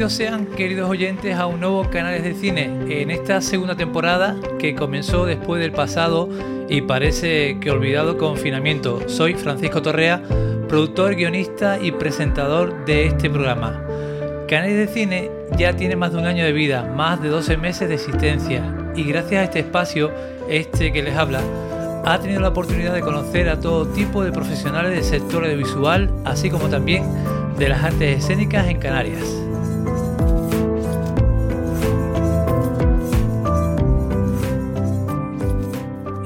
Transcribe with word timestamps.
Bienvenidos 0.00 0.16
sean, 0.16 0.46
queridos 0.56 0.88
oyentes, 0.88 1.36
a 1.36 1.44
un 1.44 1.60
nuevo 1.60 1.90
Canales 1.90 2.24
de 2.24 2.32
Cine 2.32 2.70
en 2.88 3.10
esta 3.10 3.42
segunda 3.42 3.76
temporada 3.76 4.34
que 4.58 4.74
comenzó 4.74 5.26
después 5.26 5.60
del 5.60 5.72
pasado 5.72 6.26
y 6.70 6.80
parece 6.80 7.60
que 7.60 7.70
olvidado 7.70 8.16
confinamiento. 8.16 9.06
Soy 9.10 9.34
Francisco 9.34 9.82
Torrea, 9.82 10.22
productor, 10.70 11.16
guionista 11.16 11.78
y 11.78 11.92
presentador 11.92 12.86
de 12.86 13.08
este 13.08 13.28
programa. 13.28 13.84
Canales 14.48 14.78
de 14.78 14.86
Cine 14.86 15.30
ya 15.58 15.76
tiene 15.76 15.96
más 15.96 16.12
de 16.12 16.18
un 16.18 16.24
año 16.24 16.46
de 16.46 16.52
vida, 16.52 16.82
más 16.96 17.20
de 17.20 17.28
12 17.28 17.58
meses 17.58 17.86
de 17.86 17.96
existencia 17.96 18.74
y 18.96 19.04
gracias 19.04 19.42
a 19.42 19.44
este 19.44 19.58
espacio, 19.58 20.10
este 20.48 20.94
que 20.94 21.02
les 21.02 21.14
habla, 21.14 21.42
ha 22.06 22.18
tenido 22.18 22.40
la 22.40 22.48
oportunidad 22.48 22.94
de 22.94 23.02
conocer 23.02 23.50
a 23.50 23.60
todo 23.60 23.86
tipo 23.88 24.24
de 24.24 24.32
profesionales 24.32 24.92
del 24.92 25.04
sector 25.04 25.44
audiovisual, 25.44 26.10
así 26.24 26.48
como 26.48 26.70
también 26.70 27.04
de 27.58 27.68
las 27.68 27.84
artes 27.84 28.24
escénicas 28.24 28.66
en 28.66 28.78
Canarias. 28.78 29.49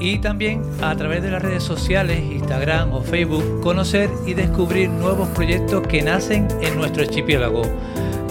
Y 0.05 0.19
también 0.19 0.61
a 0.81 0.95
través 0.95 1.23
de 1.23 1.31
las 1.31 1.41
redes 1.41 1.63
sociales, 1.63 2.19
Instagram 2.19 2.93
o 2.93 3.01
Facebook, 3.01 3.61
conocer 3.61 4.07
y 4.27 4.35
descubrir 4.35 4.87
nuevos 4.87 5.27
proyectos 5.29 5.87
que 5.87 6.03
nacen 6.03 6.47
en 6.61 6.77
nuestro 6.77 7.01
archipiélago. 7.01 7.63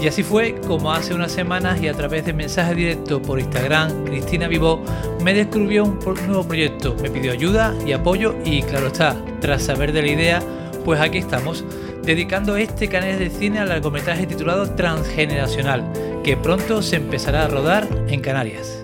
Y 0.01 0.07
así 0.07 0.23
fue 0.23 0.55
como 0.69 0.93
hace 0.93 1.15
unas 1.15 1.33
semanas 1.33 1.83
y 1.83 1.89
a 1.89 1.95
través 1.95 2.27
de 2.27 2.33
mensaje 2.33 2.77
directo 2.77 3.21
por 3.21 3.41
Instagram, 3.41 4.05
Cristina 4.05 4.47
Vivo 4.47 4.85
me 5.25 5.35
descubrió 5.35 5.85
un 5.85 5.99
nuevo 6.27 6.47
proyecto, 6.47 6.95
me 7.03 7.11
pidió 7.11 7.33
ayuda 7.33 7.75
y 7.85 7.93
apoyo 7.93 8.37
y 8.45 8.63
claro 8.63 8.87
está, 8.87 9.17
tras 9.41 9.63
saber 9.63 9.93
de 9.93 10.03
la 10.03 10.09
idea, 10.09 10.43
pues 10.85 11.01
aquí 11.01 11.19
estamos, 11.19 11.65
dedicando 12.05 12.57
este 12.57 12.89
canal 12.89 13.19
de 13.19 13.31
cine 13.31 13.59
al 13.59 13.71
largometraje 13.71 14.27
titulado 14.29 14.71
Transgeneracional, 14.77 15.83
que 16.23 16.37
pronto 16.37 16.83
se 16.83 16.97
empezará 16.97 17.45
a 17.45 17.49
rodar 17.49 17.89
en 18.07 18.21
Canarias. 18.21 18.84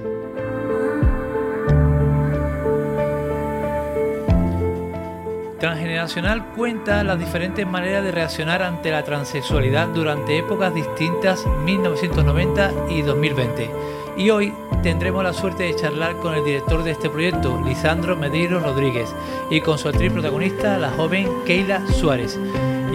Transgeneracional 5.60 6.46
cuenta 6.56 7.04
las 7.04 7.18
diferentes 7.18 7.66
maneras 7.66 8.02
de 8.02 8.12
reaccionar 8.12 8.62
ante 8.62 8.90
la 8.90 9.04
transexualidad 9.04 9.88
durante 9.88 10.38
épocas 10.38 10.72
distintas 10.72 11.46
1990 11.66 12.72
y 12.88 13.02
2020. 13.02 13.70
Y 14.16 14.30
hoy 14.30 14.54
tendremos 14.82 15.22
la 15.22 15.34
suerte 15.34 15.64
de 15.64 15.76
charlar 15.76 16.16
con 16.16 16.34
el 16.34 16.46
director 16.46 16.82
de 16.82 16.92
este 16.92 17.10
proyecto, 17.10 17.60
Lisandro 17.62 18.16
Medeiros 18.16 18.62
Rodríguez, 18.62 19.14
y 19.50 19.60
con 19.60 19.76
su 19.76 19.88
actriz 19.88 20.10
protagonista, 20.10 20.78
la 20.78 20.92
joven 20.92 21.28
Keila 21.44 21.86
Suárez. 21.88 22.40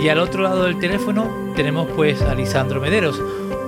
Y 0.01 0.09
al 0.09 0.17
otro 0.17 0.41
lado 0.41 0.63
del 0.63 0.79
teléfono 0.79 1.29
tenemos 1.55 1.87
pues 1.95 2.19
a 2.23 2.33
Lisandro 2.33 2.81
Mederos, 2.81 3.21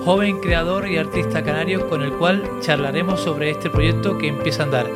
joven 0.05 0.39
creador 0.39 0.87
y 0.87 0.97
artista 0.97 1.43
canario 1.43 1.87
con 1.87 2.01
el 2.01 2.13
cual 2.13 2.43
charlaremos 2.61 3.21
sobre 3.21 3.51
este 3.51 3.69
proyecto 3.69 4.17
que 4.17 4.27
empieza 4.27 4.63
a 4.63 4.65
andar. 4.65 4.87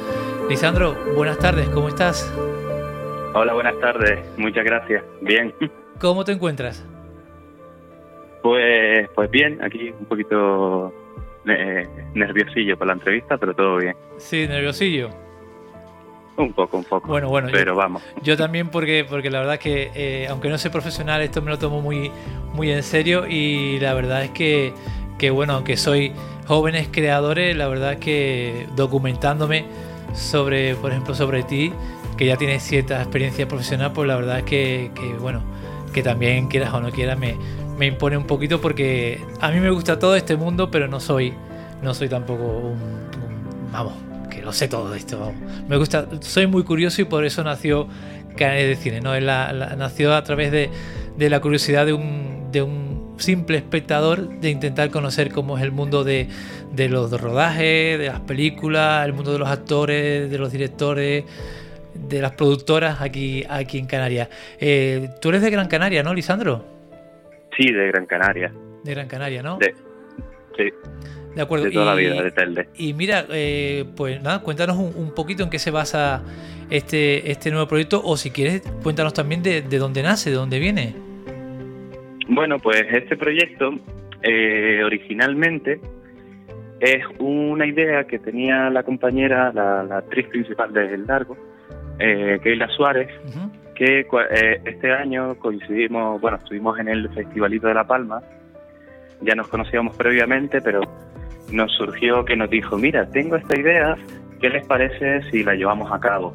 Lisandro, 0.50 0.98
buenas 1.16 1.38
tardes, 1.38 1.70
¿cómo 1.70 1.88
estás? 1.88 2.32
Hola, 3.34 3.54
buenas 3.54 3.80
tardes. 3.80 4.20
Muchas 4.38 4.66
gracias. 4.66 5.04
Bien. 5.22 5.54
¿Cómo 6.00 6.26
te 6.26 6.34
encuentras? 6.34 6.86
Pues, 8.42 9.08
pues 9.16 9.32
bien, 9.32 9.64
aquí 9.64 9.94
un 9.98 10.06
poquito 10.06 10.94
eh, 11.48 11.88
nerviosillo 12.14 12.78
por 12.78 12.88
la 12.88 12.94
entrevista, 12.94 13.38
pero 13.38 13.54
todo 13.54 13.78
bien. 13.78 13.96
Sí, 14.18 14.48
nerviosillo. 14.48 15.10
Un 16.36 16.52
poco, 16.52 16.78
un 16.78 16.84
poco. 16.84 17.08
Bueno, 17.08 17.30
bueno. 17.30 17.48
Pero 17.52 17.76
vamos. 17.76 18.04
Yo 18.22 18.36
también 18.36 18.70
porque, 18.70 19.06
porque 19.10 19.30
la 19.30 19.40
verdad 19.40 19.54
es 19.56 19.60
que, 19.62 19.92
eh, 19.96 20.28
aunque 20.28 20.50
no 20.50 20.58
soy 20.58 20.72
profesional, 20.72 21.22
esto 21.22 21.42
me 21.42 21.52
lo 21.52 21.60
tomo 21.60 21.82
muy, 21.82 22.12
muy 22.54 22.72
en 22.72 22.84
serio 22.84 23.28
y 23.30 23.80
la 23.80 23.94
verdad 23.94 24.26
es 24.26 24.32
que, 24.32 24.74
que, 25.18 25.30
bueno, 25.30 25.54
aunque 25.54 25.78
soy 25.78 26.12
jóvenes 26.48 26.90
creadores, 26.92 27.56
la 27.56 27.68
verdad 27.70 27.94
es 27.94 28.00
que 28.00 28.68
documentándome 28.76 29.66
sobre, 30.14 30.76
por 30.76 30.92
ejemplo, 30.92 31.14
sobre 31.14 31.44
ti, 31.44 31.72
que 32.22 32.28
ya 32.28 32.38
tienes 32.38 32.62
cierta 32.62 33.02
experiencia 33.02 33.48
profesional, 33.48 33.94
pues 33.94 34.08
la 34.08 34.16
verdad 34.16 34.38
es 34.38 34.44
que, 34.44 34.92
bueno, 35.20 35.42
que 35.92 36.04
también 36.04 36.50
quieras 36.50 36.72
o 36.72 36.80
no 36.80 36.92
quieras 36.92 37.18
me, 37.18 37.36
me, 37.80 37.88
impone 37.88 38.16
un 38.16 38.28
poquito 38.28 38.62
porque 38.62 39.20
a 39.40 39.50
mí 39.50 39.60
me 39.60 39.72
gusta 39.72 39.98
todo 39.98 40.16
este 40.16 40.36
mundo, 40.36 40.70
pero 40.70 40.88
no 40.88 41.00
soy, 41.00 41.34
no 41.82 41.96
soy 41.96 42.10
tampoco 42.10 42.44
un, 42.44 42.78
vamos, 43.72 43.94
que 44.30 44.44
lo 44.44 44.54
sé 44.54 44.68
todo 44.68 44.94
esto. 44.94 45.34
Me 45.68 45.78
gusta, 45.78 46.08
soy 46.20 46.46
muy 46.46 46.64
curioso 46.64 47.02
y 47.02 47.06
por 47.06 47.26
eso 47.26 47.44
nació 47.44 47.88
Canales 48.38 48.68
de 48.68 48.76
Cine, 48.76 49.02
¿no? 49.02 49.20
Nació 49.20 50.14
a 50.14 50.24
través 50.24 50.52
de, 50.52 50.70
de 51.18 51.28
la 51.28 51.40
curiosidad 51.40 51.88
de 51.88 51.94
un, 51.94 52.52
de 52.52 52.62
un 52.62 53.16
simple 53.18 53.58
espectador 53.58 54.30
de 54.30 54.52
intentar 54.52 54.92
conocer 54.92 55.32
cómo 55.32 55.58
es 55.58 55.64
el 55.64 55.72
mundo 55.72 56.04
de, 56.04 56.28
de 56.72 56.88
los 56.88 57.10
rodajes, 57.20 57.98
de 57.98 58.06
las 58.06 58.20
películas, 58.20 59.08
el 59.08 59.14
mundo 59.14 59.34
de 59.34 59.40
los 59.40 59.50
actores, 59.50 60.30
de 60.30 60.38
los 60.38 60.52
directores 60.52 61.24
de 62.08 62.22
las 62.22 62.32
productoras 62.32 63.02
aquí, 63.02 63.44
aquí 63.50 63.78
en 63.78 63.86
Canarias. 63.86 64.30
Eh, 64.60 65.10
tú 65.22 65.30
eres 65.30 65.42
de 65.42 65.50
Gran 65.50 65.68
Canaria, 65.68 66.04
¿no, 66.04 66.14
Lisandro? 66.14 66.66
Sí, 67.58 67.72
de 67.72 67.88
Gran 67.88 68.06
Canaria. 68.06 68.52
De 68.84 68.94
Gran 68.94 69.08
Canaria, 69.08 69.44
¿no? 69.44 69.60
sí. 70.58 70.70
De 71.36 71.42
acuerdo. 71.42 71.66
De 71.66 71.72
toda 71.72 71.86
la 71.86 71.96
vida, 71.96 72.22
de 72.22 72.32
Telde. 72.32 72.68
Y 72.76 72.94
mira, 72.94 73.26
eh, 73.30 73.86
pues 73.96 74.22
nada, 74.22 74.42
cuéntanos 74.42 74.78
un, 74.78 75.14
poquito 75.16 75.44
en 75.44 75.50
qué 75.50 75.60
se 75.60 75.72
basa 75.72 76.24
este, 76.70 77.32
este 77.32 77.52
nuevo 77.52 77.68
proyecto 77.68 78.02
o 78.04 78.18
si 78.18 78.32
quieres, 78.32 78.62
cuéntanos 78.84 79.14
también 79.14 79.42
de, 79.42 79.62
dónde 79.62 80.04
nace, 80.04 80.30
de 80.30 80.36
dónde 80.36 80.60
viene. 80.60 80.94
Bueno, 82.28 82.60
pues 82.60 82.86
este 82.92 83.16
proyecto 83.16 83.74
eh, 84.24 84.82
originalmente 84.84 85.80
es 86.82 87.04
una 87.20 87.66
idea 87.66 88.06
que 88.06 88.20
tenía 88.20 88.70
la 88.70 88.84
compañera, 88.84 89.54
la, 89.54 89.84
la 89.84 89.98
actriz 90.00 90.28
principal 90.28 90.74
del 90.74 91.06
largo, 91.06 91.38
eh, 92.02 92.40
Keila 92.42 92.68
Suárez, 92.70 93.10
que 93.76 94.02
eh, 94.02 94.62
este 94.66 94.92
año 94.92 95.36
coincidimos, 95.36 96.20
bueno, 96.20 96.38
estuvimos 96.38 96.80
en 96.80 96.88
el 96.88 97.10
Festivalito 97.10 97.68
de 97.68 97.74
La 97.74 97.86
Palma, 97.86 98.22
ya 99.22 99.36
nos 99.36 99.48
conocíamos 99.48 99.96
previamente, 99.96 100.62
pero 100.62 100.82
nos 101.52 101.72
surgió 101.74 102.26
que 102.26 102.36
nos 102.36 102.50
dijo, 102.50 102.78
mira, 102.78 103.10
tengo 103.10 103.36
esta 103.36 103.60
idea, 103.60 103.96
¿qué 104.40 104.50
les 104.50 104.66
parece 104.66 105.22
si 105.30 105.44
la 105.44 105.54
llevamos 105.54 105.92
a 105.92 106.00
cabo? 106.00 106.34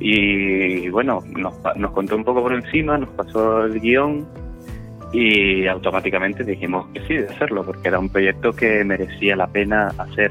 Y 0.00 0.88
bueno, 0.90 1.22
nos, 1.26 1.54
nos 1.76 1.90
contó 1.90 2.16
un 2.16 2.24
poco 2.24 2.42
por 2.42 2.54
encima, 2.54 2.98
nos 2.98 3.10
pasó 3.10 3.64
el 3.64 3.80
guion 3.80 4.26
y 5.12 5.66
automáticamente 5.66 6.44
dijimos 6.44 6.86
que 6.88 7.00
sí, 7.06 7.14
de 7.14 7.28
hacerlo, 7.28 7.64
porque 7.64 7.88
era 7.88 7.98
un 7.98 8.08
proyecto 8.08 8.52
que 8.52 8.84
merecía 8.84 9.34
la 9.34 9.46
pena 9.46 9.88
hacer 9.98 10.30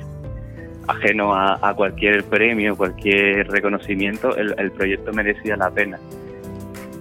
ajeno 0.88 1.36
a, 1.36 1.74
cualquier 1.76 2.24
premio, 2.24 2.76
cualquier 2.78 3.48
reconocimiento, 3.50 4.36
el, 4.38 4.72
proyecto 4.72 5.12
merecía 5.14 5.56
la 5.58 5.70
pena. 5.70 6.00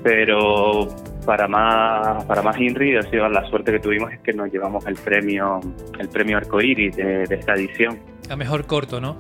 pero 0.03 0.89
para 1.25 1.49
más 1.49 2.25
para 2.25 2.43
más 2.43 2.57
Inri 2.61 2.97
ha 2.97 3.03
sido 3.03 3.29
la 3.29 3.45
suerte 3.49 3.73
que 3.73 3.81
tuvimos 3.81 4.13
es 4.13 4.21
que 4.21 4.33
nos 4.33 4.53
llevamos 4.53 4.87
el 4.87 4.95
premio 4.95 5.61
el 5.99 6.09
premio 6.09 6.37
Arcoiris 6.37 6.95
de, 6.97 7.27
de 7.27 7.35
esta 7.35 7.55
edición 7.55 7.99
A 8.31 8.37
mejor 8.37 8.67
corto, 8.67 9.01
¿no? 9.01 9.17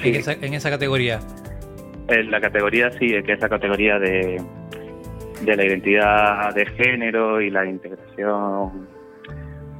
Sí. 0.00 0.08
En, 0.08 0.14
esa, 0.16 0.32
en 0.32 0.54
esa 0.54 0.70
categoría. 0.70 1.20
en 2.08 2.30
la 2.30 2.40
categoría 2.40 2.90
sí 2.98 3.08
que 3.24 3.32
es 3.34 3.40
la 3.40 3.48
categoría 3.48 3.98
de 4.00 4.42
de 5.42 5.56
la 5.56 5.64
identidad 5.64 6.52
de 6.54 6.66
género 6.66 7.40
y 7.40 7.50
la 7.50 7.64
integración 7.66 8.88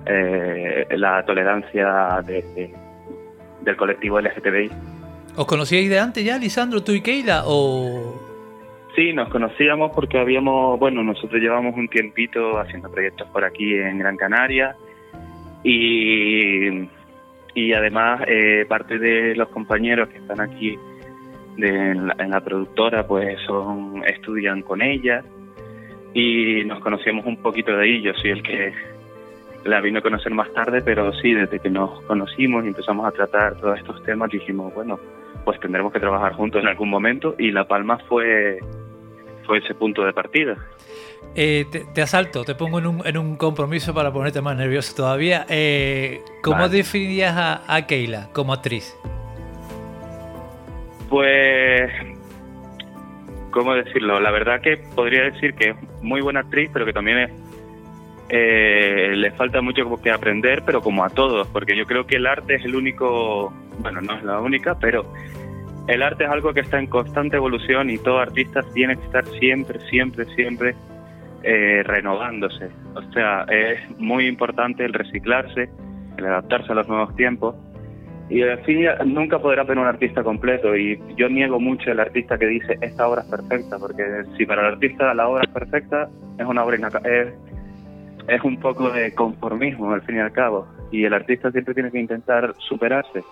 eh, 0.07 0.87
la 0.97 1.25
tolerancia 1.25 2.21
de- 2.27 2.43
de- 2.55 2.75
del 3.65 3.77
colectivo 3.77 4.21
LGTBI 4.21 4.71
¿Os 5.35 5.47
conocíais 5.47 5.89
de 5.89 5.99
antes 5.99 6.25
ya, 6.25 6.37
Lisandro, 6.37 6.83
tú 6.83 6.93
y 6.93 7.01
Keila? 7.01 7.45
¿O 7.47 8.21
Sí, 8.95 9.15
nos 9.15 9.31
conocíamos 9.31 9.91
porque 9.95 10.19
habíamos, 10.19 10.79
bueno, 10.79 11.03
nosotros 11.03 11.41
llevamos 11.41 11.75
un 11.77 11.89
tiempito 11.89 12.59
haciendo 12.59 12.91
proyectos 12.91 13.27
por 13.31 13.43
aquí 13.43 13.75
en 13.75 13.99
Gran 13.99 14.19
Canaria 14.19 14.77
y, 15.65 16.89
y 17.55 17.73
además 17.73 18.21
eh, 18.27 18.67
parte 18.69 18.99
de 18.99 19.35
los 19.35 19.49
compañeros 19.49 20.11
que 20.11 20.19
están 20.19 20.41
aquí 20.41 20.79
de, 21.57 21.69
en, 21.69 22.09
la, 22.09 22.17
en 22.19 22.31
la 22.31 22.41
productora 22.41 23.07
pues 23.07 23.41
son 23.47 24.05
estudian 24.07 24.61
con 24.61 24.83
ella 24.83 25.25
y 26.13 26.63
nos 26.67 26.81
conocíamos 26.81 27.25
un 27.25 27.39
poquito 27.39 27.75
de 27.75 27.85
ahí, 27.85 28.03
yo 28.03 28.13
soy 28.15 28.33
el 28.33 28.43
que 28.43 28.75
la 29.65 29.81
vino 29.81 29.99
a 30.01 30.03
conocer 30.03 30.33
más 30.35 30.53
tarde, 30.53 30.83
pero 30.83 31.13
sí, 31.15 31.33
desde 31.35 31.59
que 31.61 31.71
nos 31.71 32.01
conocimos 32.03 32.65
y 32.65 32.69
empezamos 32.69 33.07
a 33.07 33.13
tratar 33.13 33.55
todos 33.57 33.79
estos 33.79 34.03
temas 34.05 34.31
dijimos, 34.31 34.75
bueno, 34.75 34.99
pues 35.45 35.59
tendremos 35.61 35.93
que 35.93 36.01
trabajar 36.01 36.33
juntos 36.35 36.63
en 36.63 36.69
algún 36.69 36.91
momento 36.91 37.35
y 37.39 37.51
La 37.51 37.67
Palma 37.67 37.99
fue 38.09 38.59
fue 39.47 39.59
ese 39.59 39.75
punto 39.75 40.05
de 40.05 40.13
partida. 40.13 40.57
eh, 41.35 41.65
te, 41.71 41.85
te 41.93 42.03
asalto, 42.03 42.45
te 42.45 42.55
pongo 42.55 42.79
en 42.79 42.87
un, 42.87 43.07
en 43.07 43.17
un 43.19 43.37
compromiso 43.37 43.93
para 43.93 44.13
ponerte 44.13 44.41
más 44.41 44.57
nervioso 44.57 44.95
todavía? 44.95 45.47
Eh, 45.49 46.21
¿Cómo 46.43 46.59
Vale. 46.61 46.77
definirías 46.77 47.35
a, 47.37 47.63
a 47.75 47.87
Keila 47.87 48.29
como 48.33 48.53
actriz? 48.53 48.97
Pues, 51.09 51.91
¿cómo 53.51 53.75
decirlo? 53.75 54.21
La 54.21 54.31
verdad 54.31 54.61
que 54.61 54.79
podría 54.95 55.25
decir 55.25 55.55
que 55.55 55.71
es 55.71 55.77
muy 56.03 56.21
buena 56.21 56.41
actriz, 56.41 56.71
pero 56.73 56.87
que 56.87 56.93
también 56.93 57.19
es, 57.19 57.31
eh, 58.35 59.13
le 59.15 59.31
falta 59.33 59.61
mucho 59.61 59.85
que 60.03 60.11
aprender, 60.11 60.63
pero 60.65 60.81
como 60.81 61.05
a 61.05 61.11
todos, 61.11 61.47
porque 61.49 61.77
yo 61.77 61.85
creo 61.85 62.07
que 62.07 62.17
el 62.17 62.27
arte 62.27 62.55
es 62.55 62.65
el 62.65 62.75
único, 62.75 63.53
bueno, 63.81 64.01
no 64.01 64.17
es 64.17 64.25
la 64.25 64.41
única, 64.41 64.75
pero 64.79 65.05
el 65.87 66.03
arte 66.03 66.25
es 66.25 66.31
algo 66.31 66.55
que 66.55 66.61
está 66.61 66.79
en 66.79 66.87
constante 66.87 67.37
evolución 67.37 67.91
y 67.91 67.99
todo 67.99 68.21
artista 68.21 68.63
tiene 68.73 68.97
que 68.97 69.05
estar 69.05 69.27
siempre, 69.39 69.81
siempre, 69.91 70.25
siempre 70.35 70.75
eh, 71.43 71.83
renovándose. 71.85 72.71
O 72.95 73.03
sea, 73.13 73.45
es 73.51 73.81
muy 73.99 74.27
importante 74.27 74.83
el 74.83 74.95
reciclarse, 74.95 75.69
el 76.17 76.25
adaptarse 76.25 76.73
a 76.73 76.77
los 76.77 76.89
nuevos 76.89 77.15
tiempos. 77.17 77.55
Y 78.31 78.41
fin 78.65 78.87
nunca 79.05 79.41
podrá 79.41 79.63
ver 79.65 79.77
un 79.77 79.87
artista 79.87 80.23
completo 80.23 80.75
y 80.75 80.99
yo 81.17 81.29
niego 81.29 81.61
mucho 81.61 81.91
el 81.91 82.01
artista 82.01 82.39
que 82.39 82.47
dice 82.47 82.79
esta 82.81 83.07
obra 83.07 83.21
es 83.21 83.29
perfecta, 83.29 83.79
porque 83.79 84.05
si 84.39 84.47
para 84.47 84.63
el 84.63 84.75
artista 84.75 85.13
la 85.13 85.29
obra 85.29 85.45
es 85.45 85.51
perfecta, 85.51 86.09
es 86.39 86.47
una 86.47 86.65
obra 86.65 86.77
es, 87.05 87.35
es 88.29 88.43
un 88.43 88.59
poco 88.59 88.91
de 88.91 89.15
conformismo 89.15 89.93
al 89.93 90.03
fin 90.03 90.17
y 90.17 90.21
al 90.21 90.33
cabo 90.33 90.67
y 90.91 91.05
el 91.05 91.15
artista 91.15 91.51
siempre 91.51 91.75
tiene 91.75 91.91
que 91.91 91.99
intentar 91.99 92.55
superarse. 92.59 93.25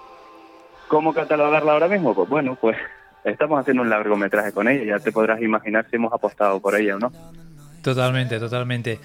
¿Cómo 0.88 1.12
catalogarla 1.12 1.72
ahora 1.72 1.88
mismo? 1.88 2.14
Pues 2.14 2.28
bueno, 2.28 2.56
pues 2.60 2.76
estamos 3.24 3.60
haciendo 3.60 3.82
un 3.82 3.90
largometraje 3.90 4.52
con 4.52 4.68
ella, 4.68 4.84
ya 4.84 4.98
te 4.98 5.12
podrás 5.12 5.40
imaginar 5.40 5.86
si 5.88 5.96
hemos 5.96 6.12
apostado 6.12 6.60
por 6.60 6.74
ella 6.74 6.96
o 6.96 6.98
no. 6.98 7.12
Totalmente, 7.82 8.38
totalmente. 8.38 8.98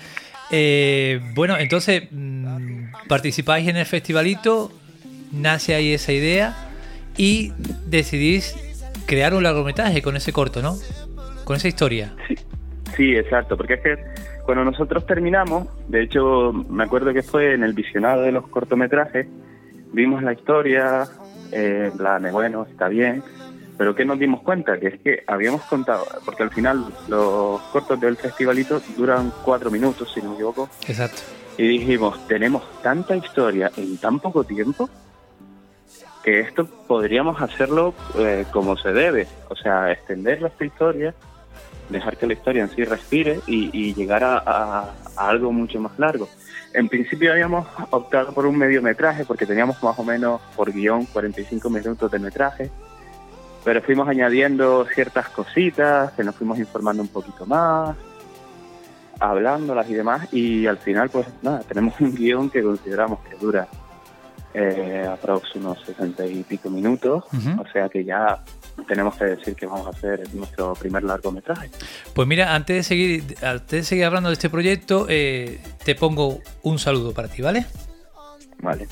Eh, 0.52 1.20
bueno, 1.34 1.58
entonces, 1.58 2.08
mm, 2.12 3.08
participáis 3.08 3.68
en 3.68 3.78
el 3.78 3.86
festivalito, 3.86 4.72
nace 5.32 5.76
ahí 5.76 5.94
esa 5.94 6.12
idea 6.12 6.56
y 7.18 7.54
decidís 7.88 8.56
crear 9.06 9.34
un 9.34 9.44
largometraje 9.44 10.02
con 10.02 10.16
ese 10.16 10.34
corto, 10.34 10.62
¿no? 10.62 10.78
Con 11.44 11.58
esa 11.58 11.68
historia. 11.68 12.14
Sí, 12.96 13.16
exacto, 13.16 13.58
porque 13.58 13.74
es 13.74 13.82
que 13.82 13.98
cuando 14.46 14.64
nosotros 14.64 15.06
terminamos, 15.06 15.68
de 15.88 16.04
hecho 16.04 16.54
me 16.54 16.84
acuerdo 16.84 17.14
que 17.14 17.24
fue 17.24 17.54
en 17.54 17.64
el 17.64 17.74
visionado 17.74 18.22
de 18.22 18.32
los 18.32 18.48
cortometrajes, 18.48 19.28
vimos 19.92 20.22
la 20.22 20.34
historia, 20.34 21.08
eh, 21.52 21.90
en 21.92 21.98
plan 21.98 22.22
de, 22.22 22.32
bueno, 22.32 22.66
está 22.70 22.88
bien, 22.88 23.24
pero 23.78 23.96
que 23.96 24.06
nos 24.06 24.20
dimos 24.20 24.42
cuenta 24.42 24.80
que 24.80 24.88
es 24.88 25.00
que 25.02 25.24
habíamos 25.26 25.62
contado, 25.64 26.06
porque 26.24 26.44
al 26.44 26.52
final 26.52 26.86
los 27.08 27.60
cortos 27.72 28.00
del 28.00 28.18
festivalito 28.18 28.82
duran 28.96 29.32
cuatro 29.44 29.72
minutos, 29.72 30.12
si 30.14 30.22
no 30.22 30.30
me 30.30 30.36
equivoco, 30.36 30.70
Exacto. 30.88 31.22
y 31.58 31.68
dijimos, 31.68 32.28
tenemos 32.28 32.64
tanta 32.84 33.16
historia 33.16 33.72
en 33.78 33.98
tan 33.98 34.20
poco 34.20 34.44
tiempo 34.44 34.90
que 36.24 36.40
esto 36.40 36.66
podríamos 36.88 37.42
hacerlo 37.42 37.94
eh, 38.18 38.46
como 38.52 38.78
se 38.78 38.92
debe, 38.92 39.28
o 39.50 39.56
sea, 39.56 39.92
extender 39.92 40.44
esta 40.44 40.66
historia, 40.66 41.14
dejar 41.90 42.18
que 42.18 42.28
la 42.28 42.34
historia 42.34 42.64
en 42.64 42.70
sí 42.70 42.84
respire 42.84 43.40
y, 43.48 43.70
y 43.74 43.94
llegar 43.94 44.24
a, 44.24 44.94
algo 45.16 45.52
mucho 45.52 45.80
más 45.80 45.98
largo. 45.98 46.28
En 46.74 46.90
principio 46.90 47.32
habíamos 47.32 47.68
optado 47.92 48.34
por 48.34 48.46
un 48.46 48.58
mediometraje 48.58 49.24
porque 49.26 49.46
teníamos 49.46 49.82
más 49.82 49.98
o 49.98 50.04
menos 50.04 50.42
por 50.56 50.72
guion 50.72 51.06
45 51.06 51.70
minutos 51.70 52.12
de 52.12 52.20
metraje, 52.20 52.70
pero 53.64 53.82
fuimos 53.82 54.08
añadiendo 54.08 54.86
ciertas 54.94 55.30
cositas, 55.30 56.12
que 56.14 56.24
nos 56.24 56.36
fuimos 56.36 56.60
informando 56.60 57.02
un 57.02 57.08
poquito 57.08 57.46
más, 57.46 57.96
hablándolas 59.20 59.90
y 59.90 59.94
demás, 59.94 60.34
y 60.34 60.68
al 60.68 60.78
final, 60.78 61.10
pues 61.10 61.28
nada, 61.42 61.62
tenemos 61.62 62.00
un 62.02 62.14
guion 62.14 62.50
que 62.50 62.62
consideramos 62.62 63.20
que 63.22 63.36
dura 63.38 63.68
eh, 64.58 65.06
aproximadamente 65.06 65.46
unos 65.56 65.80
60 65.86 66.28
y 66.28 66.44
pico 66.44 66.70
minutos, 66.70 67.26
o 67.58 67.68
sea 67.72 67.90
que 67.90 68.04
ya 68.06 68.42
tenemos 68.88 69.16
que 69.16 69.26
decir 69.26 69.56
que 69.56 69.66
vamos 69.66 69.88
a 69.88 69.90
hacer 69.90 70.34
nuestro 70.34 70.74
primer 70.74 71.04
largometraje. 71.04 71.70
Pues 72.14 72.28
mira, 72.28 72.56
antes 72.56 72.78
de 72.78 72.84
seguir, 72.84 73.36
antes 73.44 73.70
de 73.70 73.84
seguir 73.84 74.06
hablando 74.06 74.30
de 74.30 74.34
este 74.34 74.50
proyecto, 74.50 75.08
eh, 75.10 75.60
te 75.84 75.96
pongo 75.96 76.40
un 76.64 76.80
saludo 76.80 77.14
para 77.14 77.28
ti, 77.28 77.42
¿vale? 77.42 77.66
Vale. 78.62 78.88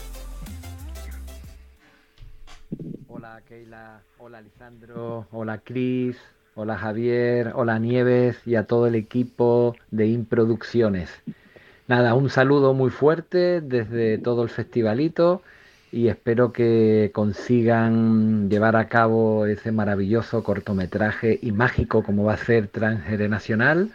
Hola 3.07 3.41
Keila, 3.47 4.01
hola 4.17 4.41
Lisandro, 4.41 5.27
hola 5.31 5.59
Cris, 5.59 6.17
hola 6.55 6.77
Javier, 6.77 7.53
hola 7.55 7.79
Nieves 7.79 8.37
y 8.45 8.55
a 8.55 8.65
todo 8.65 8.87
el 8.87 8.95
equipo 8.95 9.75
de 9.91 10.07
Improducciones. 10.07 11.09
Nada, 11.87 12.15
un 12.15 12.29
saludo 12.29 12.73
muy 12.73 12.89
fuerte 12.89 13.61
desde 13.61 14.17
todo 14.17 14.43
el 14.43 14.49
festivalito 14.49 15.41
y 15.93 16.07
espero 16.07 16.51
que 16.51 17.11
consigan 17.13 18.49
llevar 18.49 18.75
a 18.75 18.89
cabo 18.89 19.45
ese 19.45 19.71
maravilloso 19.71 20.43
cortometraje 20.43 21.37
y 21.39 21.51
mágico 21.51 22.01
como 22.01 22.23
va 22.23 22.33
a 22.33 22.37
ser 22.37 22.67
Transgeneracional. 22.67 23.91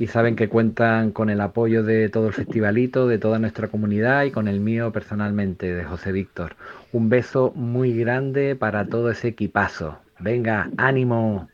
Y 0.00 0.08
saben 0.08 0.34
que 0.34 0.48
cuentan 0.48 1.12
con 1.12 1.30
el 1.30 1.40
apoyo 1.40 1.84
de 1.84 2.08
todo 2.08 2.26
el 2.26 2.32
festivalito, 2.32 3.06
de 3.06 3.18
toda 3.18 3.38
nuestra 3.38 3.68
comunidad 3.68 4.24
y 4.24 4.32
con 4.32 4.48
el 4.48 4.58
mío 4.58 4.90
personalmente, 4.90 5.72
de 5.72 5.84
José 5.84 6.10
Víctor. 6.10 6.56
Un 6.92 7.08
beso 7.08 7.52
muy 7.54 7.96
grande 7.96 8.56
para 8.56 8.86
todo 8.86 9.10
ese 9.10 9.28
equipazo. 9.28 9.98
Venga, 10.18 10.70
ánimo. 10.76 11.48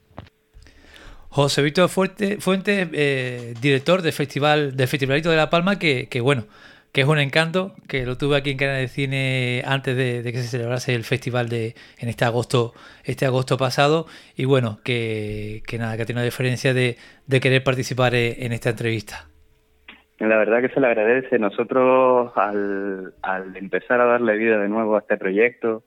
José 1.29 1.63
Víctor 1.63 1.91
Fuentes, 1.91 2.39
eh, 2.93 3.55
director 3.61 4.01
del 4.01 4.13
festival 4.13 4.77
del 4.77 4.89
Festivalito 4.89 5.31
de 5.31 5.37
La 5.37 5.51
Palma, 5.51 5.79
que 5.79 6.21
bueno, 6.23 6.45
que 6.95 7.01
es 7.01 7.09
un 7.09 7.19
encanto, 7.19 7.73
que 7.89 8.07
lo 8.07 8.17
tuve 8.17 8.37
aquí 8.37 8.53
en 8.53 8.57
Canal 8.57 8.77
de 8.77 8.87
Cine 8.87 9.65
antes 9.67 9.97
de, 9.97 10.23
de 10.23 10.33
que 10.33 10.39
se 10.39 10.47
celebrase 10.47 10.95
el 10.95 11.03
festival 11.03 11.49
de 11.49 11.75
en 11.99 12.09
este 12.09 12.25
agosto, 12.25 12.73
este 13.03 13.27
agosto 13.27 13.57
pasado, 13.59 14.07
y 14.37 14.45
bueno, 14.45 14.79
que, 14.85 15.65
que 15.67 15.77
nada, 15.77 15.97
que 15.97 16.07
tiene 16.07 16.21
una 16.21 16.25
diferencia 16.25 16.73
de, 16.73 16.97
de 17.27 17.41
querer 17.41 17.65
participar 17.65 18.15
eh, 18.15 18.47
en 18.47 18.53
esta 18.53 18.71
entrevista. 18.71 19.27
La 20.21 20.37
verdad 20.37 20.61
que 20.61 20.69
se 20.69 20.79
le 20.79 20.87
agradece. 20.87 21.37
Nosotros 21.41 22.31
al, 22.37 23.13
al 23.23 23.57
empezar 23.57 24.01
a 24.01 24.05
darle 24.05 24.37
vida 24.37 24.59
de 24.59 24.69
nuevo 24.69 24.95
a 24.95 25.01
este 25.01 25.17
proyecto, 25.17 25.83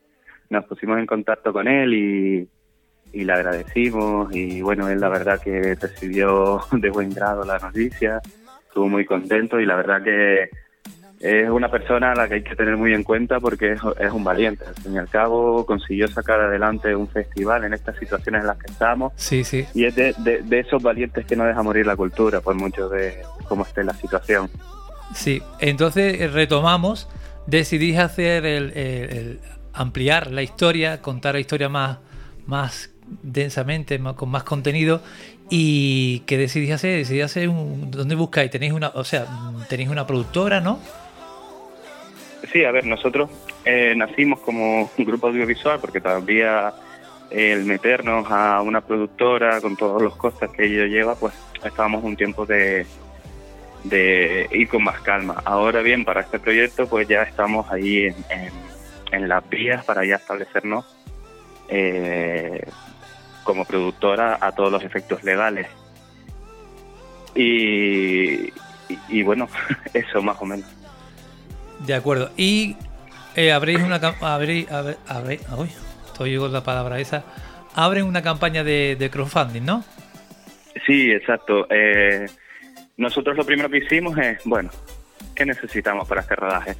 nos 0.49 0.65
pusimos 0.65 0.99
en 0.99 1.05
contacto 1.05 1.53
con 1.53 1.69
él 1.69 1.93
y, 1.93 2.49
y 3.13 3.23
le 3.23 3.31
agradecimos 3.31 4.35
y 4.35 4.61
bueno, 4.61 4.89
él 4.89 4.99
la 4.99 5.07
verdad 5.07 5.39
que 5.41 5.73
recibió 5.75 6.59
de 6.73 6.89
buen 6.89 7.13
grado 7.13 7.45
la 7.45 7.59
noticia, 7.59 8.19
estuvo 8.67 8.89
muy 8.89 9.05
contento 9.05 9.57
y 9.61 9.65
la 9.65 9.77
verdad 9.77 10.03
que 10.03 10.49
es 11.19 11.49
una 11.49 11.69
persona 11.71 12.11
a 12.11 12.15
la 12.15 12.27
que 12.27 12.35
hay 12.35 12.43
que 12.43 12.55
tener 12.55 12.77
muy 12.77 12.93
en 12.93 13.03
cuenta 13.03 13.39
porque 13.39 13.71
es, 13.73 13.81
es 13.99 14.11
un 14.11 14.23
valiente. 14.23 14.63
Al 14.67 14.75
fin 14.75 14.93
y 14.93 14.97
al 14.97 15.09
cabo 15.09 15.65
consiguió 15.65 16.07
sacar 16.07 16.39
adelante 16.39 16.95
un 16.95 17.07
festival 17.07 17.63
en 17.63 17.73
estas 17.73 17.97
situaciones 17.97 18.41
en 18.41 18.47
las 18.47 18.57
que 18.57 18.71
estamos 18.71 19.13
Sí, 19.15 19.43
sí. 19.43 19.65
y 19.73 19.85
es 19.85 19.95
de, 19.95 20.13
de- 20.19 20.41
de 20.43 20.59
esos 20.59 20.81
valientes 20.83 21.25
que 21.25 21.35
no 21.35 21.45
deja 21.45 21.63
morir 21.63 21.85
la 21.87 21.95
cultura 21.95 22.39
por 22.41 22.53
mucho 22.55 22.87
de 22.89 23.21
cómo 23.47 23.63
esté 23.63 23.83
la 23.83 23.93
situación. 23.95 24.49
Sí, 25.15 25.41
entonces 25.59 26.21
eh, 26.21 26.27
retomamos, 26.27 27.07
decidís 27.47 27.97
hacer 27.97 28.45
el, 28.45 28.71
el- 28.77 29.09
el 29.17 29.39
ampliar 29.73 30.31
la 30.31 30.43
historia, 30.43 31.01
contar 31.01 31.33
la 31.35 31.39
historia 31.39 31.69
más, 31.69 31.97
más 32.45 32.91
densamente, 33.23 33.97
más- 33.99 34.13
con 34.15 34.29
más 34.29 34.43
contenido, 34.43 35.01
¿Y 35.49 36.23
qué 36.25 36.37
decidís 36.37 36.71
hacer? 36.73 36.97
¿Decidís 36.97 37.23
hacer 37.23 37.47
un, 37.47 37.89
¿Dónde 37.89 38.15
buscáis? 38.15 38.51
¿Tenéis 38.51 38.73
una, 38.73 38.89
o 38.89 39.05
sea, 39.05 39.25
tenéis 39.69 39.87
una 39.87 40.05
productora, 40.05 40.59
no? 40.59 40.77
Sí, 42.51 42.63
a 42.63 42.71
ver, 42.71 42.85
nosotros 42.85 43.29
eh, 43.65 43.93
nacimos 43.95 44.39
como 44.39 44.89
un 44.97 45.05
grupo 45.05 45.27
audiovisual 45.27 45.79
porque 45.79 45.99
todavía 45.99 46.73
el 47.29 47.65
meternos 47.65 48.25
a 48.31 48.61
una 48.61 48.81
productora 48.81 49.59
con 49.59 49.75
todos 49.75 50.01
los 50.01 50.15
costes 50.15 50.49
que 50.51 50.65
ello 50.65 50.85
lleva, 50.85 51.15
pues 51.15 51.33
estábamos 51.63 52.03
un 52.03 52.15
tiempo 52.15 52.45
de, 52.45 52.85
de 53.83 54.47
ir 54.51 54.67
con 54.67 54.83
más 54.83 54.99
calma. 55.01 55.41
Ahora 55.45 55.81
bien, 55.81 56.05
para 56.05 56.21
este 56.21 56.39
proyecto, 56.39 56.87
pues 56.87 57.07
ya 57.07 57.23
estamos 57.23 57.69
ahí 57.71 58.13
en, 59.11 59.27
las 59.27 59.49
vías 59.49 59.83
para 59.85 60.05
ya 60.05 60.15
establecernos 60.15 60.85
eh, 61.69 62.61
como 63.43 63.65
productora 63.65 64.37
a 64.39 64.51
todos 64.51 64.71
los 64.71 64.83
efectos 64.83 65.23
legales. 65.23 65.67
Y, 67.35 68.53
y, 69.09 69.23
bueno, 69.23 69.47
eso 69.93 70.21
más 70.21 70.37
o 70.41 70.45
menos. 70.45 70.67
De 71.85 71.93
acuerdo. 71.93 72.31
Y 72.37 72.75
eh, 73.35 73.51
abréis 73.51 73.79
una 73.79 73.95
abréis, 74.21 74.67
abréis, 74.71 75.41
uy, 75.55 76.37
con 76.37 76.51
la 76.51 76.63
palabra 76.63 76.99
esa. 76.99 77.23
Abren 77.75 78.05
una 78.05 78.23
campaña 78.23 78.63
de, 78.63 79.09
crowdfunding, 79.11 79.63
¿no? 79.63 79.83
Sí, 80.85 81.11
exacto. 81.11 81.67
Eh, 81.69 82.25
nosotros 82.97 83.37
lo 83.37 83.45
primero 83.45 83.69
que 83.69 83.77
hicimos 83.77 84.17
es, 84.17 84.39
bueno, 84.45 84.71
¿qué 85.35 85.45
necesitamos 85.45 86.07
para 86.07 86.21
este 86.21 86.35
rodaje? 86.35 86.75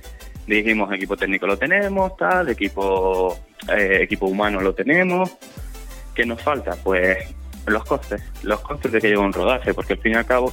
Dijimos, 0.48 0.92
equipo 0.94 1.16
técnico 1.16 1.46
lo 1.46 1.58
tenemos, 1.58 2.18
tal, 2.18 2.50
equipo, 2.50 3.38
eh, 3.70 4.00
equipo 4.02 4.26
humano 4.26 4.60
lo 4.60 4.74
tenemos. 4.74 5.38
¿Qué 6.16 6.26
nos 6.26 6.42
falta? 6.42 6.76
Pues 6.84 7.36
los 7.68 7.86
costes, 7.86 8.24
los 8.44 8.62
costes 8.62 8.92
de 8.92 9.02
que 9.02 9.10
lleva 9.10 9.24
un 9.24 9.34
rodaje, 9.34 9.74
porque 9.74 9.94
al 9.94 10.00
fin 10.00 10.14
y 10.14 10.16
al 10.16 10.26
cabo 10.26 10.52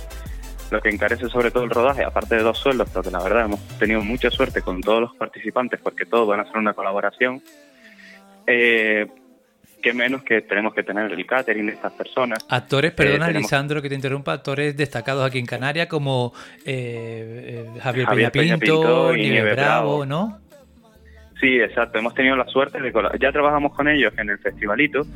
lo 0.74 0.80
que 0.80 0.90
encarece 0.90 1.28
sobre 1.28 1.52
todo 1.52 1.62
el 1.62 1.70
rodaje, 1.70 2.04
aparte 2.04 2.34
de 2.34 2.42
dos 2.42 2.58
sueldos, 2.58 2.90
porque 2.90 3.10
la 3.10 3.22
verdad 3.22 3.44
hemos 3.44 3.60
tenido 3.78 4.02
mucha 4.02 4.28
suerte 4.30 4.60
con 4.60 4.80
todos 4.80 5.02
los 5.02 5.14
participantes 5.14 5.80
porque 5.80 6.04
todos 6.04 6.26
van 6.26 6.40
a 6.40 6.44
ser 6.46 6.56
una 6.56 6.74
colaboración, 6.74 7.40
eh, 8.46 9.06
que 9.80 9.92
menos 9.92 10.24
que 10.24 10.42
tenemos 10.42 10.74
que 10.74 10.82
tener 10.82 11.12
el 11.12 11.26
catering 11.26 11.66
de 11.66 11.72
estas 11.74 11.92
personas. 11.92 12.44
Actores, 12.48 12.90
perdona, 12.90 13.28
eh, 13.28 13.34
Lisandro, 13.34 13.80
que 13.80 13.88
te 13.88 13.94
interrumpa, 13.94 14.32
actores 14.32 14.76
destacados 14.76 15.24
aquí 15.24 15.38
en 15.38 15.46
Canarias 15.46 15.86
como 15.86 16.32
eh, 16.66 17.68
eh 17.76 17.80
Javier, 17.80 18.06
Javier 18.06 18.32
Peña 18.32 18.58
Pinto, 18.58 19.14
y 19.14 19.30
Nieve 19.30 19.52
Bravo, 19.52 20.04
¿no? 20.04 20.40
Sí, 21.40 21.60
exacto. 21.60 21.98
Hemos 21.98 22.14
tenido 22.14 22.36
la 22.36 22.46
suerte 22.46 22.80
de... 22.80 22.92
Ya 23.20 23.30
trabajamos 23.30 23.74
con 23.74 23.86
ellos 23.86 24.12
en 24.16 24.30
el 24.30 24.38
festivalito. 24.38 25.06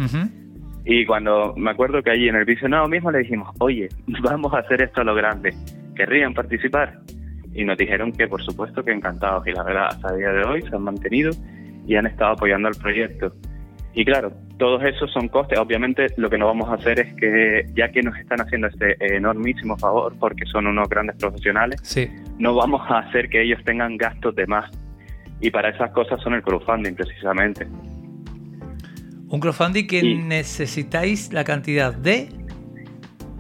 Y 0.90 1.04
cuando 1.04 1.52
me 1.54 1.71
acuerdo 1.71 2.02
que 2.02 2.11
allí 2.11 2.30
en 2.30 2.37
el 2.37 2.47
visionado 2.47 2.88
mismo 2.88 3.11
le 3.11 3.18
dijimos, 3.18 3.54
oye, 3.61 3.90
vamos 4.23 4.54
a 4.54 4.61
hacer 4.61 4.80
esto 4.80 5.02
a 5.02 5.04
lo 5.04 5.14
grande. 5.14 5.54
¿Querrían 5.95 6.33
participar? 6.33 7.00
Y 7.52 7.62
nos 7.64 7.76
dijeron 7.76 8.11
que 8.11 8.26
por 8.26 8.42
supuesto 8.42 8.83
que 8.83 8.92
encantados. 8.92 9.47
Y 9.47 9.52
la 9.52 9.64
verdad, 9.64 9.88
hasta 9.90 10.14
el 10.14 10.18
día 10.21 10.30
de 10.30 10.45
hoy 10.45 10.62
se 10.62 10.75
han 10.75 10.83
mantenido 10.83 11.30
y 11.87 11.95
han 11.97 12.07
estado 12.07 12.33
apoyando 12.33 12.71
el 12.71 12.75
proyecto. 12.76 13.35
Y 13.92 14.02
claro, 14.07 14.33
todos 14.57 14.83
esos 14.83 15.12
son 15.12 15.28
costes. 15.28 15.59
Obviamente 15.59 16.07
lo 16.16 16.30
que 16.30 16.38
no 16.38 16.47
vamos 16.47 16.71
a 16.71 16.75
hacer 16.75 17.00
es 17.00 17.14
que, 17.16 17.66
ya 17.75 17.90
que 17.90 18.00
nos 18.00 18.16
están 18.16 18.40
haciendo 18.40 18.68
este 18.68 18.97
enormísimo 19.14 19.76
favor, 19.76 20.14
porque 20.18 20.47
son 20.47 20.68
unos 20.68 20.88
grandes 20.88 21.16
profesionales, 21.16 21.83
no 22.38 22.54
vamos 22.54 22.80
a 22.88 23.00
hacer 23.00 23.28
que 23.28 23.42
ellos 23.42 23.62
tengan 23.62 23.99
gastos 23.99 24.35
de 24.37 24.47
más. 24.47 24.71
Y 25.42 25.50
para 25.50 25.68
esas 25.68 25.90
cosas 25.90 26.18
son 26.23 26.33
el 26.33 26.42
crowdfunding 26.42 26.95
precisamente. 26.95 27.66
Un 29.30 29.40
crowdfunding 29.40 29.87
que 29.87 30.02
necesitáis 30.02 31.32
la 31.32 31.44
cantidad 31.44 31.92
de... 31.92 32.28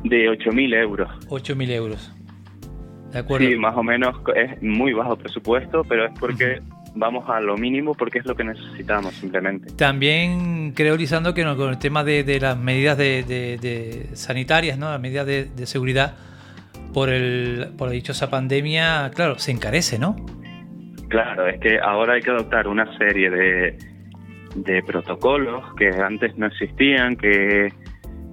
De 0.04 0.28
8.000 0.30 0.74
euros. 0.74 1.08
8.000 1.28 1.70
euros. 1.70 2.12
De 3.12 3.20
acuerdo. 3.20 3.46
Sí, 3.46 3.56
más 3.56 3.74
o 3.74 3.82
menos 3.82 4.16
es 4.36 4.62
muy 4.62 4.92
bajo 4.92 5.16
presupuesto, 5.16 5.82
pero 5.84 6.06
es 6.06 6.12
porque 6.20 6.60
vamos 6.94 7.28
a 7.28 7.40
lo 7.40 7.56
mínimo 7.56 7.94
porque 7.94 8.18
es 8.18 8.26
lo 8.26 8.36
que 8.36 8.44
necesitamos 8.44 9.14
simplemente. 9.14 9.72
También 9.74 10.72
creo, 10.72 10.96
Lisandro, 10.96 11.32
que 11.32 11.42
con 11.42 11.70
el 11.70 11.78
tema 11.78 12.04
de, 12.04 12.38
las 12.40 12.58
medidas 12.58 12.98
de, 12.98 14.10
sanitarias, 14.12 14.76
¿no? 14.78 14.90
las 14.90 15.00
medidas 15.00 15.26
de, 15.26 15.66
seguridad 15.66 16.16
por, 16.92 17.08
el, 17.08 17.70
por 17.78 17.88
la 17.88 17.94
dichosa 17.94 18.28
pandemia, 18.28 19.10
claro, 19.14 19.38
se 19.38 19.52
encarece, 19.52 19.98
¿no? 19.98 20.16
Claro, 21.08 21.46
es 21.46 21.58
que 21.60 21.78
ahora 21.80 22.14
hay 22.14 22.20
que 22.20 22.30
adoptar 22.30 22.68
una 22.68 22.96
serie 22.98 23.30
de, 23.30 23.78
de 24.64 24.82
protocolos 24.82 25.74
que 25.74 25.88
antes 25.88 26.36
no 26.36 26.46
existían, 26.46 27.16
que, 27.16 27.72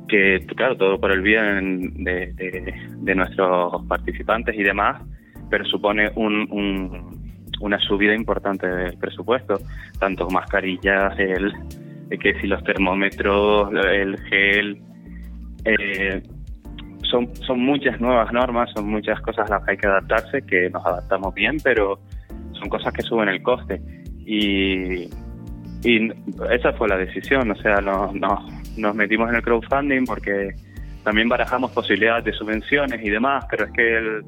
que 0.08 0.46
claro, 0.56 0.78
todo 0.78 1.00
por 1.00 1.12
el 1.12 1.22
bien 1.22 2.04
de, 2.04 2.34
de, 2.34 3.16
nuestros 3.16 3.86
participantes 3.88 4.56
y 4.56 4.64
demás, 4.64 5.02
pero 5.50 5.66
supone 5.66 6.12
un 6.16 7.16
una 7.60 7.80
subida 7.80 8.14
importante 8.14 8.68
del 8.68 8.98
presupuesto, 8.98 9.60
tanto 10.00 10.30
mascarillas, 10.30 11.18
el, 11.20 11.54
que 12.20 12.40
si 12.40 12.48
los 12.48 12.64
termómetros, 12.64 13.72
el 13.74 14.18
gel, 14.30 14.82
eh, 15.66 16.22
son, 17.10 17.36
son 17.36 17.60
muchas 17.60 18.00
nuevas 18.00 18.32
normas, 18.34 18.70
son 18.76 18.90
muchas 18.90 19.20
cosas 19.22 19.50
a 19.50 19.56
las 19.56 19.66
que 19.66 19.72
hay 19.72 19.78
que 19.78 19.88
adaptarse, 19.88 20.42
que 20.44 20.70
nos 20.70 20.86
adaptamos 20.86 21.34
bien, 21.34 21.58
pero 21.64 22.00
son 22.54 22.70
cosas 22.70 22.94
que 22.94 23.02
suben 23.02 23.30
el 23.30 23.42
coste. 23.42 23.82
Y, 24.26 25.10
y 25.86 26.12
esa 26.52 26.74
fue 26.74 26.90
la 26.90 26.98
decisión, 26.98 27.52
o 27.52 27.56
sea, 27.56 27.80
nos, 27.80 28.14
nos 28.76 28.96
metimos 28.96 29.30
en 29.30 29.36
el 29.36 29.42
crowdfunding 29.44 30.06
porque 30.06 30.56
también 31.04 31.30
barajamos 31.30 31.72
posibilidades 31.72 32.26
de 32.26 32.34
subvenciones 32.34 33.06
y 33.06 33.10
demás, 33.10 33.46
pero 33.50 33.66
es 33.66 33.72
que 33.72 33.98
el, 33.98 34.26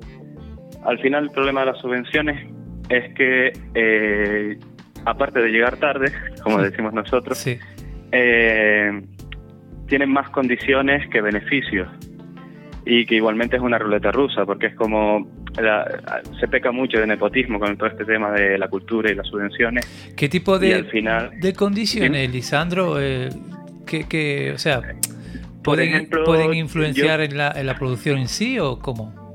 al 0.85 0.99
final 0.99 1.25
el 1.25 1.31
problema 1.31 1.61
de 1.61 1.65
las 1.67 1.79
subvenciones 1.79 2.47
es 2.89 3.13
que, 3.15 3.51
eh, 3.73 4.57
aparte 5.05 5.39
de 5.39 5.49
llegar 5.49 5.77
tarde, 5.77 6.11
como 6.43 6.61
decimos 6.61 6.93
nosotros, 6.93 7.45
eh, 8.11 9.01
tienen 9.87 10.11
más 10.11 10.29
condiciones 10.29 11.09
que 11.09 11.21
beneficios. 11.21 11.89
Y 12.85 13.05
que 13.05 13.15
igualmente 13.15 13.57
es 13.57 13.61
una 13.61 13.77
ruleta 13.77 14.13
rusa, 14.13 14.45
porque 14.45 14.67
es 14.67 14.75
como. 14.75 15.27
Se 16.39 16.47
peca 16.47 16.71
mucho 16.71 16.99
de 16.99 17.07
nepotismo 17.07 17.59
con 17.59 17.77
todo 17.77 17.89
este 17.89 18.05
tema 18.05 18.31
de 18.31 18.57
la 18.57 18.67
cultura 18.67 19.11
y 19.11 19.15
las 19.15 19.27
subvenciones. 19.27 19.85
¿Qué 20.15 20.29
tipo 20.29 20.59
de, 20.59 20.83
de 21.39 21.53
condiciones, 21.53 22.31
Lisandro? 22.31 23.01
Eh, 23.01 23.29
que, 23.85 24.51
o 24.53 24.57
sea, 24.57 24.81
¿pueden, 25.63 26.09
¿pueden 26.25 26.53
influenciar 26.53 27.21
en, 27.21 27.37
la, 27.37 27.51
en 27.51 27.65
la 27.65 27.75
producción 27.75 28.17
en 28.19 28.27
sí 28.27 28.59
o 28.59 28.79
cómo? 28.79 29.25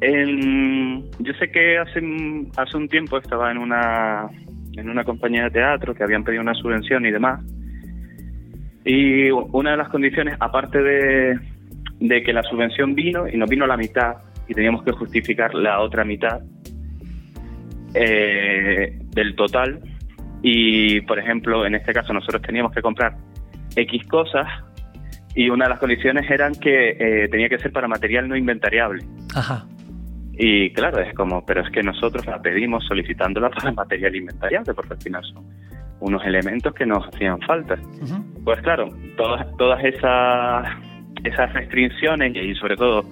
yo 0.00 1.32
sé 1.38 1.52
que 1.52 1.78
hace, 1.78 2.00
hace 2.56 2.76
un 2.76 2.88
tiempo 2.88 3.18
estaba 3.18 3.52
en 3.52 3.58
una, 3.58 4.28
en 4.72 4.90
una 4.90 5.04
compañía 5.04 5.44
de 5.44 5.50
teatro 5.50 5.94
que 5.94 6.02
habían 6.02 6.24
pedido 6.24 6.42
una 6.42 6.54
subvención 6.54 7.06
y 7.06 7.12
demás. 7.12 7.40
Y 8.84 9.30
una 9.30 9.70
de 9.70 9.76
las 9.76 9.88
condiciones, 9.90 10.34
aparte 10.40 10.82
de, 10.82 11.38
de 12.00 12.22
que 12.24 12.32
la 12.32 12.42
subvención 12.42 12.96
vino 12.96 13.28
y 13.28 13.36
nos 13.36 13.48
vino 13.48 13.64
la 13.64 13.76
mitad 13.76 14.16
y 14.52 14.54
teníamos 14.54 14.84
que 14.84 14.92
justificar 14.92 15.54
la 15.54 15.80
otra 15.80 16.04
mitad 16.04 16.40
eh, 17.94 18.98
del 19.10 19.34
total, 19.34 19.80
y 20.42 21.00
por 21.02 21.18
ejemplo, 21.18 21.64
en 21.64 21.74
este 21.74 21.94
caso 21.94 22.12
nosotros 22.12 22.42
teníamos 22.42 22.72
que 22.72 22.82
comprar 22.82 23.16
X 23.74 24.06
cosas 24.08 24.46
y 25.34 25.48
una 25.48 25.64
de 25.64 25.70
las 25.70 25.78
condiciones 25.78 26.30
eran 26.30 26.52
que 26.54 26.90
eh, 26.90 27.28
tenía 27.28 27.48
que 27.48 27.58
ser 27.58 27.72
para 27.72 27.88
material 27.88 28.28
no 28.28 28.36
inventariable. 28.36 29.02
Ajá. 29.34 29.64
Y 30.34 30.70
claro, 30.72 31.00
es 31.00 31.14
como, 31.14 31.46
pero 31.46 31.62
es 31.62 31.70
que 31.70 31.82
nosotros 31.82 32.26
la 32.26 32.40
pedimos 32.42 32.84
solicitándola 32.86 33.48
para 33.48 33.72
material 33.72 34.16
inventariable, 34.16 34.74
porque 34.74 34.94
al 34.94 35.00
final 35.00 35.24
son 35.24 35.46
unos 36.00 36.22
elementos 36.26 36.74
que 36.74 36.84
nos 36.84 37.06
hacían 37.08 37.40
falta. 37.42 37.78
Pues 38.44 38.60
claro, 38.60 38.88
todas, 39.16 39.46
todas 39.56 39.82
esas, 39.84 40.66
esas 41.24 41.52
restricciones 41.54 42.36
y 42.36 42.54
sobre 42.56 42.76
todo 42.76 43.06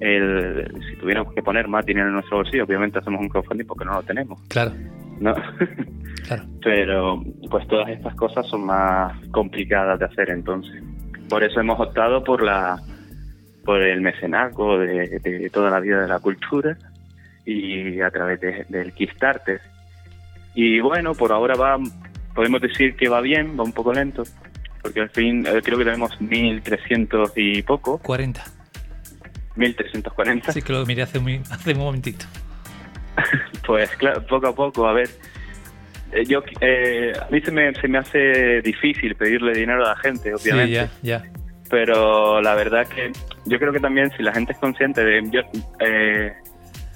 el, 0.00 0.70
si 0.88 0.96
tuviéramos 0.96 1.32
que 1.34 1.42
poner 1.42 1.68
más 1.68 1.84
dinero 1.86 2.08
en 2.08 2.14
nuestro 2.14 2.38
bolsillo, 2.38 2.64
obviamente 2.64 2.98
hacemos 2.98 3.20
un 3.20 3.28
crowdfunding 3.28 3.66
porque 3.66 3.84
no 3.84 3.94
lo 3.94 4.02
tenemos. 4.02 4.40
Claro. 4.48 4.72
¿no? 5.20 5.34
claro. 6.26 6.44
Pero 6.62 7.22
pues 7.50 7.66
todas 7.68 7.88
estas 7.88 8.14
cosas 8.14 8.46
son 8.46 8.66
más 8.66 9.16
complicadas 9.28 9.98
de 9.98 10.06
hacer 10.06 10.30
entonces. 10.30 10.82
Por 11.28 11.42
eso 11.42 11.60
hemos 11.60 11.78
optado 11.80 12.22
por 12.22 12.42
la 12.42 12.78
por 13.64 13.80
el 13.80 14.02
mecenazgo 14.02 14.78
de, 14.78 15.50
toda 15.50 15.70
la 15.70 15.80
vida 15.80 16.02
de 16.02 16.08
la 16.08 16.18
cultura 16.18 16.76
y 17.46 18.00
a 18.00 18.10
través 18.10 18.40
del 18.68 18.92
Kickstarter. 18.92 19.60
Y 20.54 20.80
bueno, 20.80 21.14
por 21.14 21.32
ahora 21.32 21.54
va, 21.54 21.78
podemos 22.34 22.60
decir 22.60 22.94
que 22.94 23.08
va 23.08 23.22
bien, 23.22 23.58
va 23.58 23.64
un 23.64 23.72
poco 23.72 23.92
lento, 23.92 24.22
porque 24.82 25.00
al 25.00 25.08
fin 25.08 25.46
eh, 25.46 25.62
creo 25.64 25.78
que 25.78 25.84
tenemos 25.84 26.10
1.300 26.20 27.32
y 27.36 27.62
poco. 27.62 27.98
40. 27.98 28.44
1.340. 29.56 30.52
Sí, 30.52 30.62
que 30.62 30.72
lo 30.72 30.84
miré 30.86 31.02
hace, 31.02 31.18
muy, 31.18 31.40
hace 31.50 31.72
un 31.72 31.78
momentito. 31.78 32.26
pues 33.66 33.90
claro, 33.96 34.24
poco 34.26 34.48
a 34.48 34.54
poco, 34.54 34.88
a 34.88 34.92
ver. 34.92 35.08
Eh, 36.12 36.24
yo, 36.26 36.42
eh, 36.60 37.12
a 37.20 37.28
mí 37.30 37.40
se 37.40 37.50
me, 37.50 37.72
se 37.74 37.88
me 37.88 37.98
hace 37.98 38.60
difícil 38.62 39.14
pedirle 39.14 39.52
dinero 39.52 39.84
a 39.84 39.90
la 39.90 39.96
gente, 39.96 40.34
obviamente. 40.34 40.88
Sí, 40.88 40.98
ya, 41.02 41.20
ya 41.20 41.24
pero 41.74 42.40
la 42.40 42.54
verdad 42.54 42.86
que 42.86 43.10
yo 43.46 43.58
creo 43.58 43.72
que 43.72 43.80
también 43.80 44.08
si 44.16 44.22
la 44.22 44.32
gente 44.32 44.52
es 44.52 44.58
consciente 44.58 45.04
de... 45.04 45.28
Yo, 45.30 45.40
eh, 45.80 46.32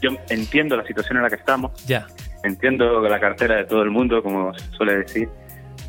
yo 0.01 0.11
entiendo 0.29 0.77
la 0.77 0.87
situación 0.87 1.17
en 1.17 1.25
la 1.25 1.29
que 1.29 1.35
estamos, 1.35 1.85
Ya. 1.87 2.07
entiendo 2.45 3.01
la 3.01 3.19
cartera 3.19 3.57
de 3.57 3.65
todo 3.65 3.83
el 3.83 3.91
mundo, 3.91 4.23
como 4.23 4.55
se 4.55 4.71
suele 4.77 4.99
decir, 4.99 5.29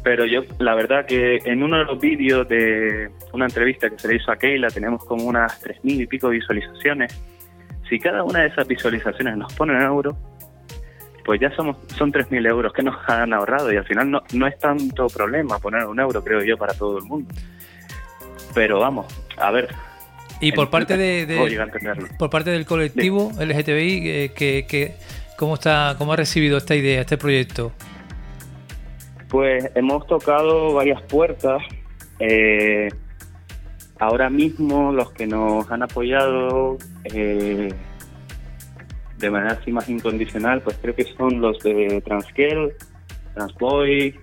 pero 0.04 0.26
yo 0.26 0.44
la 0.60 0.76
verdad 0.76 1.06
que 1.06 1.38
en 1.46 1.62
uno 1.64 1.78
de 1.80 1.84
los 1.86 2.00
vídeos 2.00 2.48
de 2.48 3.10
una 3.34 3.46
entrevista 3.46 3.90
que 3.90 4.00
se 4.00 4.08
le 4.08 4.16
hizo 4.16 4.32
a 4.32 4.38
Keila 4.38 4.68
tenemos 4.70 5.04
como 5.06 5.24
unas 5.26 5.60
tres 5.60 5.84
mil 5.84 6.00
y 6.02 6.08
pico 6.08 6.30
visualizaciones. 6.30 7.20
Si 7.90 8.00
cada 8.00 8.24
una 8.24 8.42
de 8.42 8.48
esas 8.48 8.68
visualizaciones 8.68 9.36
nos 9.38 9.54
pone 9.54 9.74
en 9.74 9.82
euros, 9.82 10.16
pues 11.26 11.40
ya 11.42 11.52
somos 11.56 11.78
son 11.98 12.12
tres 12.12 12.30
mil 12.32 12.46
euros 12.46 12.72
que 12.74 12.82
nos 12.84 12.96
han 13.10 13.34
ahorrado 13.34 13.72
y 13.74 13.78
al 13.78 13.86
final 13.86 14.10
no, 14.10 14.22
no 14.34 14.48
es 14.48 14.58
tanto 14.60 15.08
problema 15.08 15.60
poner 15.60 15.86
un 15.86 16.00
euro, 16.00 16.24
creo 16.24 16.44
yo, 16.44 16.58
para 16.58 16.74
todo 16.74 16.98
el 16.98 17.04
mundo. 17.06 17.34
Pero 18.54 18.80
vamos, 18.80 19.06
a 19.38 19.52
ver. 19.52 19.70
Y 20.42 20.52
por 20.54 20.70
parte 20.70 20.96
de, 20.98 21.26
por 22.18 22.30
parte 22.30 22.50
del 22.50 22.66
colectivo 22.66 23.32
LGTBI, 23.40 24.10
eh, 24.10 24.32
que, 24.36 24.66
que- 24.68 24.94
¿cómo 25.38 25.56
está, 25.56 25.96
cómo 25.98 26.14
ha 26.14 26.16
recibido 26.16 26.58
esta 26.58 26.76
idea, 26.76 27.02
este 27.02 27.18
proyecto? 27.18 27.74
Pues 29.30 29.72
hemos 29.76 30.08
tocado 30.08 30.74
varias 30.74 31.02
puertas. 31.04 31.62
Eh, 32.20 32.90
ahora 34.00 34.30
mismo 34.30 34.92
los 34.92 35.12
que 35.12 35.28
nos 35.28 35.70
han 35.72 35.84
apoyado 35.84 36.78
eh, 37.14 37.70
de 39.18 39.30
manera 39.30 39.54
así 39.54 39.72
más 39.72 39.88
incondicional, 39.90 40.62
pues 40.62 40.78
creo 40.82 40.96
que 40.96 41.04
son 41.04 41.42
los 41.42 41.60
de 41.60 42.02
Transgirl, 42.02 42.74
Transboy. 43.34 44.20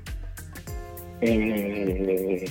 Eh, 1.21 2.45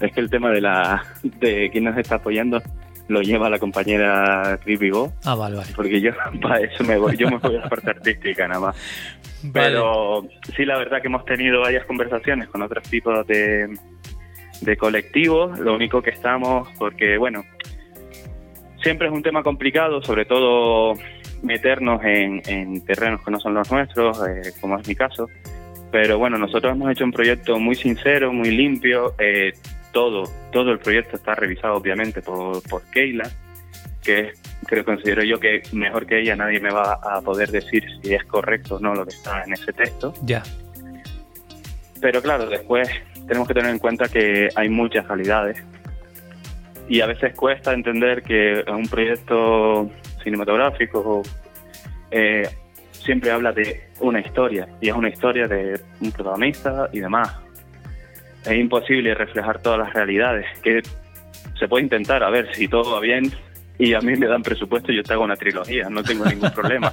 es 0.00 0.12
que 0.12 0.20
el 0.20 0.30
tema 0.30 0.50
de 0.50 0.60
la 0.60 1.04
de 1.22 1.70
quién 1.70 1.84
nos 1.84 1.96
está 1.96 2.16
apoyando 2.16 2.60
lo 3.08 3.20
lleva 3.22 3.50
la 3.50 3.58
compañera 3.58 4.58
Chris 4.64 4.78
Vigo, 4.78 5.12
Ah, 5.24 5.34
vale, 5.34 5.56
vale. 5.56 5.68
porque 5.76 6.00
yo 6.00 6.10
para 6.42 6.60
eso 6.60 6.82
me 6.84 6.96
voy, 6.98 7.16
yo 7.16 7.28
me 7.28 7.36
voy 7.38 7.56
a 7.56 7.60
la 7.60 7.68
parte 7.68 7.90
artística 7.90 8.48
nada 8.48 8.60
más. 8.60 8.76
Vale. 9.42 9.52
Pero 9.52 10.26
sí, 10.56 10.64
la 10.64 10.78
verdad 10.78 11.00
que 11.02 11.08
hemos 11.08 11.24
tenido 11.26 11.60
varias 11.60 11.84
conversaciones 11.84 12.48
con 12.48 12.62
otros 12.62 12.82
tipos 12.88 13.26
de, 13.26 13.76
de 14.62 14.76
colectivos. 14.78 15.58
Lo 15.58 15.74
único 15.74 16.00
que 16.00 16.10
estamos, 16.10 16.68
porque 16.78 17.18
bueno, 17.18 17.44
siempre 18.82 19.08
es 19.08 19.12
un 19.12 19.22
tema 19.22 19.42
complicado, 19.42 20.02
sobre 20.02 20.24
todo 20.24 20.94
meternos 21.42 22.02
en, 22.04 22.40
en 22.46 22.82
terrenos 22.86 23.22
que 23.22 23.30
no 23.30 23.38
son 23.38 23.52
los 23.54 23.70
nuestros, 23.70 24.18
eh, 24.26 24.52
como 24.60 24.78
es 24.78 24.88
mi 24.88 24.94
caso. 24.94 25.28
Pero 25.92 26.18
bueno, 26.18 26.38
nosotros 26.38 26.72
hemos 26.72 26.90
hecho 26.90 27.04
un 27.04 27.12
proyecto 27.12 27.58
muy 27.58 27.74
sincero, 27.76 28.32
muy 28.32 28.50
limpio. 28.50 29.14
eh, 29.18 29.52
todo, 29.94 30.24
todo 30.52 30.72
el 30.72 30.78
proyecto 30.78 31.16
está 31.16 31.34
revisado 31.34 31.76
obviamente 31.76 32.20
por, 32.20 32.62
por 32.68 32.82
Keila, 32.90 33.30
que 34.02 34.32
creo 34.66 34.84
considero 34.84 35.22
yo 35.22 35.40
que 35.40 35.62
mejor 35.72 36.04
que 36.04 36.20
ella 36.20 36.36
nadie 36.36 36.60
me 36.60 36.70
va 36.70 36.98
a 37.02 37.22
poder 37.22 37.50
decir 37.50 37.84
si 38.02 38.12
es 38.12 38.24
correcto 38.24 38.76
o 38.76 38.80
no 38.80 38.94
lo 38.94 39.06
que 39.06 39.14
está 39.14 39.42
en 39.44 39.54
ese 39.54 39.72
texto. 39.72 40.12
Ya. 40.22 40.42
Pero 42.00 42.20
claro, 42.20 42.46
después 42.46 42.88
tenemos 43.26 43.48
que 43.48 43.54
tener 43.54 43.70
en 43.70 43.78
cuenta 43.78 44.08
que 44.08 44.50
hay 44.54 44.68
muchas 44.68 45.06
calidades 45.06 45.62
y 46.88 47.00
a 47.00 47.06
veces 47.06 47.34
cuesta 47.34 47.72
entender 47.72 48.22
que 48.22 48.62
un 48.68 48.86
proyecto 48.88 49.90
cinematográfico 50.22 51.22
eh, 52.10 52.46
siempre 52.90 53.30
habla 53.30 53.52
de 53.52 53.90
una 54.00 54.20
historia 54.20 54.68
y 54.80 54.88
es 54.88 54.94
una 54.94 55.08
historia 55.08 55.46
de 55.46 55.80
un 56.00 56.12
protagonista 56.12 56.90
y 56.92 57.00
demás. 57.00 57.43
Es 58.44 58.58
imposible 58.58 59.14
reflejar 59.14 59.60
todas 59.62 59.78
las 59.78 59.92
realidades, 59.92 60.46
que 60.62 60.82
se 61.58 61.68
puede 61.68 61.84
intentar, 61.84 62.22
a 62.22 62.30
ver 62.30 62.54
si 62.54 62.68
todo 62.68 62.92
va 62.92 63.00
bien 63.00 63.32
y 63.78 63.94
a 63.94 64.00
mí 64.00 64.16
me 64.16 64.26
dan 64.26 64.42
presupuesto 64.42 64.92
yo 64.92 65.02
te 65.02 65.12
hago 65.12 65.24
una 65.24 65.36
trilogía, 65.36 65.88
no 65.88 66.02
tengo 66.02 66.24
ningún 66.26 66.50
problema. 66.54 66.92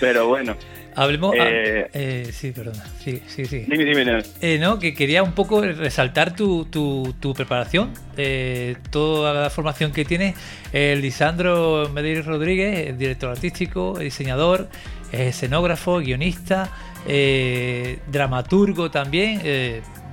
Pero 0.00 0.28
bueno, 0.28 0.56
Hablemos. 0.96 1.34
ah, 1.38 1.44
Eh, 1.44 1.90
eh, 1.92 2.28
sí, 2.32 2.52
perdona. 2.52 2.84
Sí, 3.02 3.20
sí, 3.26 3.44
sí. 3.46 3.64
dime, 3.68 3.84
dime, 3.84 4.04
dime. 4.04 4.22
Eh, 4.40 4.58
no, 4.58 4.78
que 4.78 4.94
quería 4.94 5.22
un 5.22 5.32
poco 5.32 5.60
resaltar 5.60 6.36
tu, 6.36 6.66
tu, 6.66 7.14
tu 7.18 7.34
preparación, 7.34 7.92
eh, 8.16 8.76
toda 8.90 9.34
la 9.34 9.50
formación 9.50 9.92
que 9.92 10.04
tienes. 10.04 10.36
El 10.72 11.00
Lisandro 11.02 11.88
Medeiros 11.92 12.26
Rodríguez, 12.26 12.88
el 12.88 12.98
director 12.98 13.30
artístico, 13.30 13.98
diseñador, 13.98 14.68
eh, 15.12 15.28
escenógrafo, 15.28 15.98
guionista, 15.98 16.70
eh, 17.08 17.98
dramaturgo 18.06 18.90
también. 18.90 19.40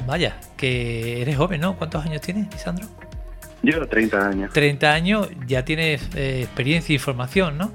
Vaya, 0.05 0.37
que 0.57 1.21
eres 1.21 1.37
joven, 1.37 1.61
¿no? 1.61 1.75
¿Cuántos 1.77 2.05
años 2.05 2.21
tienes, 2.21 2.51
Lisandro? 2.51 2.87
Yo 3.63 3.85
30 3.85 4.27
años. 4.27 4.53
30 4.53 4.91
años, 4.91 5.29
ya 5.45 5.63
tienes 5.63 6.09
eh, 6.15 6.41
experiencia 6.43 6.95
y 6.95 6.97
formación, 6.97 7.57
¿no? 7.57 7.71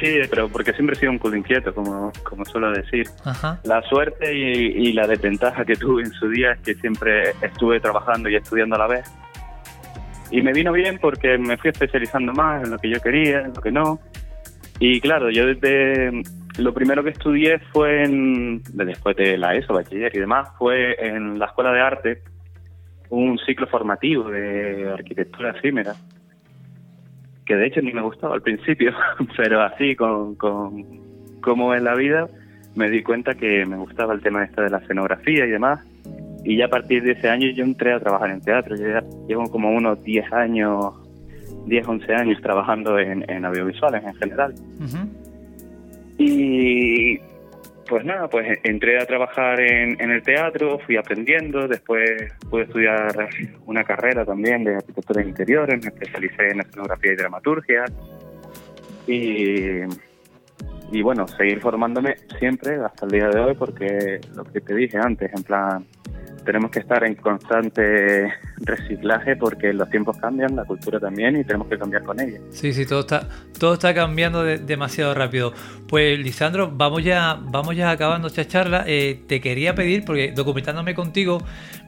Sí, 0.00 0.18
pero 0.28 0.48
porque 0.48 0.72
siempre 0.72 0.96
he 0.96 0.98
sido 0.98 1.12
un 1.12 1.18
culo 1.18 1.36
inquieto, 1.36 1.74
como, 1.74 2.12
como 2.22 2.44
suelo 2.44 2.70
decir. 2.72 3.08
Ajá. 3.24 3.60
La 3.64 3.82
suerte 3.82 4.34
y, 4.34 4.88
y 4.88 4.92
la 4.92 5.06
desventaja 5.06 5.64
que 5.64 5.76
tuve 5.76 6.02
en 6.02 6.12
su 6.12 6.28
día 6.28 6.52
es 6.52 6.60
que 6.60 6.74
siempre 6.74 7.30
estuve 7.42 7.80
trabajando 7.80 8.28
y 8.28 8.36
estudiando 8.36 8.76
a 8.76 8.78
la 8.78 8.86
vez. 8.86 9.10
Y 10.30 10.42
me 10.42 10.52
vino 10.52 10.72
bien 10.72 10.98
porque 11.00 11.38
me 11.38 11.56
fui 11.56 11.70
especializando 11.70 12.32
más 12.32 12.64
en 12.64 12.70
lo 12.70 12.78
que 12.78 12.90
yo 12.90 13.00
quería, 13.00 13.40
en 13.40 13.54
lo 13.54 13.62
que 13.62 13.70
no. 13.70 14.00
Y 14.80 15.00
claro, 15.00 15.30
yo 15.30 15.46
desde 15.46 16.10
lo 16.58 16.72
primero 16.72 17.02
que 17.02 17.10
estudié 17.10 17.58
fue 17.72 18.04
en, 18.04 18.62
después 18.62 19.16
de 19.16 19.36
la 19.36 19.54
ESO, 19.54 19.74
bachiller 19.74 20.14
y 20.14 20.20
demás, 20.20 20.50
fue 20.58 20.96
en 21.04 21.38
la 21.38 21.46
Escuela 21.46 21.72
de 21.72 21.80
Arte, 21.80 22.22
un 23.10 23.38
ciclo 23.38 23.66
formativo 23.66 24.30
de 24.30 24.90
arquitectura 24.92 25.50
efímera, 25.50 25.94
que 27.44 27.56
de 27.56 27.66
hecho 27.66 27.82
ni 27.82 27.92
me 27.92 28.02
gustaba 28.02 28.34
al 28.34 28.42
principio, 28.42 28.92
pero 29.36 29.62
así 29.62 29.96
con, 29.96 30.36
con 30.36 31.04
como 31.40 31.74
en 31.74 31.84
la 31.84 31.94
vida 31.94 32.26
me 32.74 32.88
di 32.88 33.02
cuenta 33.02 33.34
que 33.34 33.66
me 33.66 33.76
gustaba 33.76 34.14
el 34.14 34.22
tema 34.22 34.44
este 34.44 34.62
de 34.62 34.70
la 34.70 34.78
escenografía 34.78 35.46
y 35.46 35.50
demás. 35.50 35.84
Y 36.44 36.56
ya 36.56 36.66
a 36.66 36.68
partir 36.68 37.02
de 37.02 37.12
ese 37.12 37.28
año 37.28 37.48
yo 37.50 37.64
entré 37.64 37.92
a 37.92 38.00
trabajar 38.00 38.30
en 38.30 38.40
teatro. 38.40 38.76
Yo 38.76 38.88
ya 38.88 39.02
llevo 39.28 39.44
como 39.50 39.70
unos 39.70 40.02
10 40.02 40.32
años, 40.32 40.94
10, 41.66 41.86
11 41.86 42.14
años 42.14 42.42
trabajando 42.42 42.98
en, 42.98 43.28
en 43.30 43.44
audiovisuales 43.44 44.02
en 44.04 44.14
general. 44.14 44.54
Ujú. 44.80 45.33
Y 46.18 47.18
pues 47.88 48.04
nada, 48.04 48.28
pues 48.28 48.58
entré 48.62 49.00
a 49.00 49.06
trabajar 49.06 49.60
en, 49.60 50.10
el 50.10 50.22
teatro, 50.22 50.78
fui 50.80 50.96
aprendiendo, 50.96 51.68
después 51.68 52.10
pude 52.48 52.62
estudiar 52.62 53.28
una 53.66 53.84
carrera 53.84 54.24
también 54.24 54.64
de 54.64 54.76
arquitectura 54.76 55.22
de 55.22 55.28
interiores, 55.28 55.80
me 55.82 55.88
especialicé 55.88 56.48
en 56.48 56.60
escenografía 56.60 57.12
y 57.12 57.16
dramaturgia. 57.16 57.84
Y, 59.06 59.80
y 60.92 61.02
bueno, 61.02 61.28
seguir 61.28 61.60
formándome 61.60 62.16
siempre 62.38 62.76
hasta 62.76 63.04
el 63.04 63.12
día 63.12 63.28
de 63.28 63.40
hoy 63.40 63.54
porque 63.54 64.20
lo 64.34 64.44
que 64.44 64.60
te 64.60 64.74
dije 64.74 64.98
antes, 64.98 65.30
en 65.34 65.42
plan, 65.42 65.86
tenemos 66.44 66.70
que 66.70 66.78
estar 66.80 67.02
en 67.04 67.14
constante 67.14 68.32
reciclaje 68.58 69.36
porque 69.36 69.72
los 69.72 69.88
tiempos 69.90 70.16
cambian, 70.18 70.54
la 70.56 70.64
cultura 70.64 71.00
también 71.00 71.36
y 71.36 71.44
tenemos 71.44 71.68
que 71.68 71.78
cambiar 71.78 72.02
con 72.04 72.20
ella. 72.20 72.38
Sí, 72.50 72.72
sí, 72.72 72.86
todo 72.86 73.00
está, 73.00 73.28
todo 73.58 73.74
está 73.74 73.94
cambiando 73.94 74.42
de- 74.44 74.58
demasiado 74.58 75.14
rápido. 75.14 75.52
Pues 75.88 76.18
Lisandro, 76.18 76.70
vamos 76.72 77.02
ya, 77.04 77.38
vamos 77.40 77.76
ya 77.76 77.90
acabando 77.90 78.28
esta 78.28 78.46
charla. 78.46 78.84
Eh, 78.86 79.22
te 79.26 79.40
quería 79.40 79.74
pedir, 79.74 80.04
porque 80.04 80.32
documentándome 80.32 80.94
contigo, 80.94 81.38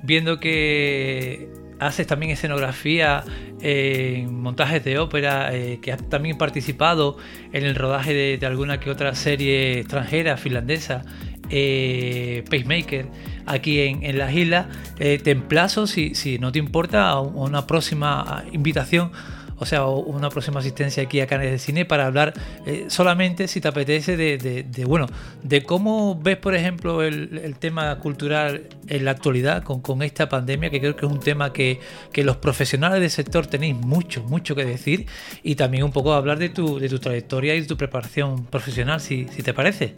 viendo 0.03 0.39
que 0.41 1.49
haces 1.79 2.07
también 2.07 2.33
escenografía 2.33 3.23
eh, 3.61 4.27
montajes 4.31 4.83
de 4.85 4.99
ópera, 4.99 5.55
eh, 5.55 5.79
que 5.83 5.93
has 5.93 6.09
también 6.09 6.39
participado 6.39 7.19
en 7.53 7.65
el 7.65 7.75
rodaje 7.75 8.39
de 8.39 8.47
alguna 8.47 8.81
que 8.81 8.91
otra 8.91 9.15
serie 9.15 9.81
extranjera, 9.81 10.37
finlandesa, 10.39 11.03
eh, 11.51 12.45
Pacemaker, 12.51 13.07
aquí 13.47 13.81
en, 13.81 14.03
en 14.05 14.19
las 14.19 14.33
islas, 14.35 14.67
eh, 14.99 15.19
te 15.23 15.31
emplazo, 15.33 15.87
si, 15.87 16.15
si 16.15 16.39
no 16.39 16.53
te 16.53 16.59
importa, 16.59 17.09
a 17.09 17.21
un- 17.21 17.37
a 17.37 17.41
una 17.49 17.67
próxima 17.67 18.45
invitación 18.53 19.11
o 19.59 19.65
sea, 19.65 19.87
una 19.87 20.29
próxima 20.29 20.61
asistencia 20.61 21.03
aquí 21.05 21.19
a 21.21 21.27
Canales 21.27 21.51
de 21.53 21.59
Cine 21.59 21.87
para 21.87 22.05
hablar 22.05 22.35
eh, 22.67 22.85
solamente, 22.89 23.49
si 23.49 23.59
te 23.63 23.69
apetece, 23.69 24.15
de, 24.19 24.37
de- 24.37 24.85
bueno, 24.85 25.07
de 25.43 25.63
cómo 25.63 26.21
ves, 26.23 26.37
por 26.37 26.55
ejemplo, 26.55 27.03
el, 27.03 27.41
el 27.43 27.57
tema 27.57 27.99
cultural 27.99 28.65
en 28.87 29.07
la 29.07 29.13
actualidad 29.13 29.63
con, 29.63 29.81
con 29.81 30.03
esta 30.03 30.29
pandemia, 30.29 30.69
que 30.69 30.79
creo 30.79 30.95
que 30.95 31.07
es 31.07 31.11
un 31.11 31.21
tema 31.21 31.55
que, 31.55 31.81
que 32.13 32.23
los 32.23 32.37
profesionales 32.37 33.01
del 33.01 33.09
sector 33.11 33.47
tenéis 33.47 33.77
mucho, 33.77 34.23
mucho 34.25 34.55
que 34.55 34.67
decir, 34.67 35.07
y 35.43 35.55
también 35.55 35.85
un 35.85 35.91
poco 35.93 36.13
hablar 36.13 36.39
de 36.39 36.51
tu, 36.51 36.79
de 36.79 36.91
tu 36.91 36.99
trayectoria 36.99 37.55
y 37.55 37.63
de 37.63 37.67
tu 37.67 37.79
preparación 37.79 38.45
profesional, 38.45 39.01
si, 39.01 39.27
si 39.35 39.43
te 39.43 39.55
parece. 39.55 39.97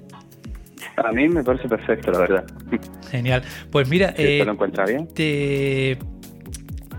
A 1.04 1.12
mí 1.12 1.28
me 1.28 1.42
parece 1.44 1.68
perfecto, 1.68 2.10
la 2.10 2.18
verdad. 2.18 2.44
Genial. 3.10 3.42
Pues 3.70 3.88
mira, 3.88 4.14
Si 4.16 4.22
eh, 4.22 4.32
usted 4.32 4.46
lo 4.46 4.52
encuentra 4.52 4.84
bien. 4.84 5.08
te, 5.08 5.98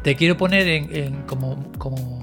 te 0.04 0.16
quiero 0.16 0.38
poner 0.38 0.68
en, 0.68 0.96
en 0.96 1.22
como, 1.24 1.72
como, 1.78 2.20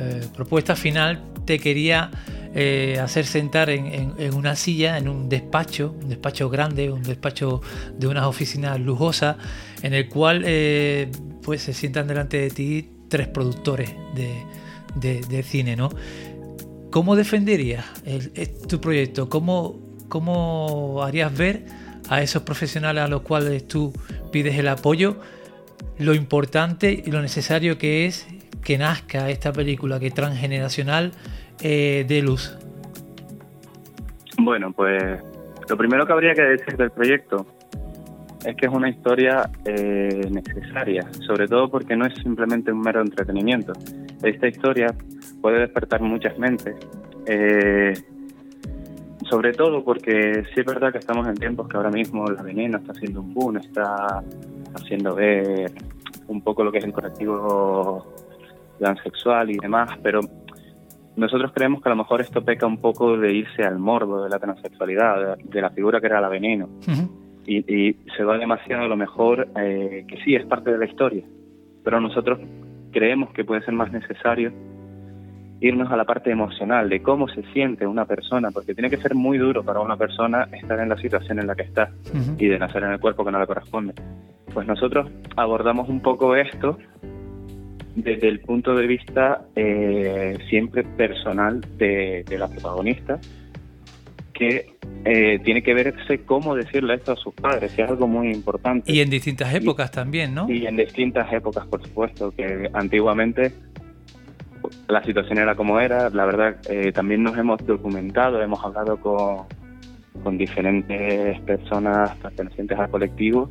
eh, 0.00 0.20
propuesta 0.34 0.76
final, 0.76 1.20
te 1.44 1.58
quería 1.58 2.10
eh, 2.54 2.98
hacer 3.02 3.26
sentar 3.26 3.68
en, 3.68 4.14
una 4.32 4.54
silla, 4.54 4.96
en 4.96 5.08
un 5.08 5.28
despacho, 5.28 5.94
un 6.00 6.08
despacho 6.08 6.48
grande, 6.48 6.90
un 6.90 7.02
despacho 7.02 7.60
de 7.96 8.06
unas 8.06 8.24
oficinas 8.26 8.78
lujosas, 8.78 9.36
en 9.82 9.94
el 9.94 10.08
cual 10.08 10.44
eh, 10.46 11.10
pues 11.42 11.62
se 11.62 11.72
sientan 11.72 12.06
delante 12.06 12.38
de 12.38 12.50
ti 12.50 12.90
tres 13.08 13.26
productores 13.26 13.90
de, 14.14 15.42
cine, 15.42 15.74
¿no? 15.74 15.88
¿Cómo 16.90 17.16
defenderías 17.16 17.84
tu 18.68 18.80
proyecto? 18.80 19.28
¿Cómo, 19.28 19.80
¿Cómo 20.08 21.02
harías 21.02 21.36
ver 21.36 21.64
a 22.08 22.22
esos 22.22 22.42
profesionales 22.42 23.02
a 23.02 23.08
los 23.08 23.22
cuales 23.22 23.66
tú 23.68 23.92
pides 24.32 24.58
el 24.58 24.68
apoyo 24.68 25.18
lo 25.98 26.14
importante 26.14 27.02
y 27.04 27.10
lo 27.10 27.20
necesario 27.20 27.76
que 27.78 28.06
es 28.06 28.26
que 28.62 28.78
nazca 28.78 29.30
esta 29.30 29.52
película 29.52 29.98
que 29.98 30.10
transgeneracional 30.10 31.12
eh, 31.60 32.04
de 32.08 32.22
luz? 32.22 32.56
Bueno, 34.38 34.72
pues 34.72 35.02
lo 35.68 35.76
primero 35.76 36.06
que 36.06 36.12
habría 36.12 36.34
que 36.34 36.42
decir 36.42 36.76
del 36.76 36.90
proyecto 36.90 37.46
es 38.44 38.56
que 38.56 38.66
es 38.66 38.72
una 38.72 38.88
historia 38.88 39.50
eh, 39.64 40.28
necesaria, 40.30 41.08
sobre 41.26 41.48
todo 41.48 41.68
porque 41.68 41.96
no 41.96 42.06
es 42.06 42.14
simplemente 42.22 42.72
un 42.72 42.80
mero 42.80 43.00
entretenimiento. 43.00 43.72
Esta 44.22 44.46
historia 44.46 44.94
puede 45.40 45.60
despertar 45.60 46.00
muchas 46.00 46.38
mentes, 46.38 46.76
eh, 47.26 47.94
sobre 49.28 49.52
todo 49.52 49.84
porque 49.84 50.44
sí 50.54 50.60
es 50.60 50.66
verdad 50.66 50.92
que 50.92 50.98
estamos 50.98 51.26
en 51.28 51.34
tiempos 51.34 51.68
que 51.68 51.76
ahora 51.76 51.90
mismo 51.90 52.26
la 52.26 52.42
veneno 52.42 52.78
está 52.78 52.92
haciendo 52.92 53.20
un 53.20 53.34
boom, 53.34 53.58
está 53.58 54.22
haciendo 54.74 55.14
ver 55.14 55.70
un 56.28 56.42
poco 56.42 56.64
lo 56.64 56.72
que 56.72 56.78
es 56.78 56.84
el 56.84 56.92
colectivo 56.92 58.06
sexual 59.02 59.50
y 59.50 59.58
demás, 59.58 59.90
pero 60.02 60.20
nosotros 61.16 61.50
creemos 61.52 61.82
que 61.82 61.88
a 61.88 61.92
lo 61.92 61.96
mejor 61.96 62.20
esto 62.20 62.44
peca 62.44 62.66
un 62.66 62.78
poco 62.78 63.16
de 63.16 63.32
irse 63.32 63.62
al 63.62 63.78
morbo 63.78 64.22
de 64.22 64.30
la 64.30 64.38
transexualidad, 64.38 65.36
de, 65.36 65.60
la 65.60 65.70
figura 65.70 66.00
que 66.00 66.06
era 66.06 66.20
la 66.20 66.28
veneno. 66.28 66.68
y, 67.46 67.96
se 68.16 68.24
va 68.24 68.38
demasiado 68.38 68.84
a 68.84 68.88
lo 68.88 68.96
mejor, 68.96 69.48
eh, 69.56 70.04
que 70.06 70.16
sí, 70.24 70.34
es 70.34 70.44
parte 70.46 70.70
de 70.70 70.78
la 70.78 70.84
historia, 70.84 71.24
pero 71.82 72.00
nosotros 72.00 72.38
creemos 72.92 73.30
que 73.30 73.44
puede 73.44 73.62
ser 73.62 73.74
más 73.74 73.90
necesario 73.90 74.52
irnos 75.60 75.90
a 75.90 75.96
la 75.96 76.04
parte 76.04 76.30
emocional, 76.30 76.88
de 76.88 77.02
cómo 77.02 77.28
se 77.28 77.42
siente 77.52 77.86
una 77.86 78.04
persona, 78.04 78.50
porque 78.50 78.74
tiene 78.74 78.90
que 78.90 78.96
ser 78.96 79.14
muy 79.14 79.38
duro 79.38 79.64
para 79.64 79.80
una 79.80 79.96
persona 79.96 80.48
estar 80.52 80.78
en 80.78 80.88
la 80.88 80.96
situación 80.96 81.40
en 81.40 81.46
la 81.46 81.54
que 81.54 81.62
está 81.62 81.90
y 82.38 82.46
de 82.46 82.58
nacer 82.58 82.82
en 82.84 82.92
el 82.92 83.00
cuerpo 83.00 83.24
que 83.24 83.32
no 83.32 83.40
le 83.40 83.46
corresponde. 83.46 83.94
Pues 84.52 84.66
nosotros 84.66 85.10
abordamos 85.36 85.88
un 85.88 86.00
poco 86.00 86.36
esto 86.36 86.78
desde 88.02 88.28
el 88.28 88.40
punto 88.40 88.74
de 88.74 88.86
vista 88.86 89.46
eh, 89.56 90.36
siempre 90.48 90.84
personal 90.84 91.60
de, 91.76 92.24
la 92.38 92.48
protagonista, 92.48 93.18
que 94.32 94.74
eh, 95.04 95.40
tiene 95.44 95.62
que 95.62 95.74
verse 95.74 96.20
cómo 96.24 96.54
decirle 96.54 96.94
esto 96.94 97.12
a 97.12 97.16
sus 97.16 97.34
padres, 97.34 97.72
que 97.72 97.82
es 97.82 97.90
algo 97.90 98.06
muy 98.06 98.30
importante. 98.30 98.90
Y 98.90 99.00
en 99.00 99.10
distintas 99.10 99.52
épocas 99.52 99.90
también, 99.90 100.34
¿no? 100.34 100.48
Y 100.48 100.66
en 100.66 100.76
distintas 100.76 101.32
épocas, 101.32 101.66
por 101.66 101.82
supuesto, 101.82 102.30
que 102.30 102.70
antiguamente 102.72 103.52
la 104.88 105.02
situación 105.04 105.38
era 105.38 105.54
como 105.54 105.80
era, 105.80 106.10
la 106.10 106.24
verdad, 106.24 106.56
eh, 106.68 106.92
también 106.92 107.22
nos 107.22 107.36
hemos 107.36 107.64
documentado, 107.66 108.42
hemos 108.42 108.64
hablado 108.64 108.98
con, 108.98 109.46
con 110.22 110.38
diferentes 110.38 111.40
personas 111.42 112.16
pertenecientes 112.16 112.78
al 112.78 112.90
colectivo. 112.90 113.50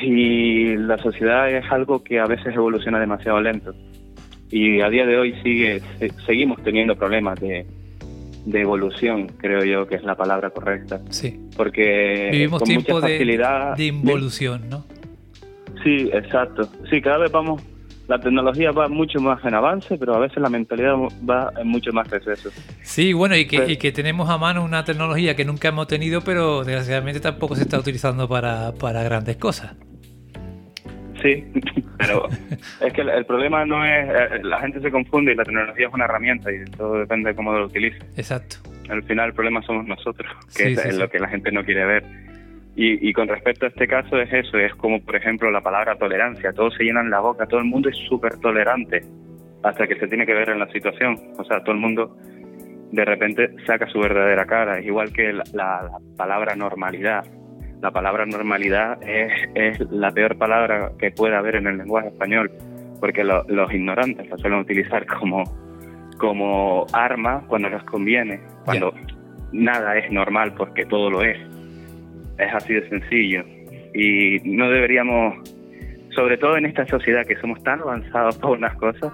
Y 0.00 0.76
la 0.76 0.98
sociedad 0.98 1.50
es 1.50 1.64
algo 1.72 2.04
que 2.04 2.20
a 2.20 2.26
veces 2.26 2.54
evoluciona 2.54 3.00
demasiado 3.00 3.40
lento. 3.40 3.74
Y 4.50 4.80
a 4.80 4.88
día 4.88 5.04
de 5.04 5.18
hoy 5.18 5.34
sigue 5.42 5.82
seguimos 6.24 6.62
teniendo 6.62 6.96
problemas 6.96 7.38
de, 7.40 7.66
de 8.46 8.60
evolución 8.60 9.26
creo 9.36 9.64
yo 9.64 9.86
que 9.86 9.96
es 9.96 10.04
la 10.04 10.14
palabra 10.14 10.50
correcta. 10.50 11.00
Sí. 11.10 11.38
Porque 11.56 12.28
vivimos 12.32 12.62
tiempo 12.62 13.00
de, 13.00 13.18
de 13.76 13.84
involución 13.84 14.68
no 14.70 14.84
sí 15.82 16.10
exacto. 16.12 16.68
Sí 16.90 17.00
cada 17.00 17.18
vez 17.18 17.32
vamos 17.32 17.62
la 18.08 18.18
tecnología 18.18 18.72
va 18.72 18.88
mucho 18.88 19.20
más 19.20 19.44
en 19.44 19.54
avance, 19.54 19.98
pero 19.98 20.14
a 20.14 20.18
veces 20.18 20.38
la 20.38 20.48
mentalidad 20.48 20.94
va 21.28 21.52
en 21.60 21.68
mucho 21.68 21.92
más 21.92 22.08
receso. 22.10 22.50
Sí, 22.82 23.12
bueno, 23.12 23.36
y 23.36 23.46
que, 23.46 23.70
y 23.70 23.76
que 23.76 23.92
tenemos 23.92 24.30
a 24.30 24.38
mano 24.38 24.64
una 24.64 24.82
tecnología 24.82 25.36
que 25.36 25.44
nunca 25.44 25.68
hemos 25.68 25.86
tenido, 25.86 26.22
pero 26.22 26.64
desgraciadamente 26.64 27.20
tampoco 27.20 27.54
se 27.54 27.62
está 27.62 27.78
utilizando 27.78 28.26
para, 28.26 28.72
para 28.72 29.02
grandes 29.02 29.36
cosas. 29.36 29.76
Sí, 31.22 31.44
pero 31.98 32.28
es 32.80 32.92
que 32.94 33.02
el, 33.02 33.26
problema 33.26 33.66
no 33.66 33.84
es, 33.84 34.08
eh, 34.08 34.40
la 34.42 34.58
gente 34.60 34.80
se 34.80 34.90
confunde 34.90 35.32
y 35.32 35.34
la 35.34 35.44
tecnología 35.44 35.88
es 35.88 35.92
una 35.92 36.06
herramienta 36.06 36.50
y 36.50 36.64
todo 36.64 37.00
depende 37.00 37.30
de 37.30 37.36
cómo 37.36 37.52
lo 37.52 37.66
utilice. 37.66 37.98
Exacto. 38.16 38.56
Al 38.88 39.02
final 39.02 39.28
el 39.28 39.34
problema 39.34 39.60
somos 39.62 39.86
nosotros, 39.86 40.32
que 40.56 40.72
es, 40.72 40.96
lo 40.96 41.10
que 41.10 41.18
la 41.18 41.28
gente 41.28 41.52
no 41.52 41.62
quiere 41.62 41.84
ver. 41.84 42.04
Y, 42.80 43.08
y, 43.08 43.12
con 43.12 43.26
respecto 43.26 43.66
a 43.66 43.70
este 43.70 43.88
caso 43.88 44.20
es 44.20 44.32
eso, 44.32 44.56
es 44.56 44.72
como 44.76 45.00
por 45.00 45.16
ejemplo 45.16 45.50
la 45.50 45.60
palabra 45.60 45.96
tolerancia, 45.96 46.52
todos 46.52 46.74
se 46.76 46.84
llenan 46.84 47.10
la 47.10 47.18
boca, 47.18 47.46
todo 47.46 47.58
el 47.58 47.66
mundo 47.66 47.88
es 47.88 47.96
súper 48.08 48.38
tolerante 48.38 49.02
hasta 49.64 49.88
que 49.88 49.96
se 49.96 50.06
tiene 50.06 50.24
que 50.24 50.32
ver 50.32 50.50
en 50.50 50.60
la 50.60 50.70
situación, 50.70 51.18
o 51.36 51.44
sea, 51.44 51.60
todo 51.64 51.72
el 51.72 51.80
mundo 51.80 52.16
de 52.92 53.04
repente 53.04 53.50
saca 53.66 53.88
su 53.88 53.98
verdadera 53.98 54.46
cara, 54.46 54.80
igual 54.80 55.12
que 55.12 55.32
la 55.32 55.90
palabra 56.16 56.54
normalidad, 56.54 57.24
la 57.80 57.90
palabra 57.90 58.26
normalidad 58.26 59.02
es, 59.02 59.32
es 59.54 59.80
la 59.90 60.10
peor 60.12 60.36
palabra 60.36 60.92
que 60.98 61.10
puede 61.10 61.36
haber 61.36 61.56
en 61.56 61.66
el 61.66 61.78
lenguaje 61.78 62.08
español, 62.08 62.50
porque 63.00 63.24
los 63.24 63.72
ignorantes 63.72 64.28
la 64.28 64.36
suelen 64.38 64.60
utilizar 64.60 65.06
como, 65.06 65.44
como 66.18 66.86
arma 66.92 67.44
cuando 67.46 67.68
les 67.68 67.82
conviene, 67.84 68.40
cuando 68.64 68.92
nada 69.52 69.96
es 69.96 70.10
normal 70.10 70.54
porque 70.56 70.84
todo 70.86 71.10
lo 71.10 71.22
es. 71.22 71.38
Es 72.38 72.54
así 72.54 72.74
de 72.74 72.88
sencillo. 72.88 73.44
Y 73.94 74.38
no 74.44 74.70
deberíamos, 74.70 75.34
sobre 76.10 76.36
todo 76.38 76.56
en 76.56 76.66
esta 76.66 76.86
sociedad 76.86 77.26
que 77.26 77.36
somos 77.36 77.62
tan 77.62 77.80
avanzados 77.80 78.38
por 78.40 78.58
unas 78.58 78.76
cosas, 78.76 79.12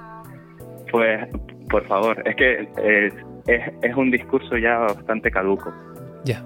pues 0.91 1.29
por 1.71 1.87
favor, 1.87 2.23
es 2.27 2.37
que 2.37 2.69
es, 2.77 3.15
es, 3.47 3.63
es 3.83 3.97
un 3.97 4.11
discurso 4.11 4.57
ya 4.57 4.79
bastante 4.79 5.31
caduco. 5.31 5.73
Ya 6.25 6.43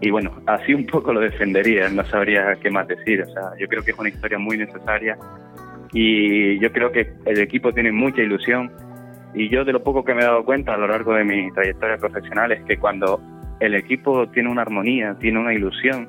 y 0.00 0.10
bueno, 0.10 0.30
así 0.46 0.74
un 0.74 0.86
poco 0.86 1.12
lo 1.12 1.20
defendería, 1.20 1.88
no 1.88 2.04
sabría 2.04 2.56
qué 2.62 2.70
más 2.70 2.86
decir. 2.86 3.22
O 3.22 3.26
sea, 3.26 3.42
yo 3.58 3.66
creo 3.66 3.82
que 3.82 3.90
es 3.90 3.98
una 3.98 4.08
historia 4.08 4.38
muy 4.38 4.56
necesaria 4.56 5.18
y 5.92 6.58
yo 6.60 6.70
creo 6.72 6.92
que 6.92 7.12
el 7.24 7.40
equipo 7.40 7.72
tiene 7.72 7.90
mucha 7.90 8.22
ilusión. 8.22 8.70
Y 9.34 9.48
yo 9.50 9.64
de 9.64 9.72
lo 9.72 9.82
poco 9.82 10.04
que 10.04 10.14
me 10.14 10.22
he 10.22 10.24
dado 10.24 10.44
cuenta 10.44 10.74
a 10.74 10.76
lo 10.76 10.86
largo 10.86 11.14
de 11.14 11.24
mi 11.24 11.50
trayectoria 11.52 11.98
profesional 11.98 12.52
es 12.52 12.62
que 12.64 12.76
cuando 12.78 13.20
el 13.60 13.74
equipo 13.74 14.28
tiene 14.28 14.50
una 14.50 14.62
armonía, 14.62 15.16
tiene 15.20 15.38
una 15.38 15.52
ilusión 15.52 16.08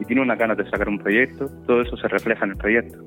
y 0.00 0.04
tiene 0.04 0.22
una 0.22 0.36
ganas 0.36 0.56
de 0.56 0.68
sacar 0.70 0.88
un 0.88 0.98
proyecto, 0.98 1.50
todo 1.66 1.82
eso 1.82 1.96
se 1.96 2.08
refleja 2.08 2.44
en 2.44 2.50
el 2.52 2.56
proyecto. 2.56 2.98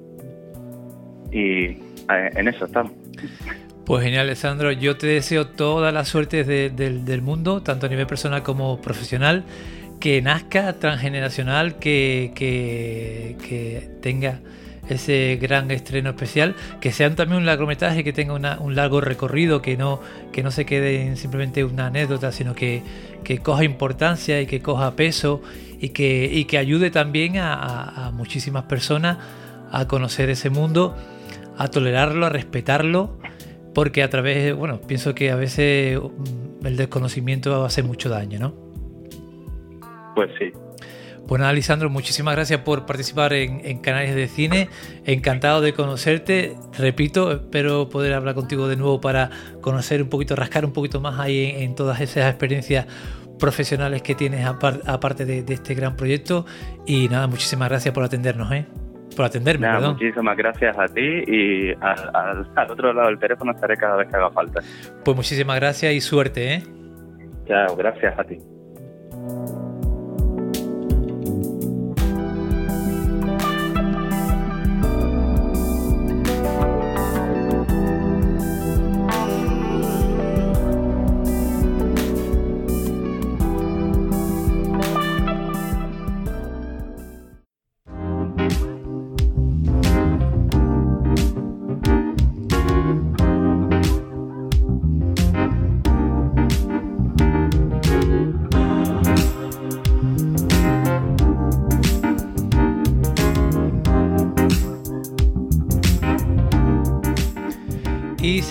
Y 1.32 1.78
en 2.10 2.48
eso 2.48 2.66
estamos. 2.66 2.92
Pues 3.86 4.04
genial, 4.04 4.28
Alessandro. 4.28 4.72
Yo 4.72 4.98
te 4.98 5.08
deseo 5.08 5.48
toda 5.48 5.92
la 5.92 6.06
suerte 6.06 6.44
del 6.44 7.22
mundo, 7.22 7.62
tanto 7.62 7.86
a 7.86 7.90
nivel 7.90 8.08
personal 8.08 8.44
como 8.44 8.82
profesional 8.82 9.46
que 10.02 10.22
nazca 10.22 10.80
transgeneracional, 10.80 11.78
que, 11.78 12.32
que, 12.36 13.90
tenga 14.02 14.40
ese 14.92 15.38
gran 15.42 15.72
estreno 15.72 16.10
especial, 16.10 16.56
que 16.80 16.92
sea 16.92 17.14
también 17.16 17.40
un 17.40 17.46
largometraje, 17.46 18.04
que 18.04 18.14
tenga 18.14 18.34
un 18.60 18.76
largo 18.76 19.02
recorrido, 19.02 19.62
que 19.62 19.78
no, 19.78 20.00
que 20.32 20.44
no 20.44 20.52
se 20.52 20.66
quede 20.66 21.02
en 21.02 21.18
simplemente 21.18 21.64
una 21.64 21.88
anécdota, 21.88 22.32
sino 22.32 22.56
que, 22.56 22.84
coja 23.44 23.64
importancia 23.64 24.42
y 24.42 24.46
que 24.46 24.62
coja 24.62 24.96
peso 24.96 25.42
y 25.80 25.90
que, 25.90 26.30
y 26.32 26.46
que 26.46 26.58
ayude 26.58 26.92
también 26.92 27.38
a, 27.38 28.08
a, 28.08 28.12
muchísimas 28.12 28.64
personas 28.64 29.18
a 29.72 29.88
conocer 29.88 30.30
ese 30.30 30.50
mundo, 30.50 30.96
a 31.58 31.70
tolerarlo, 31.70 32.26
a 32.26 32.30
respetarlo, 32.30 33.18
porque 33.74 34.04
a 34.04 34.10
través, 34.10 34.54
bueno, 34.54 34.82
pienso 34.82 35.16
que 35.16 35.32
a 35.32 35.36
veces 35.36 35.98
mm, 36.00 36.66
el 36.66 36.76
desconocimiento 36.76 37.64
hace 37.64 37.84
mucho 37.84 38.10
daño, 38.10 38.40
¿no? 38.40 38.54
Pues 40.16 40.30
sí. 40.38 40.52
Bueno, 41.28 41.46
Alisandro, 41.46 41.90
muchísimas 41.90 42.36
gracias 42.36 42.60
por 42.62 42.86
participar 42.86 43.34
en, 43.34 43.80
Canales 43.80 44.16
de 44.16 44.28
Cine. 44.28 44.70
Encantado 45.06 45.62
de 45.62 45.74
conocerte. 45.74 46.56
Repito, 46.78 47.32
espero 47.32 47.90
poder 47.90 48.14
hablar 48.14 48.36
contigo 48.36 48.68
de 48.68 48.76
nuevo 48.76 49.00
para 49.00 49.30
conocer 49.62 50.02
un 50.02 50.10
poquito, 50.10 50.36
rascar 50.36 50.66
un 50.66 50.74
poquito 50.74 51.00
más 51.00 51.20
ahí 51.20 51.54
en, 51.58 51.76
todas 51.76 52.02
esas 52.02 52.30
experiencias 52.30 52.86
profesionales 53.40 54.02
que 54.02 54.14
tienes 54.14 54.46
aparte 54.46 55.26
de, 55.26 55.46
este 55.54 55.74
gran 55.74 55.96
proyecto. 55.96 56.46
Y 56.86 57.08
nada, 57.08 57.28
muchísimas 57.28 57.70
gracias 57.70 57.94
por 57.94 58.04
atendernos, 58.04 58.52
¿eh? 58.52 58.66
Por 59.16 59.26
atenderme, 59.26 59.68
perdón. 59.68 59.94
Muchísimas 59.94 60.38
gracias 60.38 60.78
a 60.78 60.86
ti 60.86 61.02
y 61.02 61.72
al, 61.82 62.48
al, 62.56 62.72
otro 62.72 62.94
lado 62.94 63.08
del 63.08 63.20
teléfono 63.20 63.52
estaré 63.52 63.78
cada 63.78 63.96
vez 63.96 64.10
que 64.10 64.16
haga 64.16 64.32
falta. 64.32 64.62
Pues 65.04 65.18
muchísimas 65.18 65.58
gracias 65.58 65.94
y 65.94 66.02
suerte, 66.02 66.54
¿eh? 66.56 66.64
Chao, 67.48 67.76
gracias 67.76 68.18
a 68.18 68.24
ti. 68.24 68.38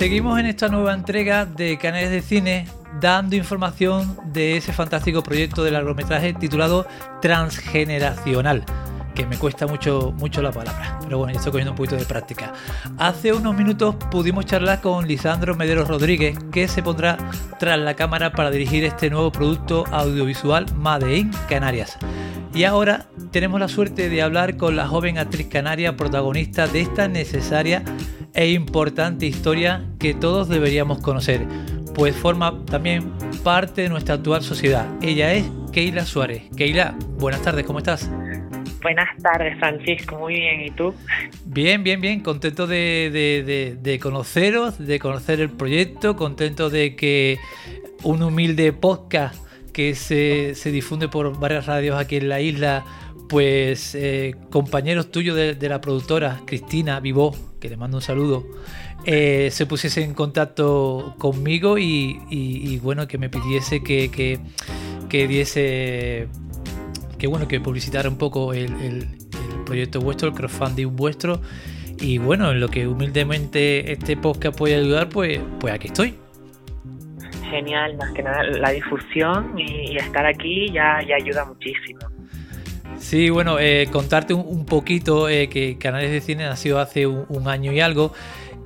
Seguimos 0.01 0.41
en 0.41 0.47
esta 0.47 0.69
nueva 0.69 0.95
entrega 0.95 1.45
de 1.45 1.77
Canales 1.77 2.11
de 2.11 2.23
Cine 2.23 2.67
dando 3.03 3.37
información 3.37 4.17
de 4.33 4.57
ese 4.57 4.73
fantástico 4.73 5.23
proyecto 5.23 5.63
de 5.63 5.73
largometraje 5.73 6.33
titulado 6.33 6.87
Transgeneracional 7.21 8.65
me 9.27 9.37
cuesta 9.37 9.67
mucho, 9.67 10.13
mucho 10.17 10.43
la 10.43 10.53
palabra, 10.53 10.99
pero 11.03 11.19
bueno, 11.19 11.33
ya 11.33 11.39
estoy 11.39 11.53
cogiendo 11.53 11.73
un 11.73 11.77
poquito 11.77 11.97
de 11.97 12.05
práctica. 12.05 12.53
Hace 12.99 13.33
unos 13.33 13.57
minutos 13.57 13.97
pudimos 14.11 14.47
charlar 14.47 14.81
con 14.81 15.07
Lisandro 15.07 15.55
Medero 15.55 15.85
Rodríguez, 15.85 16.39
que 16.53 16.69
se 16.69 16.83
pondrá 16.83 17.17
tras 17.59 17.79
la 17.79 17.95
cámara 17.95 18.33
para 18.33 18.51
dirigir 18.51 18.85
este 18.85 19.11
nuevo 19.11 19.33
producto 19.33 19.85
audiovisual 19.91 20.67
Made 20.77 21.17
in 21.17 21.31
Canarias. 21.49 21.99
Y 22.55 22.65
ahora 22.65 23.07
tenemos 23.31 23.61
la 23.61 23.69
suerte 23.69 24.09
de 24.09 24.23
hablar 24.23 24.57
con 24.57 24.77
la 24.77 24.89
joven 24.89 25.19
actriz 25.19 25.47
canaria 25.49 25.97
protagonista 25.97 26.67
de 26.67 26.81
esta 26.81 27.09
necesaria 27.09 27.85
e 28.35 28.51
importante 28.51 29.27
historia 29.27 29.85
que 29.99 30.15
todos 30.15 30.49
deberíamos 30.49 31.01
conocer, 31.01 31.47
pues 31.95 32.15
forma 32.17 32.65
también 32.67 33.13
parte 33.43 33.83
de 33.83 33.89
nuestra 33.89 34.17
actual 34.17 34.43
sociedad. 34.43 34.87
Ella 35.01 35.33
es 35.33 35.47
Keila 35.73 36.05
Suárez. 36.05 36.43
Keila, 36.57 36.97
buenas 37.19 37.43
tardes, 37.43 37.65
¿cómo 37.65 37.79
estás? 37.79 38.11
Buenas 38.83 39.09
tardes, 39.23 39.59
Francisco. 39.59 40.19
Muy 40.19 40.35
bien. 40.35 40.63
¿Y 40.63 40.71
tú? 40.71 40.95
Bien, 41.45 41.83
bien, 41.83 42.01
bien. 42.01 42.21
Contento 42.21 42.67
de, 42.67 43.99
conoceros, 44.03 44.79
de 44.79 44.99
conocer 44.99 45.41
el 45.41 45.51
proyecto. 45.51 46.17
Contento 46.17 46.71
de 46.71 46.97
que 46.97 47.39
un 48.03 48.23
humilde 48.23 48.73
podcast 48.73 49.37
que 49.73 49.95
se, 49.95 50.55
difunde 50.71 51.09
por 51.09 51.39
varias 51.39 51.67
radios 51.67 51.99
aquí 51.99 52.17
en 52.17 52.29
la 52.29 52.41
isla, 52.41 52.85
pues 53.29 53.95
eh, 53.95 54.35
compañeros 54.51 55.11
tuyos 55.11 55.37
de, 55.37 55.69
la 55.69 55.81
productora, 55.81 56.41
Cristina 56.47 57.01
Vivó, 57.01 57.37
que 57.61 57.69
le 57.69 57.77
mando 57.77 57.99
un 57.99 58.03
saludo, 58.03 58.47
eh, 59.05 59.51
se 59.53 59.67
pusiese 59.67 60.03
en 60.03 60.15
contacto 60.15 61.15
conmigo 61.19 61.79
y, 61.79 62.81
bueno, 62.83 63.07
que 63.07 63.19
me 63.19 63.29
pidiese 63.29 63.83
que, 63.83 64.11
que 65.09 65.29
diese 65.29 66.29
que 67.21 67.27
bueno, 67.27 67.47
que 67.47 67.61
publicitar 67.61 68.09
un 68.09 68.17
poco 68.17 68.55
el, 68.55 69.07
proyecto 69.67 70.01
vuestro, 70.01 70.29
el 70.29 70.35
crowdfunding 70.35 70.97
vuestro. 70.97 71.41
Y 72.01 72.17
bueno, 72.19 72.51
en 72.51 72.61
lo 72.61 72.69
que 72.69 72.89
humildemente 72.89 73.93
este 73.93 74.17
podcast 74.17 74.57
puede 74.57 74.77
ayudar, 74.77 75.11
pues, 75.11 75.39
pues 75.61 75.75
aquí 75.75 75.89
estoy. 75.89 76.15
Genial, 77.51 77.97
más 77.99 78.11
que 78.13 78.23
nada 78.23 78.43
la 78.43 78.71
difusión 78.71 79.59
y, 79.59 79.97
estar 79.97 80.25
aquí 80.25 80.71
ya, 80.73 81.01
ya, 81.07 81.17
ayuda 81.17 81.45
muchísimo. 81.45 82.01
Sí, 82.99 83.29
bueno, 83.29 83.59
eh, 83.59 83.89
contarte 83.93 84.33
un, 84.33 84.65
poquito 84.65 85.29
eh, 85.29 85.49
que 85.49 85.77
Canales 85.77 86.11
de 86.11 86.21
Cine 86.21 86.45
nació 86.45 86.79
hace 86.79 87.07
un, 87.07 87.49
año 87.49 87.73
y 87.73 87.81
algo 87.81 88.13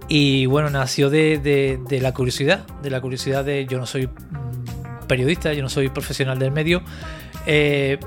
y 0.08 0.46
bueno, 0.46 0.70
nació 0.70 1.10
de, 1.10 1.38
de, 1.38 2.00
la 2.00 2.12
curiosidad, 2.12 2.66
de 2.82 2.90
la 2.90 3.00
curiosidad 3.00 3.44
de 3.44 3.66
yo 3.66 3.78
no 3.78 3.86
soy 3.86 4.06
mm, 4.06 5.06
periodista, 5.08 5.52
yo 5.52 5.62
no 5.62 5.68
soy 5.68 5.88
profesional 5.88 6.38
del 6.38 6.52
medio, 6.52 6.82
eh, 7.46 7.98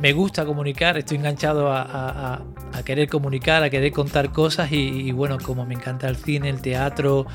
me 0.00 0.12
gusta 0.12 0.44
comunicar, 0.44 0.96
estoy 0.98 1.18
enganchado 1.18 1.72
a, 1.72 2.42
querer 2.84 3.08
comunicar, 3.08 3.62
a 3.62 3.70
querer 3.70 3.92
contar 3.92 4.32
cosas 4.32 4.70
y, 4.72 5.12
bueno, 5.12 5.38
como 5.38 5.64
me 5.64 5.74
encanta 5.74 6.08
el 6.08 6.16
cine, 6.16 6.50
el 6.50 6.60
teatro, 6.60 7.26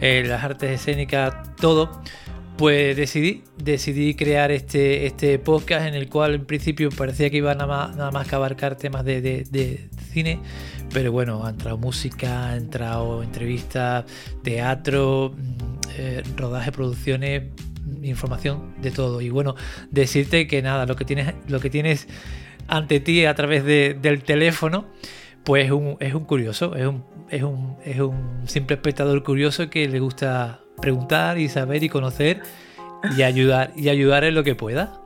eh, 0.00 0.22
las 0.26 0.44
artes 0.44 0.70
escénicas, 0.70 1.34
todo, 1.56 2.02
pues 2.56 2.96
decidí, 2.96 3.42
decidí 3.56 4.14
crear 4.14 4.50
este, 4.50 5.06
este 5.06 5.38
podcast 5.38 5.86
en 5.86 5.94
el 5.94 6.08
cual 6.08 6.34
en 6.34 6.44
principio 6.44 6.90
parecía 6.90 7.30
que 7.30 7.38
iba 7.38 7.54
nada 7.54 7.66
más, 7.96 8.12
más 8.12 8.28
que 8.28 8.34
abarcar 8.34 8.76
temas 8.76 9.04
de, 9.04 9.88
cine, 10.12 10.38
pero 10.92 11.10
bueno, 11.10 11.44
ha 11.44 11.50
entrado 11.50 11.78
música, 11.78 12.50
ha 12.50 12.56
entrado 12.56 13.22
entrevistas, 13.22 14.04
teatro, 14.42 15.34
mm, 15.34 15.72
eh, 15.96 16.22
rodaje, 16.36 16.70
producciones 16.70 17.44
información 18.02 18.74
de 18.80 18.90
todo. 18.90 19.20
Y 19.20 19.30
bueno, 19.30 19.54
decirte 19.90 20.46
que 20.46 20.62
nada, 20.62 20.86
lo 20.86 20.96
que 20.96 21.04
tienes, 21.04 21.34
lo 21.48 21.60
que 21.60 21.70
tienes 21.70 22.08
ante 22.68 23.00
ti 23.00 23.24
a 23.24 23.34
través 23.34 23.64
del 23.64 24.22
teléfono, 24.22 24.86
pues 25.44 25.70
un, 25.70 25.96
es 26.00 26.14
un 26.14 26.24
curioso, 26.24 26.76
es 26.76 26.86
un, 26.86 27.04
es, 27.28 27.42
un, 27.42 27.76
es 27.84 28.00
un 28.00 28.42
simple 28.46 28.76
espectador 28.76 29.22
curioso 29.22 29.68
que 29.68 29.88
le 29.88 30.00
gusta 30.00 30.60
preguntar 30.80 31.38
y 31.38 31.48
saber 31.48 31.82
y 31.82 31.88
conocer 31.88 32.42
y 33.16 33.22
ayudar, 33.22 33.72
y 33.76 33.88
ayudar 33.88 34.24
en 34.24 34.34
lo 34.34 34.44
que 34.44 34.54
pueda. 34.54 35.01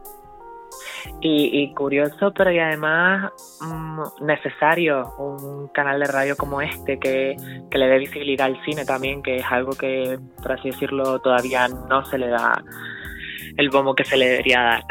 Y, 1.29 1.75
curioso, 1.75 2.33
pero 2.33 2.53
y 2.53 2.59
además 2.61 3.33
mm, 3.61 4.25
necesario 4.25 5.13
un 5.19 5.67
canal 5.69 5.99
de 5.99 6.07
radio 6.07 6.37
como 6.37 6.61
este 6.61 7.01
que, 7.01 7.35
le 7.71 7.87
dé 7.87 7.99
visibilidad 7.99 8.47
al 8.47 8.65
cine 8.65 8.85
también, 8.85 9.23
que 9.23 9.39
es 9.39 9.45
algo 9.51 9.73
que, 9.73 10.21
por 10.41 10.53
así 10.53 10.71
decirlo, 10.71 11.19
todavía 11.19 11.67
no 11.67 12.05
se 12.07 12.19
le 12.19 12.29
da 12.29 12.63
el 13.57 13.71
bombo 13.71 13.95
que 13.95 14.05
se 14.05 14.17
le 14.17 14.29
debería 14.29 14.63
dar. 14.63 14.85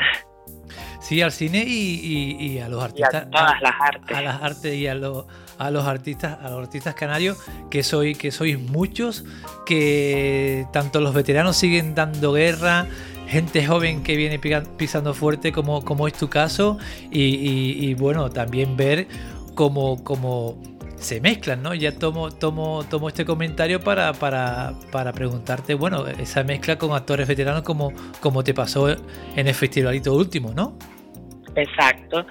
Sí, 0.99 1.21
al 1.21 1.31
cine 1.31 1.63
y, 1.65 2.59
a 2.59 2.67
los 2.67 2.83
artistas. 2.83 3.27
a 3.27 3.29
todas 3.29 3.61
las 3.61 3.73
artes. 3.79 4.17
A 4.17 4.21
las 4.21 4.41
artes 4.41 4.73
y 4.73 4.87
a 4.87 4.95
los, 4.95 5.25
a 5.57 5.71
los 5.71 5.85
artistas, 5.85 6.37
a 6.41 6.49
los 6.49 6.65
artistas 6.65 6.95
canarios, 6.95 7.37
que 7.69 7.83
soy, 7.83 8.15
que 8.15 8.31
sois 8.31 8.59
muchos, 8.59 9.23
que 9.65 10.65
tanto 10.73 10.99
los 10.99 11.13
veteranos 11.13 11.55
siguen 11.55 11.95
dando 11.95 12.33
guerra, 12.33 12.87
gente 13.27 13.65
joven 13.65 14.03
que 14.03 14.15
viene 14.15 14.39
pisando 14.39 15.13
fuerte 15.13 15.51
como, 15.51 15.83
como 15.83 16.07
es 16.07 16.13
tu 16.13 16.29
caso 16.29 16.77
y, 17.11 17.93
bueno, 17.95 18.29
también 18.29 18.77
ver 18.77 19.07
cómo, 19.55 20.03
cómo, 20.03 20.61
se 20.95 21.19
mezclan, 21.21 21.61
¿no? 21.61 21.73
Ya 21.73 21.91
tomo, 21.97 22.31
tomo, 22.31 22.83
tomo 22.89 23.09
este 23.09 23.25
comentario 23.25 23.81
para, 23.81 24.13
para, 24.13 24.73
para, 24.91 25.11
preguntarte, 25.11 25.73
bueno, 25.73 26.07
esa 26.07 26.43
mezcla 26.43 26.77
con 26.77 26.93
actores 26.93 27.27
veteranos 27.27 27.63
como, 27.63 27.91
como 28.21 28.43
te 28.43 28.53
pasó 28.53 28.89
en 28.89 29.47
el 29.47 29.53
festivalito 29.53 30.15
último, 30.15 30.53
¿no? 30.53 30.77
Exacto. 31.55 32.25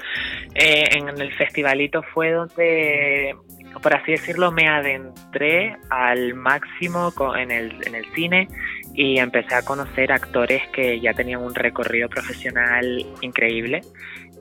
Eh, 0.55 0.89
en 0.93 1.09
el 1.09 1.33
festivalito 1.35 2.03
fue 2.03 2.33
donde, 2.33 3.35
por 3.83 3.95
así 3.95 4.13
decirlo, 4.13 4.53
me 4.53 4.69
adentré 4.69 5.77
al 5.91 6.35
máximo 6.35 7.13
en, 7.37 7.51
el, 7.51 7.87
en 7.87 7.95
el 7.95 8.05
cine 8.15 8.49
y 8.95 9.19
empecé 9.19 9.55
a 9.57 9.63
conocer 9.63 10.13
actores 10.13 10.63
que 10.73 11.01
ya 11.01 11.13
tenían 11.13 11.43
un 11.43 11.55
recorrido 11.55 12.09
profesional 12.09 13.05
increíble 13.21 13.83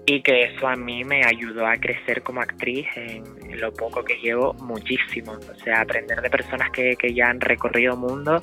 y 0.05 0.21
que 0.21 0.43
eso 0.43 0.67
a 0.67 0.75
mí 0.75 1.03
me 1.03 1.23
ayudó 1.23 1.65
a 1.65 1.75
crecer 1.77 2.21
como 2.21 2.41
actriz 2.41 2.85
en, 2.95 3.23
lo 3.59 3.73
poco 3.73 4.03
que 4.03 4.15
llevo 4.15 4.53
muchísimo. 4.55 5.33
O 5.33 5.55
sea, 5.63 5.81
aprender 5.81 6.21
de 6.21 6.29
personas 6.29 6.69
que, 6.71 6.95
ya 7.13 7.29
han 7.29 7.39
recorrido 7.39 7.95
mundo 7.95 8.41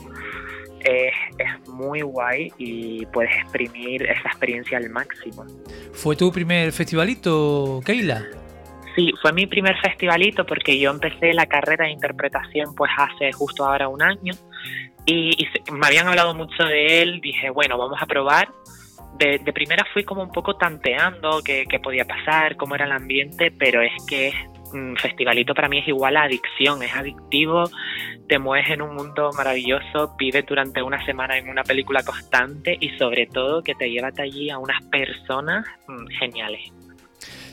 es, 0.80 1.12
es, 1.38 1.68
muy 1.68 2.00
guay 2.00 2.50
y 2.58 3.04
puedes 3.06 3.34
exprimir 3.42 4.02
esa 4.04 4.28
experiencia 4.28 4.78
al 4.78 4.88
máximo. 4.88 5.44
¿Fue 5.92 6.16
tu 6.16 6.32
primer 6.32 6.72
festivalito, 6.72 7.80
Keila? 7.84 8.24
Sí, 8.96 9.12
fue 9.20 9.32
mi 9.32 9.46
primer 9.46 9.76
festivalito 9.80 10.44
porque 10.46 10.78
yo 10.78 10.90
empecé 10.90 11.32
la 11.34 11.46
carrera 11.46 11.84
de 11.86 11.92
interpretación 11.92 12.74
pues 12.74 12.90
hace 12.96 13.32
justo 13.32 13.64
ahora 13.64 13.88
un 13.88 14.02
año 14.02 14.32
y, 15.10 15.48
me 15.72 15.86
habían 15.86 16.08
hablado 16.08 16.34
mucho 16.34 16.62
de 16.64 17.02
él, 17.02 17.20
dije, 17.20 17.50
bueno, 17.50 17.78
vamos 17.78 17.98
a 18.00 18.06
probar. 18.06 18.48
De, 19.18 19.38
primera 19.52 19.84
fui 19.92 20.04
como 20.04 20.22
un 20.22 20.30
poco 20.30 20.56
tanteando 20.56 21.42
qué, 21.44 21.66
podía 21.82 22.06
pasar, 22.06 22.56
cómo 22.56 22.74
era 22.74 22.86
el 22.86 22.92
ambiente, 22.92 23.50
pero 23.50 23.82
es 23.82 23.92
que 24.08 24.32
un 24.72 24.96
festivalito 24.96 25.52
para 25.52 25.68
mí 25.68 25.78
es 25.78 25.88
igual 25.88 26.16
a 26.16 26.22
adicción, 26.22 26.82
es 26.82 26.94
adictivo, 26.94 27.64
te 28.28 28.38
mueves 28.38 28.70
en 28.70 28.82
un 28.82 28.94
mundo 28.94 29.30
maravilloso, 29.36 30.14
vives 30.16 30.46
durante 30.46 30.80
una 30.80 31.04
semana 31.04 31.36
en 31.36 31.48
una 31.48 31.64
película 31.64 32.02
constante 32.02 32.78
y 32.80 32.90
sobre 32.96 33.26
todo 33.26 33.62
que 33.62 33.74
te 33.74 33.90
llevas 33.90 34.18
allí 34.18 34.48
a 34.48 34.58
unas 34.58 34.82
personas 34.84 35.66
mm, 35.88 36.06
geniales. 36.18 36.72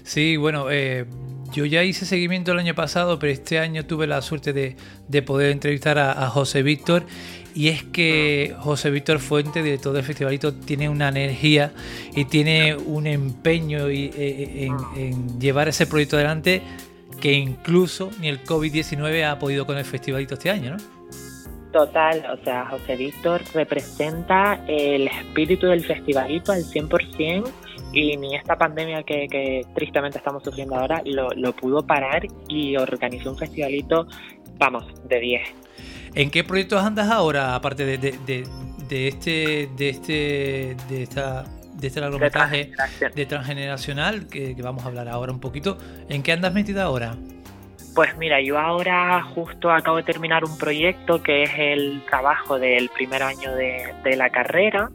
Sí, 0.04 0.38
bueno, 0.38 0.72
eh, 0.72 1.06
yo 1.52 1.66
ya 1.66 1.84
hice 1.84 2.06
seguimiento 2.06 2.52
el 2.52 2.60
año 2.60 2.76
pasado, 2.76 3.20
pero 3.20 3.32
este 3.32 3.60
año 3.60 3.86
tuve 3.86 4.08
la 4.08 4.22
suerte 4.22 4.54
de, 4.54 5.22
poder 5.22 5.52
entrevistar 5.52 5.98
a, 5.98 6.28
José 6.30 6.64
Víctor. 6.64 7.06
Y 7.58 7.70
es 7.70 7.82
que 7.82 8.56
José 8.60 8.92
Víctor 8.92 9.18
Fuente, 9.18 9.64
director 9.64 9.92
del 9.92 10.04
festivalito, 10.04 10.54
tiene 10.54 10.90
una 10.90 11.10
energía 11.10 11.72
y 12.16 12.26
tiene 12.26 12.76
un 12.76 13.08
empeño 13.08 13.90
y, 13.90 14.12
eh, 14.16 14.70
en, 14.96 15.40
llevar 15.40 15.68
ese 15.68 15.88
proyecto 15.88 16.18
adelante 16.18 16.62
que 17.20 17.34
incluso 17.34 18.12
ni 18.20 18.28
el 18.28 18.44
COVID-19 18.44 19.28
ha 19.28 19.40
podido 19.40 19.66
con 19.66 19.76
el 19.76 19.86
festivalito 19.86 20.36
este 20.36 20.52
año, 20.52 20.78
¿no? 20.78 20.84
Total, 21.72 22.24
o 22.32 22.44
sea, 22.44 22.68
José 22.68 22.96
Víctor 22.96 23.42
representa 23.56 24.64
el 24.68 25.08
espíritu 25.08 25.66
del 25.66 25.84
festivalito 25.84 26.52
al 26.52 26.64
100% 26.64 27.52
y 27.92 28.18
ni 28.18 28.36
esta 28.36 28.56
pandemia 28.56 29.02
que, 29.02 29.66
tristemente 29.74 30.20
estamos 30.20 30.44
sufriendo 30.44 30.76
ahora 30.76 31.02
lo, 31.06 31.54
pudo 31.54 31.82
parar 31.88 32.28
y 32.48 32.78
organizó 32.78 33.32
un 33.32 33.38
festivalito, 33.40 34.06
vamos, 34.60 34.86
de 35.10 35.20
10. 35.20 35.67
¿En 36.18 36.32
qué 36.32 36.44
proyectos 36.44 36.84
andas 36.84 37.12
ahora, 37.12 37.54
aparte 37.54 37.86
de, 37.86 38.00
de, 38.00 39.08
este, 39.08 39.70
de 39.78 39.90
este, 39.90 40.76
de 40.90 41.04
esta 41.04 41.46
de 41.76 41.86
este 41.86 42.02
largometraje 42.02 42.72
de 43.14 43.26
transgeneracional, 43.28 44.26
que, 44.26 44.56
vamos 44.64 44.84
a 44.84 44.88
hablar 44.88 45.08
ahora 45.10 45.32
un 45.32 45.40
poquito. 45.40 45.78
¿En 46.10 46.24
qué 46.24 46.32
andas 46.32 46.56
metida 46.56 46.86
ahora? 46.86 47.16
Pues 47.94 48.18
mira, 48.18 48.42
yo 48.42 48.58
ahora 48.58 49.22
justo 49.22 49.70
acabo 49.70 49.98
de 49.98 50.04
terminar 50.04 50.44
un 50.44 50.58
proyecto 50.58 51.22
que 51.22 51.44
es 51.44 51.52
el 51.56 52.04
trabajo 52.10 52.58
del 52.58 52.90
primer 52.90 53.22
año 53.22 53.54
de, 53.54 53.94
de 54.04 54.16
la 54.16 54.32
carrera 54.32 54.90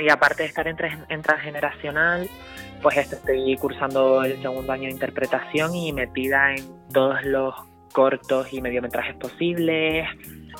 y 0.00 0.10
aparte 0.10 0.44
de 0.44 0.48
estar 0.48 0.68
en, 0.68 0.76
en 1.08 1.22
transgeneracional, 1.22 2.28
pues 2.82 2.98
estoy 2.98 3.56
cursando 3.56 4.22
el 4.22 4.40
segundo 4.40 4.72
año 4.72 4.84
de 4.84 4.92
interpretación 4.92 5.74
y 5.74 5.92
metida 5.92 6.54
en 6.54 6.64
todos 6.92 7.20
los 7.24 7.52
cortos 7.92 8.52
y 8.52 8.60
mediometrajes 8.60 9.16
posibles. 9.16 10.06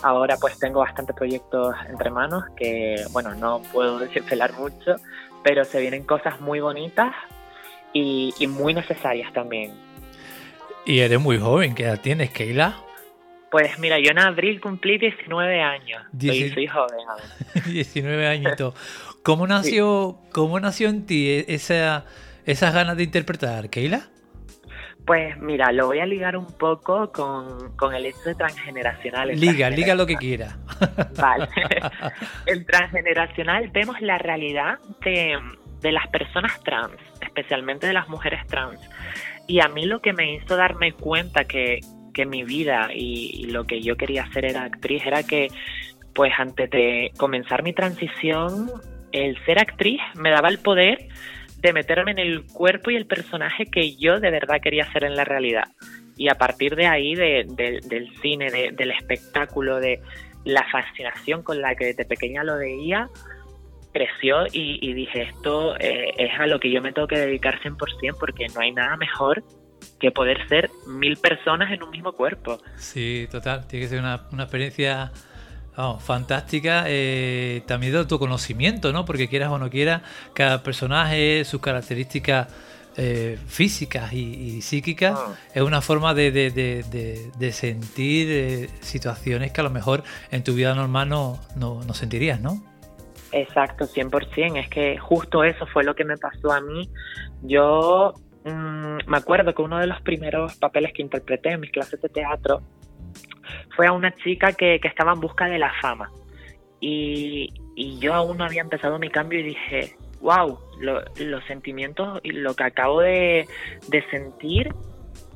Ahora 0.02 0.36
pues 0.40 0.58
tengo 0.58 0.80
bastantes 0.80 1.14
proyectos 1.14 1.74
entre 1.88 2.10
manos 2.10 2.44
que, 2.56 3.04
bueno, 3.10 3.34
no 3.34 3.62
puedo 3.72 3.98
desvelar 4.00 4.52
mucho, 4.54 4.96
pero 5.42 5.64
se 5.64 5.80
vienen 5.80 6.04
cosas 6.04 6.40
muy 6.40 6.60
bonitas 6.60 7.14
y, 7.92 8.34
muy 8.48 8.74
necesarias 8.74 9.32
también. 9.32 9.72
Y 10.86 11.00
eres 11.00 11.20
muy 11.20 11.38
joven, 11.38 11.74
¿qué 11.74 11.84
edad 11.84 12.00
tienes, 12.00 12.30
Keila? 12.30 12.76
Pues 13.50 13.78
mira, 13.78 13.98
yo 13.98 14.10
en 14.10 14.18
abril 14.18 14.60
cumplí 14.60 14.98
19 14.98 15.60
años. 15.60 16.02
Soy, 16.18 16.50
soy 16.50 16.66
joven 16.66 16.98
19 17.66 18.26
añitos. 18.28 18.74
¿Cómo 19.22 19.46
nació, 19.46 20.18
¿Cómo 20.32 20.58
nació 20.58 20.88
en 20.88 21.06
ti 21.06 21.28
e-, 21.28 21.44
esa, 21.48 22.06
esas 22.46 22.74
ganas 22.74 22.96
de 22.96 23.04
interpretar, 23.04 23.68
Keila? 23.68 24.08
Pues 25.06 25.36
mira, 25.38 25.72
lo 25.72 25.86
voy 25.86 25.98
a 25.98 26.06
ligar 26.06 26.36
un 26.36 26.46
poco 26.46 27.10
con, 27.10 27.94
el 27.94 28.06
hecho 28.06 28.22
de 28.24 28.34
transgeneracional. 28.36 29.28
Liga, 29.28 29.68
liga 29.68 29.94
lo 29.94 30.06
que 30.06 30.16
quiera. 30.16 30.56
Vale. 31.18 31.48
en 32.46 32.64
transgeneracional 32.64 33.68
vemos 33.70 34.00
la 34.00 34.18
realidad 34.18 34.78
de, 35.04 35.90
las 35.90 36.06
personas 36.08 36.62
trans, 36.62 36.94
especialmente 37.20 37.88
de 37.88 37.94
las 37.94 38.08
mujeres 38.08 38.46
trans. 38.46 38.80
Y 39.48 39.60
a 39.60 39.66
mí 39.68 39.86
lo 39.86 40.00
que 40.00 40.12
me 40.12 40.34
hizo 40.34 40.56
darme 40.56 40.92
cuenta 40.92 41.44
que, 41.44 41.80
mi 42.26 42.44
vida 42.44 42.90
y, 42.94 43.32
y, 43.34 43.44
lo 43.46 43.64
que 43.64 43.80
yo 43.82 43.96
quería 43.96 44.22
hacer 44.22 44.44
era 44.44 44.62
actriz 44.62 45.04
era 45.04 45.24
que, 45.24 45.48
pues 46.14 46.32
antes 46.38 46.70
de 46.70 47.10
comenzar 47.16 47.64
mi 47.64 47.72
transición, 47.72 48.70
el 49.10 49.42
ser 49.44 49.58
actriz 49.58 50.00
me 50.14 50.30
daba 50.30 50.48
el 50.48 50.58
poder 50.58 51.08
de 51.62 51.72
meterme 51.72 52.10
en 52.10 52.18
el 52.18 52.44
cuerpo 52.44 52.90
y 52.90 52.96
el 52.96 53.06
personaje 53.06 53.66
que 53.66 53.96
yo 53.96 54.18
de 54.20 54.30
verdad 54.30 54.60
quería 54.60 54.82
hacer 54.84 55.04
en 55.04 55.14
la 55.14 55.24
realidad. 55.24 55.64
Y 56.16 56.28
a 56.28 56.34
partir 56.34 56.76
de 56.76 56.86
ahí, 56.86 57.14
del 57.14 58.10
cine, 58.20 58.50
del 58.50 58.90
espectáculo, 58.90 59.80
de 59.80 60.00
la 60.44 60.64
fascinación 60.70 61.42
con 61.42 61.60
la 61.60 61.74
que 61.76 61.86
desde 61.86 62.04
pequeña 62.04 62.42
lo 62.42 62.58
veía, 62.58 63.08
creció 63.92 64.44
y, 64.52 64.92
dije, 64.92 65.22
esto 65.22 65.76
eh, 65.78 66.12
es 66.18 66.38
a 66.38 66.46
lo 66.46 66.58
que 66.58 66.70
yo 66.70 66.82
me 66.82 66.92
tengo 66.92 67.06
que 67.06 67.18
dedicar 67.18 67.60
100% 67.60 68.16
porque 68.18 68.46
no 68.54 68.60
hay 68.60 68.72
nada 68.72 68.96
mejor 68.96 69.44
que 70.00 70.10
poder 70.10 70.46
ser 70.48 70.70
mil 70.86 71.16
personas 71.16 71.70
en 71.72 71.82
un 71.82 71.90
mismo 71.90 72.12
cuerpo. 72.12 72.58
Sí, 72.76 73.28
total, 73.30 73.66
tiene 73.68 73.84
que 73.84 73.90
ser 73.90 74.00
una, 74.00 74.26
una 74.32 74.44
experiencia 74.44 75.12
fantástica, 76.00 76.84
eh, 76.86 77.62
también 77.66 77.92
de 77.92 78.00
autoconocimiento, 78.00 78.92
¿no? 78.92 79.04
Porque 79.04 79.28
quieras 79.28 79.50
o 79.50 79.58
no 79.58 79.70
quieras, 79.70 80.02
cada 80.34 80.62
personaje, 80.62 81.44
sus 81.44 81.60
características 81.60 82.48
eh, 82.96 83.38
físicas 83.46 84.12
y, 84.12 84.60
psíquicas, 84.60 85.18
ah. 85.18 85.34
es 85.54 85.62
una 85.62 85.80
forma 85.80 86.12
de, 86.12 86.30
de, 86.30 87.52
sentir 87.52 88.28
eh, 88.30 88.68
situaciones 88.80 89.50
que 89.50 89.62
a 89.62 89.64
lo 89.64 89.70
mejor 89.70 90.02
en 90.30 90.44
tu 90.44 90.54
vida 90.54 90.74
normal 90.74 91.08
no, 91.08 91.40
no, 91.56 91.94
sentirías, 91.94 92.40
¿no? 92.40 92.62
Exacto, 93.32 93.86
100%. 93.86 94.58
Es 94.58 94.68
que 94.68 94.98
justo 94.98 95.42
eso 95.42 95.66
fue 95.66 95.84
lo 95.84 95.94
que 95.94 96.04
me 96.04 96.18
pasó 96.18 96.52
a 96.52 96.60
mí. 96.60 96.90
Yo 97.40 98.12
mm, 98.44 98.98
me 99.06 99.16
acuerdo 99.16 99.54
que 99.54 99.62
uno 99.62 99.78
de 99.78 99.86
los 99.86 100.02
primeros 100.02 100.56
papeles 100.56 100.92
que 100.92 101.00
interpreté 101.00 101.52
en 101.52 101.60
mis 101.60 101.70
clases 101.70 101.98
de 102.02 102.10
teatro 102.10 102.60
fue 103.76 103.86
a 103.86 103.92
una 103.92 104.14
chica 104.16 104.52
que, 104.52 104.80
estaba 104.82 105.12
en 105.12 105.20
busca 105.20 105.46
de 105.46 105.58
la 105.58 105.72
fama. 105.80 106.10
Y, 106.80 107.52
yo 108.00 108.12
aún 108.12 108.36
no 108.36 108.44
había 108.44 108.60
empezado 108.60 108.98
mi 108.98 109.08
cambio 109.08 109.40
y 109.40 109.44
dije, 109.44 109.96
wow, 110.20 110.58
los 110.80 111.44
sentimientos 111.46 112.20
y 112.22 112.32
lo 112.32 112.54
que 112.54 112.64
acabo 112.64 113.00
de, 113.00 113.46
sentir 114.10 114.74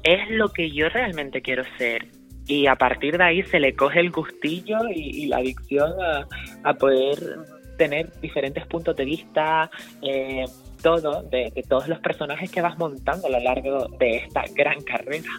es 0.03 0.31
lo 0.31 0.49
que 0.51 0.71
yo 0.71 0.89
realmente 0.89 1.41
quiero 1.43 1.65
ser. 1.79 2.07
Y 2.47 2.67
a 2.67 2.77
partir 2.77 3.19
de 3.19 3.25
ahí 3.25 3.43
se 3.45 3.59
le 3.59 3.75
coge 3.75 4.01
el 4.01 4.11
gustillo 4.11 4.79
y, 4.95 5.27
la 5.27 5.39
adicción 5.39 5.93
a, 6.65 6.75
poder 6.75 7.19
tener 7.79 8.11
diferentes 8.21 8.67
puntos 8.67 8.97
de 8.97 9.05
vista, 9.05 9.71
eh, 10.03 10.45
todo, 10.83 11.23
de, 11.23 11.53
todos 11.69 11.89
los 11.89 11.99
personajes 12.01 12.51
que 12.51 12.61
vas 12.61 12.79
montando 12.79 13.27
a 13.27 13.31
lo 13.31 13.41
largo 13.41 13.89
de 13.99 14.17
esta 14.17 14.45
gran 14.55 14.81
carrera. 14.83 15.31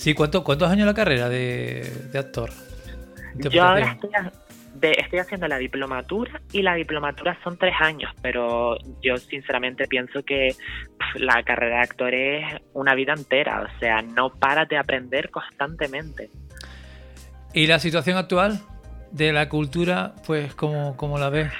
Sí, 0.00 0.14
¿cuánto, 0.14 0.42
¿cuántos 0.42 0.70
años 0.70 0.86
la 0.86 0.94
carrera 0.94 1.28
de, 1.28 1.86
actor? 2.18 2.48
Yo 3.34 3.62
ahora 3.62 3.98
estoy, 4.00 5.18
haciendo 5.18 5.46
la 5.46 5.58
diplomatura 5.58 6.40
y 6.52 6.62
la 6.62 6.74
diplomatura 6.74 7.36
son 7.44 7.58
tres 7.58 7.74
años, 7.78 8.10
pero 8.22 8.78
yo 9.02 9.18
sinceramente 9.18 9.86
pienso 9.88 10.22
que 10.22 10.54
la 11.16 11.42
carrera 11.42 11.76
de 11.76 11.82
actor 11.82 12.14
es 12.14 12.62
una 12.72 12.94
vida 12.94 13.12
entera, 13.12 13.60
o 13.60 13.78
sea, 13.78 14.00
no 14.00 14.30
paras 14.30 14.70
de 14.70 14.78
aprender 14.78 15.28
constantemente. 15.28 16.30
¿Y 17.52 17.66
la 17.66 17.78
situación 17.78 18.16
actual 18.16 18.58
de 19.10 19.34
la 19.34 19.50
cultura, 19.50 20.14
pues, 20.26 20.54
cómo, 20.54 20.96
cómo 20.96 21.18
la 21.18 21.28
ves? 21.28 21.52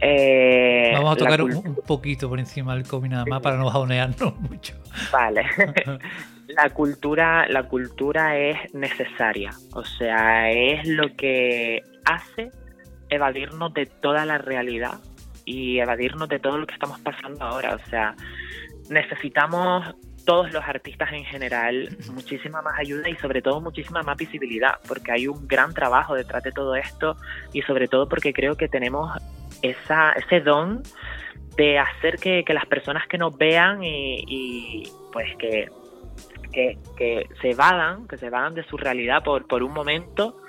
Eh, 0.00 0.92
Vamos 0.94 1.12
a 1.12 1.16
tocar 1.16 1.42
un, 1.42 1.76
poquito 1.86 2.30
por 2.30 2.38
encima 2.38 2.74
del 2.74 2.84
COVID 2.84 3.10
nada 3.10 3.26
más 3.26 3.42
para 3.42 3.58
no 3.58 3.68
jaunearnos 3.68 4.40
mucho. 4.40 4.74
Vale. 5.12 5.44
la 6.48 6.70
cultura, 6.70 7.46
la 7.48 7.64
cultura 7.64 8.38
es 8.38 8.74
necesaria, 8.74 9.50
o 9.74 9.84
sea, 9.84 10.50
es 10.50 10.88
lo 10.88 11.14
que 11.14 11.82
hace 12.06 12.50
evadirnos 13.10 13.74
de 13.74 13.86
toda 13.86 14.24
la 14.24 14.38
realidad 14.38 14.98
y 15.44 15.78
evadirnos 15.78 16.28
de 16.28 16.38
todo 16.38 16.58
lo 16.58 16.66
que 16.66 16.74
estamos 16.74 17.00
pasando 17.00 17.44
ahora, 17.44 17.74
o 17.74 17.90
sea, 17.90 18.14
necesitamos 18.88 19.94
todos 20.24 20.52
los 20.52 20.64
artistas 20.64 21.12
en 21.12 21.24
general 21.24 21.96
muchísima 22.12 22.60
más 22.60 22.78
ayuda 22.78 23.08
y 23.08 23.16
sobre 23.16 23.40
todo 23.40 23.60
muchísima 23.60 24.02
más 24.02 24.16
visibilidad, 24.16 24.76
porque 24.86 25.12
hay 25.12 25.28
un 25.28 25.46
gran 25.46 25.74
trabajo 25.74 26.14
detrás 26.14 26.42
de 26.42 26.52
todo 26.52 26.74
esto 26.76 27.16
y 27.52 27.62
sobre 27.62 27.88
todo 27.88 28.08
porque 28.08 28.32
creo 28.32 28.56
que 28.56 28.68
tenemos 28.68 29.10
esa, 29.62 30.12
ese 30.12 30.40
don 30.40 30.82
de 31.56 31.78
hacer 31.78 32.18
que, 32.18 32.44
las 32.48 32.66
personas 32.66 33.06
que 33.08 33.18
nos 33.18 33.36
vean 33.36 33.82
y 33.82 34.84
pues 35.12 35.34
que 35.38 35.68
que, 36.52 37.28
se 37.40 37.54
vadan, 37.54 38.08
que 38.08 38.16
se 38.16 38.30
vadan 38.30 38.54
de 38.54 38.64
su 38.64 38.76
realidad 38.76 39.22
por, 39.22 39.46
por 39.46 39.62
un 39.62 39.72
momento 39.72 40.40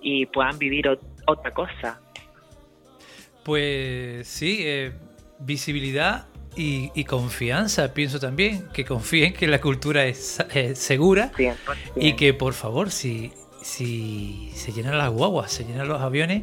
y 0.00 0.26
puedan 0.26 0.58
vivir 0.58 0.88
otra 1.26 1.50
cosa. 1.52 2.00
Pues 3.44 4.26
sí, 4.28 4.58
eh, 4.60 4.92
visibilidad 5.38 6.26
y, 6.56 7.04
confianza, 7.04 7.94
pienso 7.94 8.18
también, 8.18 8.68
que 8.72 8.84
confíen 8.84 9.32
que 9.32 9.46
la 9.46 9.60
cultura 9.60 10.06
es, 10.06 10.44
segura 10.74 11.30
y 11.94 12.14
que 12.14 12.34
por 12.34 12.52
favor, 12.52 12.90
si, 12.90 13.32
si 13.62 14.50
se 14.54 14.72
llenan 14.72 14.98
las 14.98 15.10
guaguas, 15.10 15.52
se 15.52 15.64
llenan 15.64 15.86
los 15.86 16.00
aviones, 16.00 16.42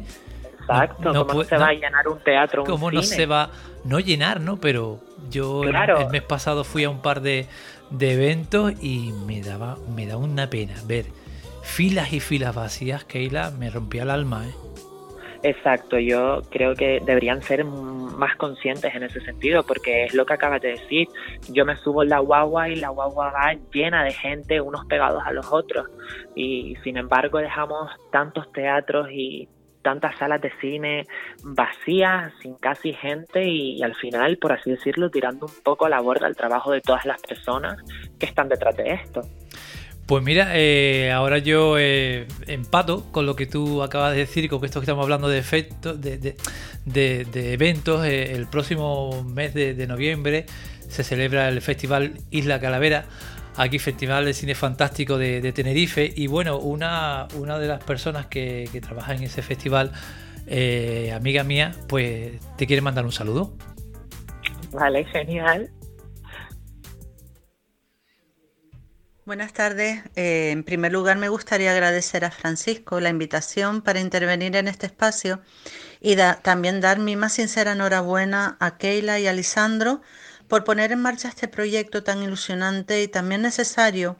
Exacto, 0.68 1.12
no, 1.12 1.26
¿cómo 1.26 1.44
se 1.44 1.56
va 1.56 1.68
a 1.68 1.72
llenar 1.72 2.08
un 2.08 2.18
teatro? 2.18 2.62
Un 2.62 2.68
¿Cómo 2.68 2.90
no 2.90 3.02
se 3.02 3.26
va, 3.26 3.50
no 3.84 4.00
llenar, 4.00 4.40
no? 4.40 4.56
Pero 4.56 5.00
yo 5.30 5.62
el, 5.62 6.08
mes 6.10 6.22
pasado 6.22 6.64
fui 6.64 6.84
a 6.84 6.90
un 6.90 7.02
par 7.02 7.20
de, 7.20 7.46
de 7.90 8.14
eventos 8.14 8.72
y 8.82 9.12
me 9.26 9.40
daba, 9.42 9.76
me 9.94 10.06
daba 10.06 10.22
una 10.22 10.50
pena 10.50 10.74
ver 10.86 11.06
filas 11.62 12.12
y 12.12 12.20
filas 12.20 12.54
vacías, 12.54 13.04
Keila, 13.04 13.50
me 13.50 13.70
rompía 13.70 14.02
el 14.02 14.10
alma, 14.10 14.46
¿eh? 14.46 14.54
Exacto, 15.42 15.98
yo 15.98 16.42
creo 16.50 16.74
que 16.74 17.00
deberían 17.04 17.42
ser 17.42 17.64
más 17.64 18.36
conscientes 18.36 18.94
en 18.94 19.02
ese 19.02 19.20
sentido, 19.20 19.62
porque 19.64 20.04
es 20.04 20.14
lo 20.14 20.24
que 20.26 20.34
acabas 20.34 20.60
de 20.62 20.70
decir. 20.70 21.08
Yo 21.50 21.64
me 21.64 21.76
subo 21.76 22.02
en 22.02 22.08
la 22.08 22.18
guagua 22.18 22.68
y 22.68 22.76
la 22.76 22.88
guagua 22.88 23.30
va 23.30 23.54
llena 23.72 24.02
de 24.02 24.12
gente, 24.12 24.60
unos 24.60 24.86
pegados 24.86 25.22
a 25.24 25.32
los 25.32 25.52
otros, 25.52 25.86
y 26.34 26.76
sin 26.82 26.96
embargo 26.96 27.38
dejamos 27.38 27.90
tantos 28.10 28.50
teatros 28.52 29.08
y 29.12 29.48
tantas 29.86 30.18
salas 30.18 30.40
de 30.40 30.50
cine 30.60 31.06
vacías, 31.44 32.32
sin 32.42 32.56
casi 32.56 32.92
gente 32.92 33.46
y, 33.46 33.80
al 33.84 33.94
final, 33.94 34.36
por 34.36 34.50
así 34.50 34.72
decirlo, 34.72 35.10
tirando 35.10 35.46
un 35.46 35.62
poco 35.62 35.86
a 35.86 35.88
la 35.88 36.00
borda 36.00 36.26
el 36.26 36.34
trabajo 36.34 36.72
de 36.72 36.80
todas 36.80 37.04
las 37.04 37.22
personas 37.22 37.76
que 38.18 38.26
están 38.26 38.48
detrás 38.48 38.76
de 38.76 38.94
esto. 38.94 39.20
Pues 40.06 40.24
mira, 40.24 40.48
eh, 40.54 41.12
ahora 41.12 41.38
yo 41.38 41.78
eh, 41.78 42.26
empato 42.48 43.04
con 43.12 43.26
lo 43.26 43.36
que 43.36 43.46
tú 43.46 43.80
acabas 43.84 44.14
de 44.14 44.18
decir, 44.18 44.50
con 44.50 44.64
esto 44.64 44.80
que 44.80 44.86
estamos 44.86 45.04
hablando 45.04 45.28
de 45.28 45.38
efectos, 45.38 46.00
de, 46.00 46.34
eventos. 47.52 48.04
Eh, 48.04 48.32
el 48.32 48.48
próximo 48.48 49.22
mes 49.22 49.54
de, 49.54 49.86
noviembre 49.86 50.46
se 50.88 51.04
celebra 51.04 51.48
el 51.48 51.62
Festival 51.62 52.14
Isla 52.32 52.58
Calavera 52.58 53.04
aquí 53.56 53.78
Festival 53.78 54.24
de 54.24 54.34
Cine 54.34 54.54
Fantástico 54.54 55.18
de, 55.18 55.52
Tenerife. 55.52 56.12
Y 56.14 56.26
bueno, 56.26 56.58
una, 56.58 57.28
una 57.34 57.58
de 57.58 57.68
las 57.68 57.82
personas 57.82 58.26
que, 58.26 58.68
trabaja 58.82 59.14
en 59.14 59.22
ese 59.22 59.42
festival, 59.42 59.92
eh, 60.46 61.12
amiga 61.14 61.42
mía, 61.42 61.72
pues 61.88 62.40
te 62.56 62.66
quiere 62.66 62.82
mandar 62.82 63.04
un 63.04 63.12
saludo. 63.12 63.56
Vale, 64.72 65.04
genial. 65.06 65.70
Buenas 69.24 69.52
tardes. 69.52 70.04
Eh, 70.14 70.50
en 70.52 70.62
primer 70.62 70.92
lugar, 70.92 71.16
me 71.16 71.28
gustaría 71.28 71.72
agradecer 71.72 72.24
a 72.24 72.30
Francisco 72.30 73.00
la 73.00 73.08
invitación 73.08 73.82
para 73.82 73.98
intervenir 73.98 74.54
en 74.54 74.68
este 74.68 74.86
espacio 74.86 75.40
y 76.00 76.16
también 76.42 76.80
dar 76.80 77.00
mi 77.00 77.16
más 77.16 77.32
sincera 77.32 77.72
enhorabuena 77.72 78.56
a 78.60 78.76
Keila 78.78 79.18
y 79.18 79.26
a 79.26 79.32
Lisandro 79.32 80.00
por 80.48 80.64
poner 80.64 80.92
en 80.92 81.00
marcha 81.00 81.28
este 81.28 81.48
proyecto 81.48 82.02
tan 82.02 82.22
ilusionante 82.22 83.02
y 83.02 83.08
también 83.08 83.42
necesario 83.42 84.16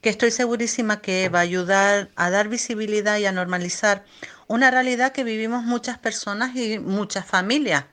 que 0.00 0.10
estoy 0.10 0.30
segurísima 0.32 1.00
que 1.00 1.28
va 1.28 1.38
a 1.38 1.42
ayudar 1.42 2.10
a 2.16 2.30
dar 2.30 2.48
visibilidad 2.48 3.18
y 3.18 3.26
a 3.26 3.32
normalizar 3.32 4.04
una 4.48 4.70
realidad 4.70 5.12
que 5.12 5.24
vivimos 5.24 5.62
muchas 5.64 5.96
personas 5.98 6.56
y 6.56 6.78
muchas 6.78 7.24
familias. 7.24 7.84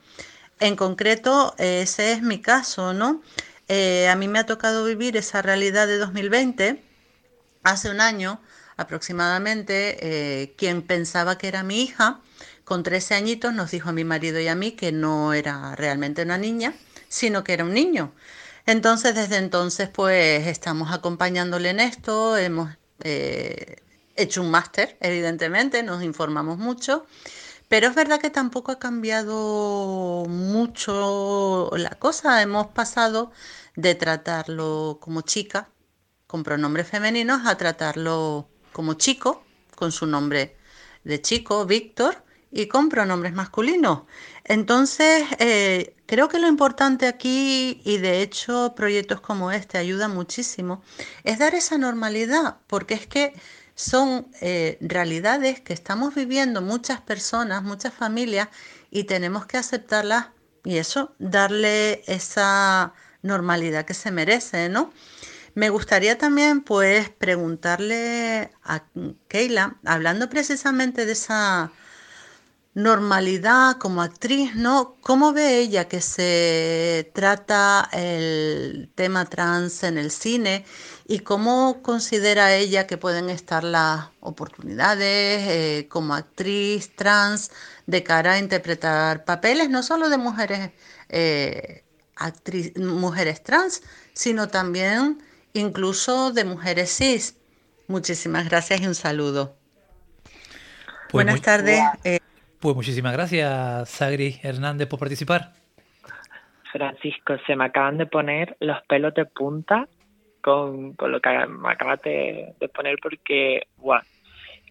En 0.60 0.76
concreto, 0.76 1.56
ese 1.58 2.12
es 2.12 2.22
mi 2.22 2.42
caso, 2.42 2.94
¿no? 2.94 3.22
Eh, 3.68 4.10
a 4.10 4.16
mí 4.16 4.28
me 4.28 4.40
ha 4.40 4.46
tocado 4.46 4.84
vivir 4.86 5.16
esa 5.16 5.42
realidad 5.44 5.88
de 5.88 5.98
2020, 6.00 6.84
hace 7.64 7.90
un 7.92 8.02
año 8.02 8.42
aproximadamente, 8.76 9.98
eh, 10.02 10.54
quien 10.58 10.82
pensaba 10.82 11.38
que 11.38 11.48
era 11.48 11.64
mi 11.64 11.84
hija, 11.84 12.22
con 12.64 12.84
13 12.84 13.16
añitos 13.16 13.54
nos 13.54 13.72
dijo 13.72 13.90
a 13.90 13.94
mi 13.94 14.04
marido 14.04 14.40
y 14.40 14.48
a 14.48 14.56
mí 14.56 14.72
que 14.72 14.92
no 14.92 15.34
era 15.34 15.76
realmente 15.76 16.24
una 16.24 16.38
niña, 16.38 16.74
sino 17.10 17.44
que 17.44 17.54
era 17.54 17.66
un 17.66 17.74
niño. 17.74 18.14
Entonces, 18.66 19.16
desde 19.16 19.38
entonces, 19.38 19.90
pues 19.90 20.48
estamos 20.48 20.94
acompañándole 20.94 21.72
en 21.72 21.82
esto, 21.82 22.38
hemos 22.38 22.70
eh, 23.04 23.78
hecho 24.16 24.42
un 24.42 24.52
máster, 24.52 24.98
evidentemente, 25.02 25.84
nos 25.84 26.04
informamos 26.04 26.58
mucho 26.58 27.06
pero 27.70 27.88
es 27.88 27.96
verdad 27.96 28.20
que 28.20 28.32
tampoco 28.32 28.72
ha 28.72 28.80
cambiado 28.80 30.26
mucho 30.28 31.70
la 31.78 31.92
cosa. 31.92 32.42
Hemos 32.42 32.68
pasado 32.68 33.32
de 33.76 33.96
tratarlo 33.96 34.98
como 35.00 35.22
chica, 35.22 35.70
con 36.28 36.44
pronombres 36.44 36.88
femeninos, 36.90 37.46
a 37.46 37.58
tratarlo 37.58 38.50
como 38.74 38.96
chico, 38.96 39.44
con 39.76 39.92
su 39.92 40.08
nombre 40.08 40.58
de 41.04 41.22
chico, 41.22 41.66
Víctor, 41.66 42.24
y 42.52 42.68
con 42.68 42.90
pronombres 42.90 43.34
masculinos. 43.34 44.02
Entonces, 44.46 45.26
eh, 45.38 45.96
creo 46.10 46.28
que 46.28 46.40
lo 46.40 46.48
importante 46.48 47.08
aquí, 47.08 47.82
y 47.86 48.00
de 48.00 48.24
hecho 48.24 48.74
proyectos 48.76 49.22
como 49.22 49.52
este 49.52 49.78
ayudan 49.78 50.12
muchísimo, 50.12 50.82
es 51.24 51.38
dar 51.38 51.54
esa 51.54 51.78
normalidad, 51.78 52.58
porque 52.66 52.96
es 52.96 53.06
que 53.06 53.34
son 53.76 54.28
eh, 54.42 54.80
realidades 54.82 55.62
que 55.62 55.74
estamos 55.74 56.16
viviendo 56.16 56.64
muchas 56.64 57.00
personas, 57.00 57.62
muchas 57.62 57.94
familias, 57.94 58.48
y 58.90 59.04
tenemos 59.04 59.46
que 59.46 59.58
aceptarlas 59.58 60.30
y 60.64 60.78
eso, 60.78 61.14
darle 61.20 62.02
esa 62.08 62.94
normalidad 63.22 63.86
que 63.86 63.94
se 63.94 64.10
merece, 64.10 64.68
¿no? 64.68 64.92
Me 65.54 65.70
gustaría 65.70 66.18
también, 66.18 66.62
pues, 66.62 67.12
preguntarle 67.12 68.50
a 68.64 68.84
Keila, 69.28 69.78
hablando 69.86 70.28
precisamente 70.28 71.06
de 71.06 71.12
esa 71.12 71.72
normalidad 72.82 73.78
como 73.78 74.02
actriz, 74.02 74.56
¿no? 74.56 74.96
¿Cómo 75.02 75.34
ve 75.34 75.60
ella 75.60 75.88
que 75.88 76.02
se 76.02 77.12
trata 77.14 77.90
el 77.92 78.90
tema 78.96 79.26
trans 79.26 79.84
en 79.84 79.98
el 79.98 80.12
cine 80.12 80.66
y 81.08 81.20
cómo 81.20 81.82
considera 81.82 82.56
ella 82.56 82.88
que 82.88 82.98
pueden 82.98 83.30
estar 83.30 83.64
las 83.64 84.08
oportunidades 84.20 85.42
eh, 85.48 85.88
como 85.90 86.14
actriz 86.14 86.96
trans 86.96 87.52
de 87.86 88.04
cara 88.04 88.34
a 88.34 88.40
interpretar 88.40 89.26
papeles 89.26 89.70
no 89.70 89.84
solo 89.84 90.10
de 90.10 90.18
mujeres 90.18 90.72
eh, 91.10 91.84
mujeres 92.78 93.44
trans, 93.44 93.82
sino 94.14 94.48
también 94.50 95.22
incluso 95.54 96.32
de 96.32 96.44
mujeres 96.46 96.96
cis. 96.96 97.36
Muchísimas 97.88 98.48
gracias 98.48 98.82
y 98.82 98.88
un 98.88 98.96
saludo. 98.96 99.56
Pues 101.10 101.26
Buenas 101.26 101.42
tardes. 101.42 101.82
Eh, 102.04 102.20
pues 102.60 102.76
muchísimas 102.76 103.14
gracias, 103.14 103.90
Sagri 103.90 104.36
Hernández, 104.44 104.88
por 104.88 105.00
participar. 105.00 105.54
Francisco, 106.72 107.36
se 107.48 107.56
me 107.56 107.66
acaban 107.66 107.98
de 107.98 108.06
poner 108.06 108.56
los 108.60 108.82
pelos 108.84 109.14
de 109.14 109.26
punta 109.26 109.88
con, 110.42 110.96
lo 111.00 111.20
que 111.20 111.30
me 111.48 111.70
acabas 111.72 112.02
de, 112.04 112.54
poner 112.74 112.98
porque 113.02 113.68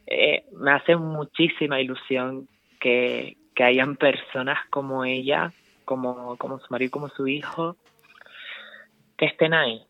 eh, 0.07 0.45
me 0.53 0.73
hace 0.73 0.97
muchísima 0.97 1.81
ilusión 1.81 2.49
que, 2.81 3.37
hayan 3.61 3.97
personas 3.97 4.57
como 4.71 5.05
ella, 5.05 5.53
como, 5.85 6.37
como 6.37 6.61
su 6.61 6.67
marido, 6.71 6.93
como 6.93 7.09
su 7.09 7.27
hijo, 7.27 7.77
que 9.17 9.27
estén 9.27 9.53
ahí, 9.53 9.83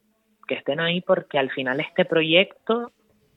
que 0.46 0.55
estén 0.55 0.80
ahí 0.80 1.03
porque 1.03 1.38
al 1.38 1.51
final 1.51 1.78
este 1.80 2.07
proyecto 2.07 2.90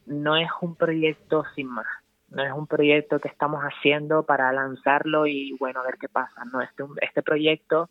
no 0.05 0.37
es 0.37 0.47
un 0.61 0.77
proyecto 0.77 1.43
sin 1.53 1.67
más, 1.67 1.85
no 2.31 2.43
es 2.43 2.51
un 2.51 2.65
proyecto 2.65 3.19
que 3.19 3.27
estamos 3.27 3.61
haciendo 3.61 4.23
para 4.23 4.51
lanzarlo 4.51 5.27
y 5.27 5.55
bueno, 5.59 5.81
a 5.81 5.83
ver 5.83 5.97
qué 5.99 6.09
pasa, 6.09 6.43
no, 6.45 6.61
este, 6.61 6.83
este 7.01 7.21
proyecto 7.21 7.89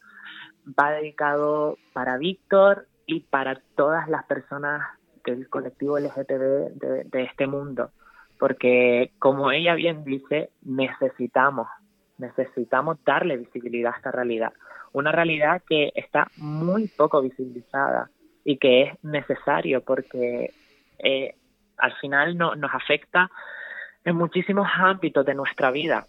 va 0.78 0.92
dedicado 0.92 1.76
para 1.92 2.16
Víctor 2.16 2.86
y 3.06 3.20
para 3.20 3.60
todas 3.76 4.08
las 4.08 4.24
personas 4.24 4.82
del 5.24 5.48
colectivo 5.48 5.98
LGTB 5.98 6.74
de, 6.74 7.04
de 7.04 7.22
este 7.22 7.46
mundo, 7.46 7.90
porque 8.38 9.12
como 9.18 9.52
ella 9.52 9.74
bien 9.74 10.04
dice, 10.04 10.50
necesitamos, 10.62 11.68
necesitamos 12.18 13.02
darle 13.04 13.36
visibilidad 13.36 13.92
a 13.92 13.96
esta 13.96 14.10
realidad, 14.10 14.52
una 14.92 15.12
realidad 15.12 15.62
que 15.68 15.92
está 15.94 16.28
muy 16.36 16.88
poco 16.88 17.20
visibilizada 17.20 18.10
y 18.44 18.56
que 18.56 18.82
es 18.82 19.04
necesario 19.04 19.82
porque 19.82 20.52
eh, 20.98 21.34
al 21.76 21.92
final 21.96 22.36
no, 22.36 22.54
nos 22.54 22.74
afecta 22.74 23.30
en 24.04 24.16
muchísimos 24.16 24.66
ámbitos 24.76 25.24
de 25.26 25.34
nuestra 25.34 25.70
vida 25.70 26.06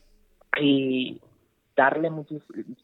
y 0.60 1.20
darle 1.76 2.12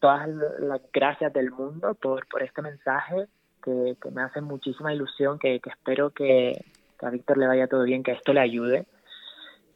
todas 0.00 0.28
las 0.58 0.80
gracias 0.92 1.32
del 1.32 1.50
mundo 1.50 1.94
por, 1.94 2.26
por 2.26 2.42
este 2.42 2.62
mensaje 2.62 3.26
que, 3.62 3.96
me 4.10 4.22
hace 4.22 4.40
muchísima 4.40 4.94
ilusión, 4.94 5.38
que, 5.38 5.56
espero 5.56 6.10
que, 6.10 6.64
a 7.00 7.10
Víctor 7.10 7.38
le 7.38 7.46
vaya 7.46 7.68
todo 7.68 7.84
bien, 7.84 8.02
que 8.02 8.12
esto 8.12 8.32
le 8.32 8.40
ayude. 8.40 8.86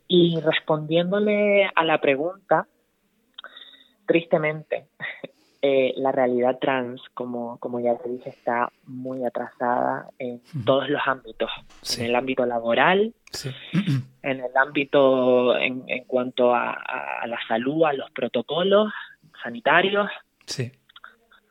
Y 0.08 0.40
respondiéndole 0.40 1.70
a 1.74 1.84
la 1.84 2.00
pregunta, 2.00 2.66
tristemente, 4.06 4.86
eh, 5.64 5.94
la 5.96 6.10
realidad 6.10 6.58
trans, 6.60 7.00
como, 7.14 7.56
como 7.58 7.78
ya 7.78 7.96
te 7.96 8.08
dije, 8.08 8.30
está 8.30 8.72
muy 8.84 9.24
atrasada 9.24 10.08
en 10.18 10.42
todos 10.64 10.88
los 10.88 11.00
ámbitos. 11.06 11.50
En 11.98 12.06
el 12.06 12.16
ámbito 12.16 12.44
laboral, 12.44 13.14
en 14.22 14.40
el 14.40 14.56
ámbito 14.56 15.56
en, 15.56 15.84
en 15.86 16.02
cuanto 16.04 16.52
a, 16.52 16.72
a, 16.72 17.26
la 17.28 17.38
salud, 17.46 17.84
a 17.84 17.92
los 17.92 18.10
protocolos 18.10 18.92
sanitarios, 19.40 20.10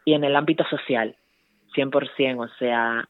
y 0.03 0.13
en 0.13 0.25
el 0.25 0.35
ámbito 0.35 0.65
social. 0.65 1.15
100%, 1.73 2.43
o 2.43 2.53
sea, 2.59 3.07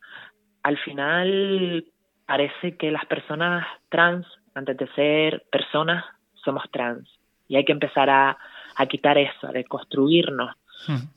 al 0.61 0.77
final 0.77 1.85
parece 2.27 2.77
que 2.77 2.91
las 2.91 3.05
personas 3.07 3.65
trans, 3.89 4.27
antes 4.53 4.77
de 4.77 4.87
ser 4.93 5.45
personas, 5.51 6.05
somos 6.35 6.63
trans. 6.71 7.09
Y 7.47 7.55
hay 7.55 7.65
que 7.65 7.71
empezar 7.71 8.09
a, 8.09 8.37
a 8.75 8.85
quitar 8.85 9.17
eso, 9.17 9.47
a 9.47 9.51
deconstruirnos. 9.51 10.55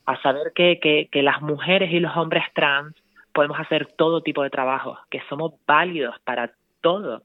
A 0.06 0.22
saber 0.22 0.52
que, 0.54 1.08
que, 1.10 1.22
las 1.22 1.42
mujeres 1.42 1.90
y 1.92 2.00
los 2.00 2.16
hombres 2.16 2.44
trans 2.54 2.94
podemos 3.32 3.58
hacer 3.58 3.86
todo 3.96 4.22
tipo 4.22 4.42
de 4.42 4.50
trabajo, 4.50 4.98
que 5.10 5.22
somos 5.28 5.54
válidos 5.66 6.16
para 6.24 6.52
todo, 6.80 7.22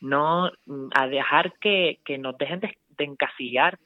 no 0.00 0.50
a 0.94 1.06
dejar 1.06 1.52
que, 1.60 2.00
que 2.04 2.18
nos 2.18 2.38
dejen 2.38 2.60
de, 2.60 2.78
de 2.96 3.04
encasillar, 3.04 3.78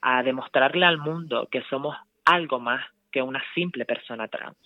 a 0.00 0.22
demostrarle 0.22 0.86
al 0.86 0.98
mundo 0.98 1.48
que 1.50 1.62
somos 1.62 1.96
algo 2.24 2.60
más 2.60 2.84
que 3.10 3.22
una 3.22 3.42
simple 3.54 3.84
persona 3.84 4.28
trans. 4.28 4.56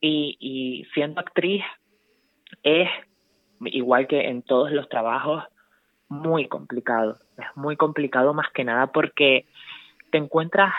Y, 0.00 0.86
siendo 0.92 1.20
actriz 1.20 1.64
es, 2.62 2.90
igual 3.64 4.06
que 4.06 4.28
en 4.28 4.42
todos 4.42 4.70
los 4.70 4.88
trabajos, 4.88 5.44
muy 6.08 6.46
complicado. 6.46 7.16
Es 7.38 7.46
muy 7.54 7.76
complicado 7.76 8.34
más 8.34 8.50
que 8.52 8.64
nada 8.64 8.88
porque 8.88 9.46
te 10.10 10.18
encuentras 10.18 10.74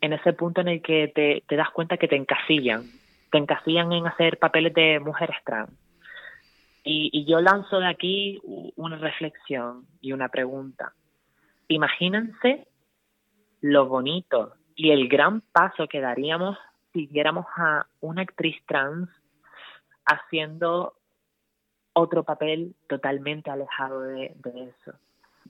en 0.00 0.12
ese 0.12 0.32
punto 0.32 0.60
en 0.60 0.68
el 0.68 0.82
que 0.82 1.08
te, 1.08 1.42
te 1.46 1.56
das 1.56 1.70
cuenta 1.70 1.96
que 1.96 2.08
te 2.08 2.16
encasillan. 2.16 2.84
Te 3.30 3.38
encasillan 3.38 3.92
en 3.92 4.06
hacer 4.06 4.38
papeles 4.38 4.74
de 4.74 5.00
mujeres 5.00 5.36
trans. 5.44 5.70
Y, 6.90 7.26
yo 7.26 7.40
lanzo 7.40 7.80
de 7.80 7.86
aquí 7.86 8.40
una 8.76 8.96
reflexión 8.96 9.86
y 10.00 10.12
una 10.12 10.30
pregunta. 10.30 10.94
Imagínense 11.68 12.66
lo 13.60 13.86
bonito 13.86 14.54
y 14.74 14.90
el 14.90 15.06
gran 15.08 15.42
paso 15.42 15.86
que 15.86 16.00
daríamos 16.00 16.56
si 16.94 17.06
viéramos 17.06 17.44
a 17.56 17.86
una 18.00 18.22
actriz 18.22 18.56
trans 18.66 19.10
haciendo 20.06 20.94
otro 21.92 22.24
papel 22.24 22.74
totalmente 22.88 23.50
alejado 23.50 24.00
de, 24.00 24.34
eso. 24.46 24.96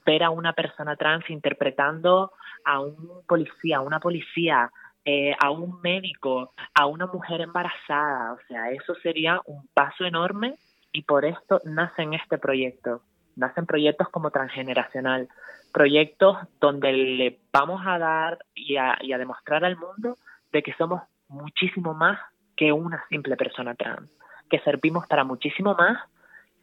A 0.09 0.31
una 0.31 0.53
persona 0.53 0.95
trans 0.95 1.29
interpretando 1.29 2.31
a 2.65 2.79
un 2.79 3.23
policía, 3.27 3.77
a 3.77 3.81
una 3.81 3.99
policía, 3.99 4.71
eh, 5.05 5.35
a 5.39 5.51
un 5.51 5.79
médico, 5.81 6.51
a 6.73 6.87
una 6.87 7.05
mujer 7.05 7.41
embarazada. 7.41 8.33
O 8.33 8.39
sea, 8.47 8.71
eso 8.71 8.95
sería 8.95 9.39
un 9.45 9.67
paso 9.71 10.05
enorme 10.05 10.55
y 10.91 11.03
por 11.03 11.25
esto 11.25 11.61
nacen 11.63 12.15
este 12.15 12.39
proyecto. 12.39 13.03
Nacen 13.35 13.67
proyectos 13.67 14.09
como 14.09 14.31
transgeneracional, 14.31 15.29
proyectos 15.71 16.37
donde 16.59 16.91
le 16.91 17.39
vamos 17.53 17.83
a 17.85 17.99
dar 17.99 18.39
y 18.55 18.77
a, 18.77 18.97
y 19.01 19.13
a 19.13 19.19
demostrar 19.19 19.63
al 19.63 19.77
mundo 19.77 20.15
de 20.51 20.63
que 20.63 20.73
somos 20.73 21.03
muchísimo 21.27 21.93
más 21.93 22.19
que 22.57 22.73
una 22.73 23.05
simple 23.09 23.37
persona 23.37 23.75
trans, 23.75 24.09
que 24.49 24.59
servimos 24.61 25.05
para 25.05 25.23
muchísimo 25.23 25.75
más 25.75 25.99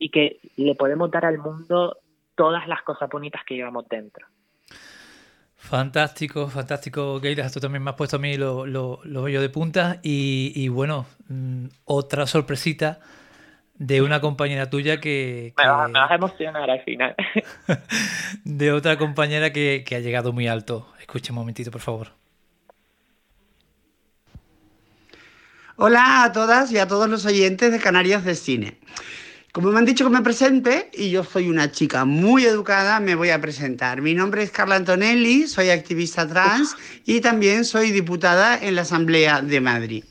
y 0.01 0.11
que 0.11 0.41
le 0.57 0.75
podemos 0.75 1.13
dar 1.13 1.25
al 1.25 1.39
mundo 1.39 1.97
todas 2.37 2.69
las 2.69 2.83
cosas 2.83 3.09
bonitas 3.09 3.43
que 3.45 3.55
llevamos 3.55 3.89
dentro. 3.89 4.27
Fantástico, 5.57 6.49
fantástico, 6.49 7.21
Keila. 7.21 7.45
Esto 7.45 7.59
también 7.59 7.83
me 7.83 7.91
has 7.91 7.97
puesto 7.97 8.17
a 8.17 8.19
mí 8.21 8.37
los 8.37 8.69
lo, 8.69 9.01
lo 9.05 9.25
de 9.25 9.49
punta. 9.49 9.99
Y, 10.03 10.69
bueno, 10.69 11.07
mm, 11.29 11.67
otra 11.85 12.27
sorpresita 12.27 13.01
de 13.75 14.01
una 14.01 14.21
compañera 14.21 14.71
tuya 14.71 15.01
que. 15.01 15.55
Me, 15.57 15.67
vas, 15.67 16.11
a 16.11 16.15
emocionar 16.15 16.71
al 16.71 16.83
final. 16.85 17.17
de 18.45 18.73
otra 18.73 18.97
compañera 18.97 19.53
que, 19.53 19.83
que 19.85 19.97
ha 19.97 20.01
llegado 20.01 20.33
muy 20.33 20.47
alto. 20.47 20.93
Escucha 21.01 21.33
un 21.33 21.39
momentito, 21.39 21.73
por 21.73 21.81
favor. 21.81 22.13
Hola 25.79 26.23
a 26.25 26.33
todas 26.33 26.71
y 26.71 26.79
a 26.79 26.87
todos 26.87 27.09
los 27.09 27.27
oyentes 27.27 27.73
de 27.73 27.81
Canarias 27.81 28.25
de 28.25 28.35
Cine. 28.35 28.79
Como 29.57 29.73
me 29.73 29.79
han 29.79 29.87
dicho 29.87 30.05
que 30.05 30.11
me 30.11 30.21
presente, 30.21 30.91
y 30.93 31.09
yo 31.09 31.25
soy 31.25 31.49
una 31.49 31.73
chica 31.73 32.05
muy 32.05 32.45
educada, 32.45 33.01
me 33.01 33.15
voy 33.15 33.31
a 33.31 33.41
presentar. 33.41 34.03
Mi 34.03 34.13
nombre 34.13 34.43
es 34.43 34.51
Carla 34.51 34.75
Antonelli, 34.75 35.49
soy 35.49 35.71
activista 35.71 36.29
trans 36.29 36.77
y 37.07 37.23
también 37.23 37.65
soy 37.65 37.91
diputada 37.91 38.59
en 38.59 38.75
la 38.75 38.83
Asamblea 38.83 39.41
de 39.41 39.63
Madrid. 39.63 40.05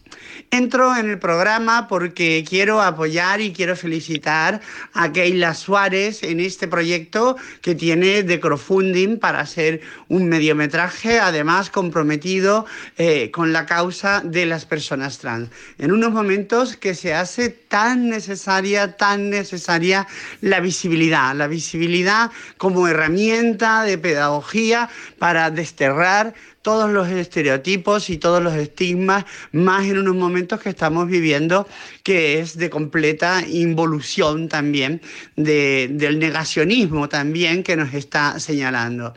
Entro 0.51 0.95
en 0.95 1.09
el 1.09 1.19
programa 1.19 1.88
porque 1.88 2.45
quiero 2.47 2.81
apoyar 2.81 3.41
y 3.41 3.51
quiero 3.51 3.75
felicitar 3.75 4.61
a 4.93 5.11
Keila 5.11 5.53
Suárez 5.53 6.23
en 6.23 6.39
este 6.39 6.67
proyecto 6.67 7.36
que 7.61 7.75
tiene 7.75 8.23
de 8.23 8.39
crowdfunding 8.39 9.17
para 9.17 9.39
hacer 9.39 9.81
un 10.07 10.27
mediometraje, 10.27 11.19
además 11.19 11.69
comprometido 11.69 12.65
eh, 12.97 13.31
con 13.31 13.53
la 13.53 13.65
causa 13.65 14.21
de 14.23 14.45
las 14.45 14.65
personas 14.65 15.19
trans. 15.19 15.49
En 15.77 15.91
unos 15.91 16.11
momentos 16.11 16.77
que 16.77 16.95
se 16.95 17.13
hace 17.13 17.49
tan 17.49 18.09
necesaria, 18.09 18.95
tan 18.95 19.29
necesaria 19.29 20.07
la 20.41 20.59
visibilidad, 20.59 21.36
la 21.36 21.47
visibilidad 21.47 22.31
como 22.57 22.88
herramienta 22.88 23.83
de 23.83 23.97
pedagogía 23.97 24.89
para 25.19 25.49
desterrar 25.51 26.33
todos 26.66 26.89
los 26.89 27.07
estereotipos 27.09 28.09
y 28.09 28.18
todos 28.18 28.41
los 28.41 28.55
estigmas, 28.55 29.24
más 29.51 29.86
en 29.86 29.99
unos 29.99 30.16
momentos 30.16 30.59
que 30.59 30.70
estamos 30.70 31.07
viviendo 31.07 31.68
que 32.01 32.39
es 32.39 32.57
de 32.57 32.72
completa 32.72 33.43
involución 33.47 34.49
también 34.49 34.99
del 35.36 36.18
negacionismo 36.18 37.07
también 37.07 37.61
que 37.61 37.76
nos 37.76 37.93
está 37.93 38.39
señalando. 38.39 39.13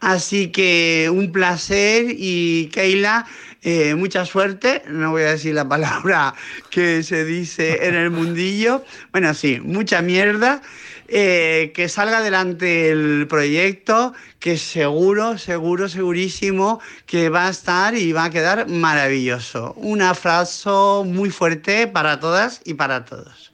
Así 0.00 0.48
que 0.48 1.08
un 1.10 1.32
placer 1.32 2.04
y 2.10 2.68
Keila, 2.70 3.26
eh, 3.62 3.94
mucha 3.94 4.26
suerte, 4.26 4.82
no 4.86 5.12
voy 5.12 5.22
a 5.22 5.30
decir 5.30 5.54
la 5.54 5.66
palabra 5.66 6.34
que 6.68 7.02
se 7.02 7.24
dice 7.24 7.86
en 7.86 7.94
el 7.94 8.10
mundillo, 8.10 8.84
bueno, 9.10 9.32
sí, 9.32 9.58
mucha 9.62 10.02
mierda 10.02 10.60
eh, 11.12 11.72
que 11.74 11.88
salga 11.88 12.18
adelante 12.18 12.90
el 12.90 13.26
proyecto, 13.28 14.12
que 14.38 14.56
seguro, 14.56 15.38
seguro, 15.38 15.88
segurísimo 15.88 16.80
que 17.06 17.28
va 17.28 17.48
a 17.48 17.50
estar 17.50 17.94
y 17.94 18.12
va 18.12 18.24
a 18.24 18.30
quedar 18.30 18.68
maravilloso. 18.68 19.74
Un 19.76 20.02
abrazo 20.02 21.04
muy 21.04 21.30
fuerte 21.30 21.88
para 21.88 22.20
todas 22.20 22.62
y 22.64 22.74
para 22.74 23.04
todos. 23.04 23.52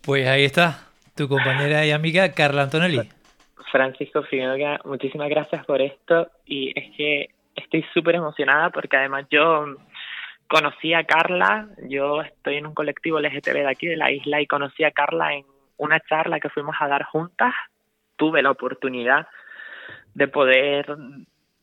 Pues 0.00 0.26
ahí 0.26 0.44
está, 0.44 0.86
tu 1.14 1.28
compañera 1.28 1.84
y 1.84 1.90
amiga 1.90 2.32
Carla 2.32 2.62
Antonelli. 2.62 3.08
Francisco, 3.70 4.22
primero 4.22 4.78
muchísimas 4.84 5.28
gracias 5.28 5.66
por 5.66 5.82
esto 5.82 6.30
y 6.46 6.72
es 6.78 6.96
que 6.96 7.30
estoy 7.54 7.84
súper 7.92 8.14
emocionada 8.14 8.70
porque 8.70 8.96
además 8.96 9.26
yo 9.30 9.76
conocí 10.48 10.94
a 10.94 11.04
Carla, 11.04 11.68
yo 11.88 12.22
estoy 12.22 12.56
en 12.56 12.66
un 12.66 12.74
colectivo 12.74 13.20
LGTB 13.20 13.52
de 13.52 13.68
aquí 13.68 13.86
de 13.86 13.96
la 13.96 14.10
isla 14.10 14.40
y 14.40 14.46
conocí 14.46 14.84
a 14.84 14.92
Carla 14.92 15.34
en 15.34 15.44
una 15.76 16.00
charla 16.00 16.40
que 16.40 16.48
fuimos 16.48 16.76
a 16.80 16.88
dar 16.88 17.04
juntas, 17.04 17.54
tuve 18.16 18.42
la 18.42 18.50
oportunidad 18.50 19.28
de 20.14 20.28
poder 20.28 20.96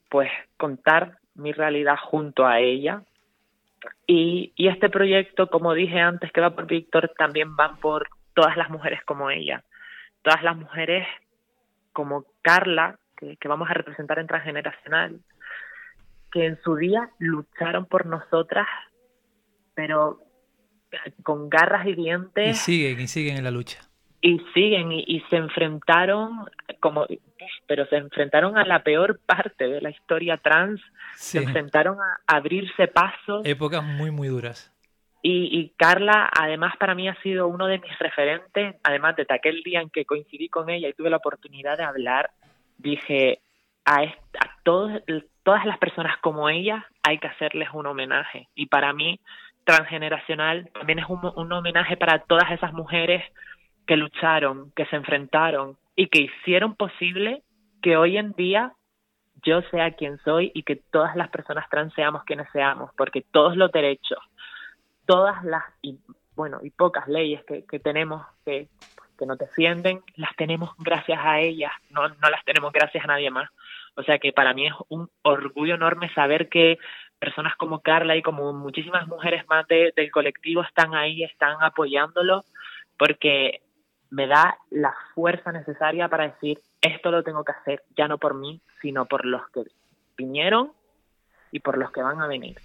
pues 0.10 0.32
contar 0.58 1.18
mi 1.36 1.52
realidad 1.52 1.98
junto 1.98 2.46
a 2.46 2.60
ella. 2.60 3.02
Y, 4.08 4.54
y 4.56 4.68
este 4.68 4.90
proyecto, 4.90 5.50
como 5.50 5.74
dije 5.74 6.00
antes, 6.00 6.32
que 6.32 6.42
va 6.42 6.56
por 6.56 6.68
Víctor, 6.68 7.12
también 7.18 7.56
van 7.56 7.78
por 7.78 8.08
todas 8.34 8.56
las 8.56 8.70
mujeres 8.70 9.04
como 9.06 9.30
ella. 9.30 9.64
Todas 10.22 10.44
las 10.44 10.56
mujeres 10.56 11.08
como 11.92 12.26
Carla, 12.42 12.98
que, 13.18 13.38
que 13.38 13.48
vamos 13.48 13.70
a 13.70 13.74
representar 13.74 14.20
en 14.20 14.28
Transgeneracional, 14.28 15.20
que 16.32 16.46
en 16.46 16.62
su 16.64 16.76
día 16.76 17.10
lucharon 17.20 17.86
por 17.86 18.06
nosotras, 18.06 18.68
pero 19.74 20.20
con 21.24 21.50
garras 21.50 21.88
y 21.88 21.96
dientes. 21.96 22.52
Y 22.52 22.54
siguen, 22.54 23.00
y 23.02 23.08
siguen 23.08 23.38
en 23.38 23.44
la 23.44 23.52
lucha 23.52 23.93
y 24.24 24.40
siguen 24.54 24.94
y, 24.94 25.22
se 25.30 25.36
enfrentaron 25.36 26.46
como 26.80 27.06
pero 27.68 27.86
se 27.88 27.98
enfrentaron 27.98 28.58
a 28.58 28.64
la 28.64 28.82
peor 28.82 29.20
parte 29.26 29.68
de 29.68 29.82
la 29.82 29.90
historia 29.90 30.38
trans. 30.38 30.80
Se 31.16 31.40
enfrentaron 31.40 32.00
a 32.00 32.20
abrirse 32.26 32.88
paso 32.88 33.42
épocas 33.44 33.84
muy 33.84 34.12
muy 34.12 34.30
duras. 34.30 34.72
Y, 35.22 35.50
y, 35.60 35.74
Carla 35.78 36.30
además 36.34 36.74
para 36.78 36.96
mí 36.96 37.10
ha 37.10 37.22
sido 37.22 37.50
uno 37.50 37.68
de 37.68 37.80
mis 37.80 38.00
referentes. 38.00 38.78
Además 38.84 39.18
de 39.18 39.26
aquel 39.28 39.62
día 39.62 39.82
en 39.82 39.90
que 39.90 40.06
coincidí 40.06 40.48
con 40.48 40.70
ella 40.70 40.88
y 40.88 40.94
tuve 40.94 41.10
la 41.10 41.18
oportunidad 41.18 41.78
de 41.78 41.84
hablar 41.84 42.32
dije 42.78 43.42
a, 43.84 44.04
a 44.04 44.58
todos, 44.64 45.02
todas 45.44 45.66
las 45.66 45.78
personas 45.80 46.18
como 46.22 46.48
ella 46.48 46.88
hay 47.04 47.18
que 47.20 47.28
hacerles 47.28 47.70
un 47.74 47.88
homenaje 47.88 48.48
y 48.56 48.68
para 48.68 48.94
mí 48.94 49.20
transgeneracional 49.66 50.70
también 50.74 51.00
es 51.00 51.06
un, 51.10 51.20
un 51.36 51.52
homenaje 51.52 51.98
para 51.98 52.20
todas 52.20 52.52
esas 52.52 52.72
mujeres 52.74 53.24
que 53.86 53.98
lucharon, 53.98 54.72
que 54.76 54.86
se 54.86 54.96
enfrentaron 54.96 55.78
y 55.96 56.08
que 56.08 56.22
hicieron 56.22 56.76
posible 56.76 57.44
que 57.82 57.98
hoy 57.98 58.18
en 58.18 58.32
día 58.34 58.74
yo 59.44 59.62
sea 59.64 59.92
quien 59.92 60.18
soy 60.20 60.52
y 60.54 60.64
que 60.64 60.78
todas 60.78 61.16
las 61.16 61.30
personas 61.30 61.70
trans 61.70 61.94
seamos 61.94 62.24
quienes 62.24 62.50
seamos, 62.52 62.92
porque 62.98 63.26
todos 63.32 63.58
los 63.58 63.72
derechos, 63.72 64.20
todas 65.06 65.44
las, 65.44 65.64
y 65.82 66.00
bueno, 66.36 66.60
y 66.64 66.70
pocas 66.70 67.08
leyes 67.08 67.44
que, 67.46 67.66
que 67.66 67.80
tenemos 67.80 68.26
que, 68.46 68.70
que 69.18 69.26
nos 69.26 69.38
defienden, 69.38 70.02
las 70.16 70.36
tenemos 70.36 70.72
gracias 70.80 71.20
a 71.22 71.40
ellas, 71.40 71.72
no, 71.90 72.08
no 72.08 72.30
las 72.30 72.44
tenemos 72.46 72.72
gracias 72.72 73.04
a 73.04 73.08
nadie 73.08 73.30
más. 73.30 73.50
O 73.96 74.04
sea 74.04 74.18
que 74.18 74.34
para 74.34 74.54
mí 74.54 74.66
es 74.66 74.74
un 74.90 75.10
orgullo 75.22 75.76
enorme 75.76 76.12
saber 76.14 76.50
que 76.50 76.80
personas 77.20 77.56
como 77.56 77.82
Carla 77.82 78.16
y 78.16 78.24
como 78.24 78.52
muchísimas 78.54 79.08
mujeres 79.08 79.46
más 79.48 79.68
del 79.68 80.12
colectivo 80.12 80.64
están 80.64 80.96
ahí, 80.96 81.24
están 81.24 81.58
apoyándolo, 81.62 82.44
porque 82.98 83.62
me 84.14 84.28
da 84.28 84.60
la 84.70 84.94
fuerza 85.16 85.52
necesaria 85.52 86.08
para 86.08 86.28
decir, 86.28 86.60
esto 86.82 87.10
lo 87.10 87.24
tengo 87.24 87.44
que 87.44 87.52
hacer, 87.52 87.82
ya 87.98 88.08
no 88.08 88.20
por 88.20 88.36
mí, 88.36 88.62
sino 88.80 89.08
por 89.08 89.26
los 89.26 89.42
que 89.50 89.64
vinieron 90.16 90.72
y 91.52 91.60
por 91.60 91.80
los 91.80 91.92
que 91.92 92.04
van 92.04 92.22
a 92.22 92.28
venir. 92.28 92.60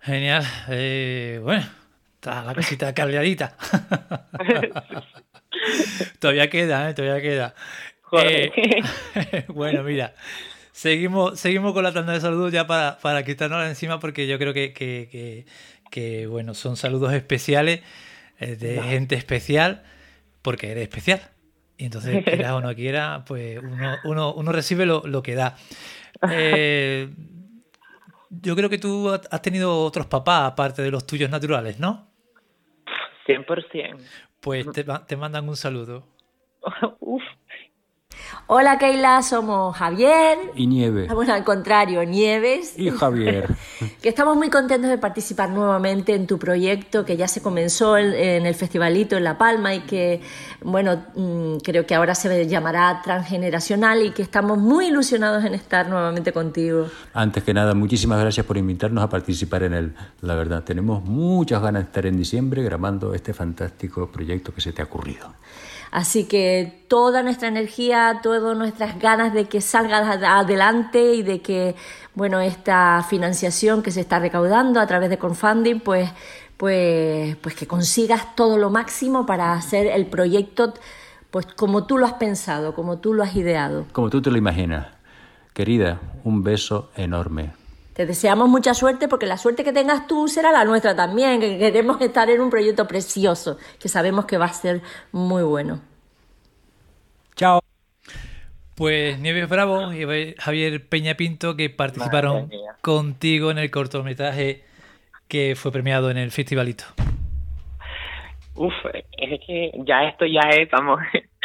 Genial. 0.00 0.42
Eh, 0.70 1.40
bueno, 1.42 1.66
está 2.14 2.42
la 2.42 2.54
cosita 2.54 2.94
cargadita. 2.94 3.54
todavía 6.20 6.48
queda, 6.48 6.88
¿eh? 6.88 6.94
todavía 6.94 7.20
queda. 7.20 7.54
Eh, 8.12 9.44
bueno, 9.48 9.82
mira, 9.82 10.14
seguimos, 10.72 11.38
seguimos 11.38 11.74
con 11.74 11.82
la 11.82 11.92
tanda 11.92 12.14
de 12.14 12.22
saludos 12.22 12.50
ya 12.50 12.66
para, 12.66 12.96
para 12.96 13.24
quitarnos 13.24 13.66
encima 13.66 14.00
porque 14.00 14.26
yo 14.26 14.38
creo 14.38 14.54
que, 14.54 14.72
que, 14.72 15.44
que, 15.90 16.26
bueno, 16.28 16.54
son 16.54 16.78
saludos 16.78 17.12
especiales 17.12 17.82
eh, 18.38 18.56
de 18.56 18.82
gente 18.84 19.16
especial 19.16 19.82
porque 20.44 20.70
eres 20.70 20.84
especial. 20.84 21.20
Y 21.76 21.86
entonces, 21.86 22.22
quiera 22.24 22.54
o 22.54 22.60
no 22.60 22.72
quiera, 22.74 23.24
pues 23.26 23.58
uno, 24.04 24.34
uno, 24.34 24.52
recibe 24.52 24.86
lo, 24.86 25.22
que 25.22 25.34
da. 25.34 25.56
Eh, 26.30 27.08
yo 28.30 28.54
creo 28.54 28.68
que 28.68 28.78
tú 28.78 29.10
has 29.10 29.42
tenido 29.42 29.82
otros 29.82 30.06
papás 30.06 30.52
aparte 30.52 30.82
de 30.82 30.90
los 30.90 31.06
tuyos 31.06 31.30
naturales, 31.30 31.80
¿no? 31.80 32.06
100%. 33.26 33.96
Pues 34.40 34.70
te, 34.72 34.84
te 34.84 35.16
mandan 35.16 35.48
un 35.48 35.56
saludo. 35.56 36.06
Hola 38.46 38.78
Keila, 38.78 39.22
somos 39.22 39.76
Javier. 39.76 40.38
Y 40.54 40.66
Nieves. 40.66 41.12
Bueno, 41.12 41.34
al 41.34 41.44
contrario, 41.44 42.04
Nieves. 42.04 42.78
Y 42.78 42.90
Javier. 42.90 43.54
que 44.02 44.08
estamos 44.08 44.36
muy 44.36 44.50
contentos 44.50 44.90
de 44.90 44.98
participar 44.98 45.50
nuevamente 45.50 46.14
en 46.14 46.26
tu 46.26 46.38
proyecto 46.38 47.04
que 47.04 47.16
ya 47.16 47.28
se 47.28 47.40
comenzó 47.42 47.96
en, 47.96 48.46
el 48.46 48.54
Festivalito 48.54 49.16
en 49.16 49.24
La 49.24 49.38
Palma 49.38 49.74
y 49.74 49.80
que, 49.80 50.20
bueno, 50.62 51.04
mm, 51.14 51.56
creo 51.58 51.86
que 51.86 51.94
ahora 51.94 52.14
se 52.14 52.46
llamará 52.46 53.00
Transgeneracional 53.02 54.02
y 54.02 54.10
que 54.10 54.22
estamos 54.22 54.58
muy 54.58 54.86
ilusionados 54.86 55.44
en 55.44 55.54
estar 55.54 55.88
nuevamente 55.88 56.32
contigo. 56.32 56.86
Antes 57.12 57.42
que 57.42 57.54
nada, 57.54 57.74
muchísimas 57.74 58.20
gracias 58.20 58.44
por 58.44 58.56
invitarnos 58.56 59.02
a 59.02 59.08
participar 59.08 59.62
en 59.62 59.74
él. 59.74 59.94
La 60.20 60.34
verdad, 60.34 60.64
tenemos 60.64 61.04
muchas 61.04 61.62
ganas 61.62 61.82
de 61.82 61.86
estar 61.86 62.06
en 62.06 62.16
diciembre 62.16 62.62
grabando 62.62 63.14
este 63.14 63.32
fantástico 63.32 64.10
proyecto 64.10 64.52
que 64.52 64.60
se 64.60 64.72
te 64.72 64.82
ha 64.82 64.84
ocurrido. 64.84 65.32
Así 65.94 66.24
que 66.24 66.86
toda 66.88 67.22
nuestra 67.22 67.46
energía, 67.46 68.18
todas 68.20 68.56
nuestras 68.56 68.98
ganas 68.98 69.32
de 69.32 69.44
que 69.44 69.60
salga 69.60 69.98
adelante 70.40 71.14
y 71.14 71.22
de 71.22 71.40
que, 71.40 71.76
bueno, 72.16 72.40
esta 72.40 73.06
financiación 73.08 73.80
que 73.80 73.92
se 73.92 74.00
está 74.00 74.18
recaudando 74.18 74.80
a 74.80 74.88
través 74.88 75.08
de 75.08 75.18
Confunding, 75.18 75.78
pues, 75.78 76.10
pues, 76.56 77.36
pues 77.36 77.54
que 77.54 77.68
consigas 77.68 78.34
todo 78.34 78.58
lo 78.58 78.70
máximo 78.70 79.24
para 79.24 79.52
hacer 79.52 79.86
el 79.86 80.06
proyecto, 80.06 80.74
pues 81.30 81.46
como 81.46 81.86
tú 81.86 81.96
lo 81.96 82.06
has 82.06 82.14
pensado, 82.14 82.74
como 82.74 82.98
tú 82.98 83.14
lo 83.14 83.22
has 83.22 83.36
ideado. 83.36 83.86
Como 83.92 84.10
tú 84.10 84.20
te 84.20 84.32
lo 84.32 84.36
imaginas. 84.36 84.88
Querida, 85.52 86.00
un 86.24 86.42
beso 86.42 86.90
enorme. 86.96 87.52
Te 87.94 88.06
deseamos 88.06 88.48
mucha 88.48 88.74
suerte 88.74 89.06
porque 89.06 89.24
la 89.24 89.36
suerte 89.36 89.62
que 89.62 89.72
tengas 89.72 90.08
tú 90.08 90.26
será 90.26 90.50
la 90.50 90.64
nuestra 90.64 90.96
también, 90.96 91.40
que 91.40 91.58
queremos 91.58 92.00
estar 92.00 92.28
en 92.28 92.40
un 92.40 92.50
proyecto 92.50 92.88
precioso, 92.88 93.56
que 93.80 93.88
sabemos 93.88 94.24
que 94.24 94.36
va 94.36 94.46
a 94.46 94.52
ser 94.52 94.80
muy 95.12 95.44
bueno. 95.44 95.80
Chao. 97.36 97.60
Pues 98.74 99.20
Nieves 99.20 99.48
Bravo 99.48 99.92
y 99.92 100.34
Javier 100.36 100.88
Peña 100.88 101.14
Pinto 101.14 101.54
que 101.54 101.70
participaron 101.70 102.50
contigo 102.80 103.52
en 103.52 103.58
el 103.58 103.70
cortometraje 103.70 104.64
que 105.28 105.54
fue 105.54 105.70
premiado 105.70 106.10
en 106.10 106.16
el 106.16 106.32
festivalito. 106.32 106.84
Uf, 108.56 108.74
es 108.92 109.40
que 109.46 109.70
ya 109.86 110.04
esto 110.08 110.26
ya 110.26 110.48
es, 110.50 110.68
vamos. 110.68 111.00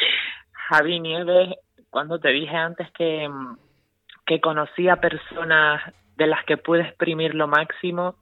Javi 0.69 0.99
Nieves, 0.99 1.55
cuando 1.91 2.19
te 2.19 2.29
dije 2.29 2.55
antes 2.55 2.87
que, 2.91 3.29
que 4.25 4.41
conocía 4.41 4.95
personas 4.95 5.81
de 6.19 6.27
las 6.27 6.43
que 6.45 6.57
pude 6.57 6.81
exprimir 6.81 7.33
lo 7.33 7.47
máximo, 7.47 8.15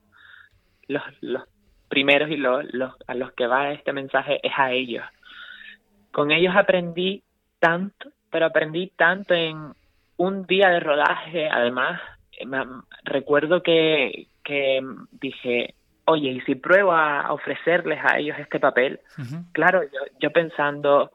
los, 0.88 1.04
los 1.20 1.44
primeros 1.90 2.30
y 2.30 2.38
los, 2.38 2.64
los, 2.74 2.94
a 3.08 3.16
los 3.16 3.34
que 3.34 3.48
va 3.48 3.72
este 3.72 3.92
mensaje 3.92 4.40
es 4.44 4.54
a 4.56 4.72
ellos. 4.72 5.04
Con 6.12 6.32
ellos 6.32 6.56
aprendí 6.56 7.24
tanto, 7.60 8.10
pero 8.30 8.46
aprendí 8.46 8.92
tanto 8.96 9.34
en 9.34 9.74
un 10.18 10.46
día 10.46 10.70
de 10.70 10.80
rodaje, 10.80 11.50
además, 11.50 12.00
recuerdo 13.04 13.64
que, 13.64 14.28
que 14.44 14.80
dije, 15.20 15.74
oye, 16.06 16.30
¿y 16.30 16.42
si 16.42 16.54
pruebo 16.54 16.92
a 16.92 17.34
ofrecerles 17.34 18.00
a 18.04 18.20
ellos 18.20 18.38
este 18.40 18.60
papel? 18.60 19.00
Claro, 19.54 19.84
yo, 19.84 20.00
yo 20.20 20.32
pensando, 20.32 21.12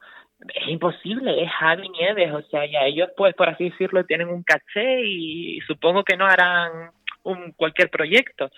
es 0.54 0.68
imposible, 0.68 1.42
es 1.42 1.50
Javi 1.50 1.88
Nieves, 1.88 2.32
o 2.32 2.42
sea, 2.42 2.66
ya 2.66 2.84
ellos, 2.84 3.10
pues, 3.16 3.34
por 3.34 3.48
así 3.48 3.70
decirlo, 3.70 4.04
tienen 4.04 4.28
un 4.28 4.42
caché 4.42 5.02
y 5.04 5.60
supongo 5.66 6.04
que 6.04 6.16
no 6.16 6.26
harán 6.26 6.90
un 7.22 7.52
cualquier 7.52 7.90
proyecto. 7.90 8.50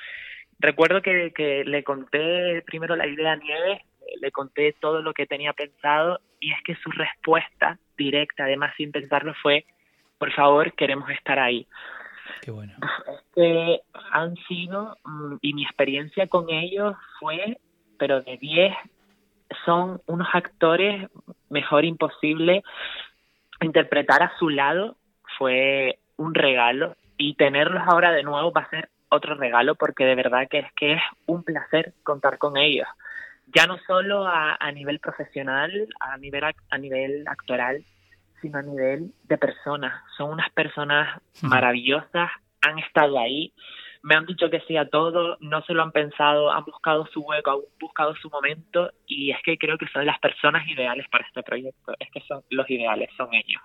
Recuerdo 0.58 1.02
que, 1.02 1.32
que 1.34 1.64
le 1.64 1.84
conté 1.84 2.62
primero 2.62 2.96
la 2.96 3.06
idea 3.06 3.32
a 3.32 3.36
Nieves, 3.36 3.82
le 4.20 4.30
conté 4.30 4.74
todo 4.80 5.02
lo 5.02 5.12
que 5.12 5.26
tenía 5.26 5.52
pensado 5.52 6.20
y 6.40 6.52
es 6.52 6.58
que 6.64 6.76
su 6.76 6.90
respuesta 6.90 7.78
directa, 7.96 8.44
además 8.44 8.72
sin 8.76 8.92
pensarlo, 8.92 9.34
fue, 9.42 9.66
por 10.18 10.32
favor, 10.32 10.72
queremos 10.74 11.10
estar 11.10 11.38
ahí. 11.38 11.66
Qué 12.40 12.50
bueno. 12.50 12.74
Es 13.08 13.20
que 13.34 13.80
han 14.12 14.36
sido, 14.48 14.96
mm, 15.04 15.36
y 15.42 15.54
mi 15.54 15.64
experiencia 15.64 16.26
con 16.26 16.50
ellos 16.50 16.94
fue, 17.20 17.58
pero 17.98 18.22
de 18.22 18.36
10 18.38 18.74
son 19.64 20.00
unos 20.06 20.28
actores 20.32 21.08
mejor 21.48 21.84
imposible. 21.84 22.62
Interpretar 23.60 24.22
a 24.22 24.36
su 24.38 24.48
lado 24.48 24.96
fue 25.38 25.98
un 26.16 26.34
regalo 26.34 26.96
y 27.16 27.34
tenerlos 27.34 27.82
ahora 27.86 28.12
de 28.12 28.22
nuevo 28.22 28.52
va 28.52 28.62
a 28.62 28.70
ser 28.70 28.88
otro 29.08 29.34
regalo 29.34 29.74
porque 29.74 30.04
de 30.04 30.14
verdad 30.14 30.48
que 30.48 30.60
es 30.60 30.72
que 30.74 30.94
es 30.94 31.02
un 31.26 31.44
placer 31.44 31.94
contar 32.02 32.38
con 32.38 32.56
ellos. 32.56 32.88
Ya 33.54 33.66
no 33.66 33.78
solo 33.86 34.26
a, 34.26 34.56
a 34.58 34.72
nivel 34.72 34.98
profesional, 34.98 35.88
a 36.00 36.16
nivel, 36.16 36.44
a 36.70 36.78
nivel 36.78 37.24
actoral, 37.28 37.84
sino 38.40 38.58
a 38.58 38.62
nivel 38.62 39.12
de 39.24 39.38
personas. 39.38 40.02
Son 40.16 40.30
unas 40.30 40.50
personas 40.50 41.20
maravillosas, 41.42 42.30
han 42.62 42.78
estado 42.78 43.18
ahí, 43.18 43.52
me 44.04 44.14
han 44.16 44.26
dicho 44.26 44.50
que 44.50 44.60
sí 44.68 44.76
a 44.76 44.86
todo, 44.86 45.38
no 45.40 45.64
se 45.64 45.72
lo 45.72 45.82
han 45.82 45.90
pensado, 45.90 46.52
han 46.52 46.62
buscado 46.66 47.06
su 47.06 47.20
hueco, 47.20 47.50
han 47.50 47.58
buscado 47.80 48.14
su 48.16 48.28
momento 48.28 48.92
y 49.06 49.30
es 49.30 49.38
que 49.42 49.56
creo 49.56 49.78
que 49.78 49.86
son 49.88 50.04
las 50.04 50.18
personas 50.18 50.68
ideales 50.68 51.06
para 51.10 51.26
este 51.26 51.42
proyecto, 51.42 51.94
es 51.98 52.10
que 52.12 52.20
son 52.28 52.42
los 52.50 52.68
ideales, 52.68 53.08
son 53.16 53.32
ellos. 53.32 53.62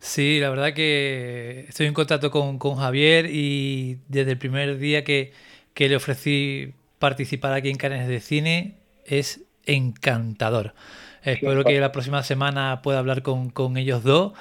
Sí, 0.00 0.40
la 0.40 0.50
verdad 0.50 0.74
que 0.74 1.66
estoy 1.68 1.86
en 1.86 1.94
contacto 1.94 2.32
con, 2.32 2.58
con 2.58 2.74
Javier 2.74 3.26
y 3.30 3.98
desde 4.08 4.32
el 4.32 4.38
primer 4.38 4.76
día 4.78 5.04
que, 5.04 5.32
que 5.72 5.88
le 5.88 5.94
ofrecí 5.94 6.74
participar 6.98 7.52
aquí 7.52 7.70
en 7.70 7.76
Canes 7.76 8.08
de 8.08 8.18
Cine 8.18 8.78
es 9.04 9.48
encantador. 9.66 10.74
Espero 11.22 11.62
que 11.62 11.78
la 11.78 11.92
próxima 11.92 12.24
semana 12.24 12.82
pueda 12.82 12.98
hablar 12.98 13.22
con, 13.22 13.50
con 13.50 13.76
ellos 13.76 14.02
dos 14.02 14.32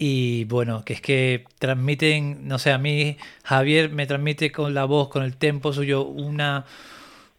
y 0.00 0.44
bueno, 0.44 0.84
que 0.84 0.92
es 0.92 1.00
que 1.00 1.44
transmiten, 1.58 2.46
no 2.46 2.58
sé, 2.58 2.72
a 2.72 2.78
mí 2.78 3.16
Javier 3.42 3.90
me 3.90 4.06
transmite 4.06 4.52
con 4.52 4.72
la 4.72 4.84
voz, 4.84 5.08
con 5.08 5.24
el 5.24 5.36
tempo 5.36 5.72
suyo, 5.72 6.04
una, 6.04 6.64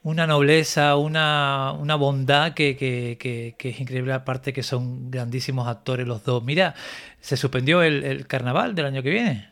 una 0.03 0.28
nobleza, 0.28 0.97
una, 0.97 1.72
una 1.72 1.95
bondad 1.95 2.53
que, 2.53 2.76
que, 2.76 3.18
que, 3.57 3.70
es 3.70 3.80
increíble, 3.80 4.12
aparte 4.12 4.51
que 4.51 4.62
son 4.62 5.10
grandísimos 5.10 5.70
actores 5.70 6.05
los 6.05 6.26
dos. 6.26 6.43
Mira, 6.43 6.74
¿se 7.22 7.38
suspendió 7.38 7.82
el, 7.82 8.03
el 8.03 8.28
carnaval 8.28 8.76
del 8.76 8.88
año 8.88 9.01
que 9.03 9.10
viene? 9.10 9.49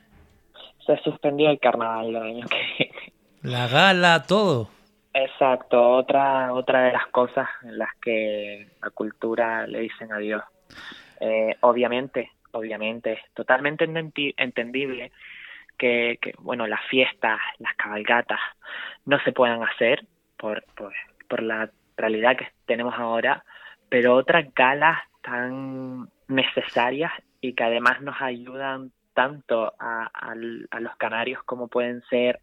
Se 0.86 0.98
suspendió 0.98 1.50
el 1.50 1.60
carnaval 1.60 2.08
del 2.12 2.24
año 2.24 2.46
que 2.48 2.58
viene. 2.78 3.12
La 3.42 3.70
gala, 3.70 4.24
todo. 4.28 4.68
Exacto, 5.14 5.92
otra, 5.92 6.54
otra 6.54 6.82
de 6.82 6.92
las 6.92 7.08
cosas 7.08 7.48
en 7.64 7.78
las 7.78 7.90
que 8.02 8.68
la 8.82 8.90
cultura 8.90 9.66
le 9.66 9.80
dicen 9.80 10.12
adiós. 10.12 10.44
Eh, 11.22 11.56
obviamente, 11.62 12.32
obviamente 12.58 13.14
es 13.14 13.20
totalmente 13.34 13.86
entendible 14.38 15.12
que, 15.78 16.20
bueno, 16.40 16.68
las 16.68 16.84
fiestas, 16.90 17.40
las 17.60 17.76
cabalgatas 17.76 18.40
no 19.06 19.20
se 19.20 19.32
puedan 19.32 19.64
hacer 19.64 20.06
por, 20.38 20.64
por, 21.28 21.44
la 21.44 21.70
realidad 21.96 22.38
que 22.38 22.48
tenemos 22.66 22.96
ahora, 22.98 23.44
pero 23.90 24.16
otras 24.16 24.54
galas 24.54 25.00
tan 25.22 26.10
necesarias 26.28 27.12
y 27.42 27.54
que 27.54 27.64
además 27.64 28.02
nos 28.02 28.20
ayudan 28.22 28.92
tanto 29.14 29.74
a, 29.80 30.10
a, 30.14 30.36
los 30.36 30.96
canarios 30.98 31.44
como 31.44 31.68
pueden 31.68 32.02
ser 32.04 32.40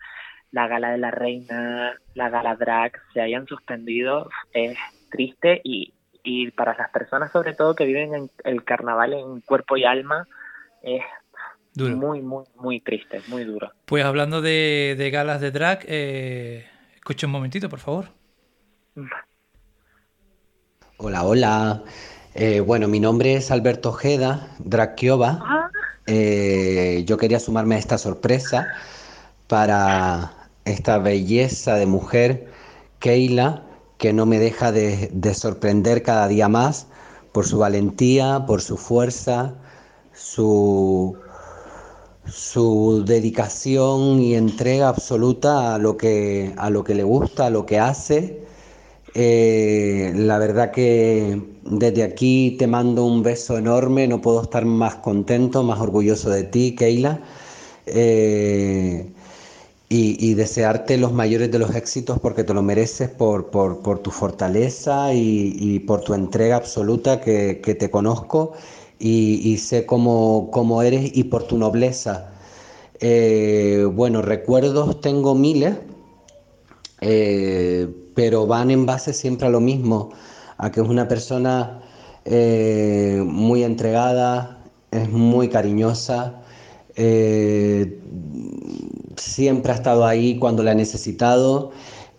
la 0.50 0.68
gala 0.68 0.90
de 0.90 0.98
la 0.98 1.10
reina, 1.10 1.94
la 2.14 2.28
gala 2.30 2.56
drag, 2.56 2.92
se 3.12 3.20
hayan 3.20 3.46
suspendido, 3.46 4.28
es 4.52 4.78
triste 5.10 5.60
y, 5.64 5.93
y 6.24 6.50
para 6.50 6.74
las 6.76 6.90
personas 6.90 7.30
sobre 7.30 7.54
todo 7.54 7.76
que 7.76 7.84
viven 7.84 8.14
en 8.14 8.30
el 8.44 8.64
carnaval 8.64 9.12
en 9.12 9.40
cuerpo 9.42 9.76
y 9.76 9.84
alma 9.84 10.26
es 10.82 11.02
muy, 11.76 12.22
muy, 12.22 12.44
muy 12.56 12.80
triste, 12.80 13.20
muy 13.28 13.44
duro. 13.44 13.72
Pues 13.84 14.04
hablando 14.04 14.40
de, 14.40 15.10
galas 15.12 15.40
de 15.40 15.50
drag, 15.50 15.84
eh, 15.86 16.66
escucha 16.94 17.26
un 17.26 17.32
momentito, 17.32 17.68
por 17.68 17.80
favor. 17.80 18.06
Hola, 20.96 21.24
hola. 21.24 21.82
Eh, 22.34 22.60
bueno, 22.60 22.88
mi 22.88 23.00
nombre 23.00 23.34
es 23.34 23.50
Alberto 23.50 23.90
Ojeda, 23.90 24.48
Drag 24.58 24.96
ah. 25.20 25.70
eh, 26.06 27.04
yo 27.06 27.16
quería 27.16 27.38
sumarme 27.38 27.76
a 27.76 27.78
esta 27.78 27.98
sorpresa 27.98 28.68
para 29.46 30.32
esta 30.64 30.98
belleza 30.98 31.76
de 31.76 31.86
mujer, 31.86 32.48
Keila, 32.98 33.63
que 33.98 34.12
no 34.12 34.26
me 34.26 34.38
deja 34.38 34.72
de, 34.72 35.34
sorprender 35.34 36.02
cada 36.02 36.28
día 36.28 36.48
más 36.48 36.86
por 37.32 37.46
su 37.46 37.58
valentía, 37.58 38.44
por 38.46 38.62
su 38.62 38.76
fuerza, 38.76 39.54
su, 40.12 41.16
su 42.26 43.04
dedicación 43.06 44.20
y 44.20 44.34
entrega 44.34 44.88
absoluta 44.88 45.74
a 45.74 45.78
lo 45.78 45.96
que, 45.96 46.54
le 46.88 47.02
gusta, 47.02 47.46
a 47.46 47.50
lo 47.50 47.66
que 47.66 47.78
hace. 47.78 48.44
Eh, 49.16 50.12
la 50.16 50.38
verdad 50.38 50.72
que 50.72 51.40
desde 51.62 52.02
aquí 52.02 52.56
te 52.58 52.66
mando 52.66 53.04
un 53.04 53.22
beso 53.22 53.56
enorme, 53.58 54.08
no 54.08 54.20
puedo 54.20 54.42
estar 54.42 54.64
más 54.64 54.96
contento, 54.96 55.62
más 55.62 55.80
orgulloso 55.80 56.30
de 56.30 56.44
ti, 56.44 56.74
Keila. 56.74 57.20
Eh, 57.86 59.12
y, 59.96 60.34
desearte 60.34 60.98
los 60.98 61.12
mayores 61.12 61.52
de 61.52 61.58
los 61.60 61.74
éxitos 61.76 62.18
porque 62.18 62.42
te 62.42 62.52
lo 62.52 62.62
mereces 62.62 63.08
por, 63.08 63.50
tu 64.02 64.10
fortaleza 64.10 65.14
y, 65.14 65.78
por 65.80 66.00
tu 66.00 66.14
entrega 66.14 66.56
absoluta 66.56 67.20
que, 67.20 67.54
te 67.78 67.90
conozco 67.90 68.54
y, 68.98 69.56
sé 69.58 69.86
cómo, 69.86 70.50
cómo, 70.50 70.82
eres 70.82 71.10
y 71.14 71.24
por 71.24 71.44
tu 71.44 71.58
nobleza. 71.58 72.30
Eh, 73.00 73.86
bueno, 73.92 74.20
recuerdos 74.22 75.00
tengo 75.00 75.34
miles, 75.34 75.76
eh, 77.00 77.88
pero 78.14 78.46
van 78.46 78.70
en 78.72 78.86
base 78.86 79.12
siempre 79.12 79.46
a 79.46 79.50
lo 79.50 79.60
mismo, 79.60 80.10
a 80.58 80.72
que 80.72 80.80
es 80.80 80.88
una 80.88 81.06
persona 81.06 81.82
eh, 82.24 83.22
muy 83.24 83.62
entregada, 83.62 84.58
es 84.90 85.08
muy 85.08 85.48
cariñosa, 85.48 86.40
siempre 89.16 89.72
ha 89.72 89.74
estado 89.74 90.06
ahí 90.06 90.38
cuando 90.38 90.62
la 90.62 90.72
he 90.72 90.74
necesitado. 90.74 91.72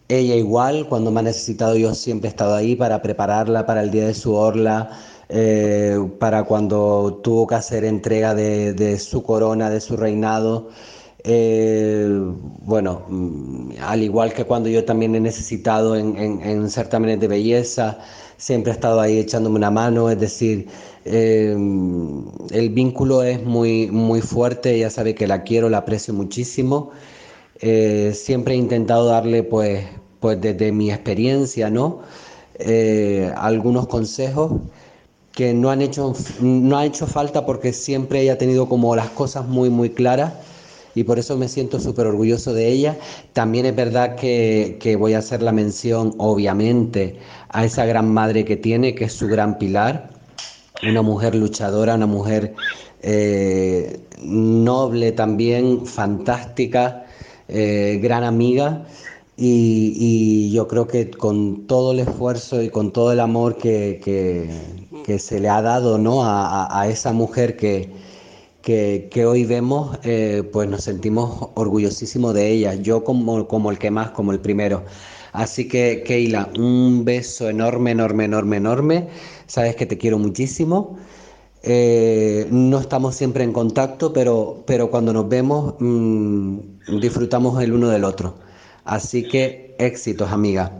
Ella 0.07 0.35
igual, 0.35 0.87
cuando 0.87 1.11
me 1.11 1.21
ha 1.21 1.23
necesitado 1.23 1.75
yo 1.75 1.95
siempre 1.95 2.29
he 2.29 2.31
estado 2.31 2.55
ahí 2.55 2.75
para 2.75 3.01
prepararla 3.01 3.65
para 3.65 3.81
el 3.81 3.91
día 3.91 4.05
de 4.07 4.13
su 4.13 4.35
orla, 4.35 4.91
eh, 5.29 5.97
para 6.19 6.43
cuando 6.43 7.21
tuvo 7.23 7.47
que 7.47 7.55
hacer 7.55 7.83
entrega 7.85 8.35
de, 8.35 8.99
su 8.99 9.23
corona, 9.23 9.69
de 9.69 9.81
su 9.81 9.97
reinado. 9.97 10.69
Eh, 11.23 12.07
bueno, 12.61 13.03
mm, 13.09 13.71
al 13.81 14.03
igual 14.03 14.33
que 14.33 14.45
cuando 14.45 14.69
yo 14.69 14.85
también 14.85 15.15
he 15.15 15.19
necesitado 15.19 15.95
en, 15.95 16.15
en, 16.17 16.69
certámenes 16.69 17.19
de 17.19 17.27
belleza, 17.27 17.97
siempre 18.37 18.71
ha 18.71 18.75
estado 18.75 18.99
ahí 19.01 19.19
echándome 19.19 19.57
una 19.57 19.71
mano, 19.71 20.09
es 20.09 20.19
decir, 20.19 20.67
eh, 21.05 21.51
el 22.51 22.69
vínculo 22.69 23.23
es 23.23 23.43
muy, 23.43 23.87
muy 23.87 24.21
fuerte, 24.21 24.75
ella 24.75 24.89
sabe 24.89 25.15
que 25.15 25.27
la 25.27 25.43
quiero, 25.43 25.69
la 25.69 25.79
aprecio 25.79 26.13
muchísimo. 26.13 26.91
siempre 28.13 28.53
he 28.55 28.57
intentado 28.57 29.05
darle, 29.07 29.43
pues, 29.43 29.85
pues 30.19 30.39
desde 30.41 30.71
mi 30.71 30.91
experiencia, 30.91 31.69
¿no? 31.69 32.01
algunos 33.35 33.87
consejos 33.87 34.53
que 35.33 35.53
no 35.53 35.69
han 35.69 35.81
hecho, 35.81 36.13
no 36.39 36.81
hecho 36.81 37.07
falta 37.07 37.45
porque 37.45 37.73
siempre 37.73 38.21
ella 38.21 38.33
ha 38.33 38.37
tenido 38.37 38.67
como 38.69 38.95
las 38.95 39.09
cosas 39.09 39.45
muy, 39.47 39.69
muy 39.69 39.89
claras 39.89 40.33
y 40.95 41.03
por 41.03 41.19
eso 41.19 41.37
me 41.37 41.47
siento 41.47 41.79
súper 41.79 42.07
orgulloso 42.07 42.53
de 42.53 42.69
ella. 42.69 42.97
También 43.33 43.65
es 43.65 43.75
verdad 43.75 44.15
que, 44.15 44.77
que, 44.79 44.95
voy 44.95 45.13
a 45.13 45.19
hacer 45.19 45.41
la 45.41 45.51
mención, 45.51 46.15
obviamente, 46.17 47.19
a 47.49 47.65
esa 47.65 47.85
gran 47.85 48.11
madre 48.11 48.45
que 48.45 48.55
tiene, 48.55 48.95
que 48.95 49.05
es 49.05 49.13
su 49.13 49.27
gran 49.27 49.57
pilar, 49.57 50.09
una 50.83 51.01
mujer 51.01 51.35
luchadora, 51.35 51.95
una 51.95 52.07
mujer 52.07 52.55
eh, 53.01 53.99
noble 54.23 55.11
también, 55.11 55.85
fantástica, 55.85 57.05
eh, 57.47 57.99
gran 58.01 58.23
amiga. 58.23 58.85
Y, 59.37 60.51
yo 60.51 60.67
creo 60.67 60.87
que 60.87 61.11
con 61.11 61.67
todo 61.67 61.91
el 61.91 61.99
esfuerzo 61.99 62.61
y 62.61 62.69
con 62.69 62.91
todo 62.93 63.11
el 63.11 63.19
amor 63.19 63.57
que, 63.57 63.99
que, 64.03 65.19
se 65.19 65.39
le 65.39 65.49
ha 65.49 65.61
dado 65.61 65.97
¿no? 65.97 66.21
a, 66.23 66.87
esa 66.89 67.11
mujer 67.11 67.57
que, 67.57 67.91
que, 68.65 69.25
hoy 69.27 69.45
vemos, 69.45 69.99
eh, 70.03 70.41
pues 70.51 70.67
nos 70.67 70.83
sentimos 70.83 71.51
orgullosísimos 71.53 72.33
de 72.33 72.49
ella. 72.49 72.73
Yo 72.73 73.03
como, 73.03 73.47
como 73.47 73.69
el 73.69 73.77
que 73.77 73.91
más, 73.91 74.09
como 74.09 74.31
el 74.31 74.39
primero. 74.39 74.83
Así 75.33 75.67
que, 75.67 76.03
Keila, 76.05 76.49
un 76.57 77.05
beso 77.05 77.47
enorme, 77.47 77.91
enorme, 77.91 78.25
enorme, 78.25 78.57
enorme. 78.57 79.07
Sabes 79.45 79.75
que 79.75 79.85
te 79.85 79.99
quiero 79.99 80.17
muchísimo. 80.17 80.97
Eh, 81.61 82.47
no 82.49 82.79
estamos 82.79 83.15
siempre 83.15 83.43
en 83.43 83.53
contacto, 83.53 84.11
pero, 84.11 84.63
pero 84.65 84.89
cuando 84.89 85.13
nos 85.13 85.29
vemos 85.29 85.75
mm, 85.79 86.57
disfrutamos 86.99 87.61
el 87.61 87.71
uno 87.71 87.89
del 87.89 88.03
otro. 88.03 88.35
Así 88.83 89.27
que 89.27 89.75
éxitos, 89.77 90.31
amiga. 90.31 90.71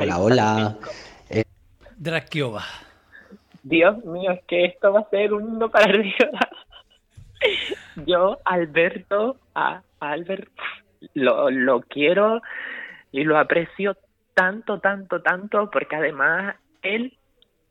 Hola, 0.00 0.18
hola. 0.18 0.78
Eh, 1.28 1.44
Drakiova. 1.98 2.64
Dios 3.68 4.04
mío, 4.04 4.30
es 4.30 4.44
que 4.44 4.64
esto 4.64 4.92
va 4.92 5.00
a 5.00 5.10
ser 5.10 5.32
un 5.32 5.42
mundo 5.44 5.68
para 5.68 5.84
arriba. 5.90 6.30
Yo, 8.06 8.38
Alberto, 8.44 9.36
a 9.56 9.82
Albert, 9.98 10.48
lo, 11.14 11.50
lo 11.50 11.80
quiero 11.82 12.42
y 13.10 13.24
lo 13.24 13.36
aprecio 13.36 13.96
tanto, 14.34 14.78
tanto, 14.78 15.20
tanto, 15.20 15.68
porque 15.70 15.96
además 15.96 16.54
él 16.82 17.16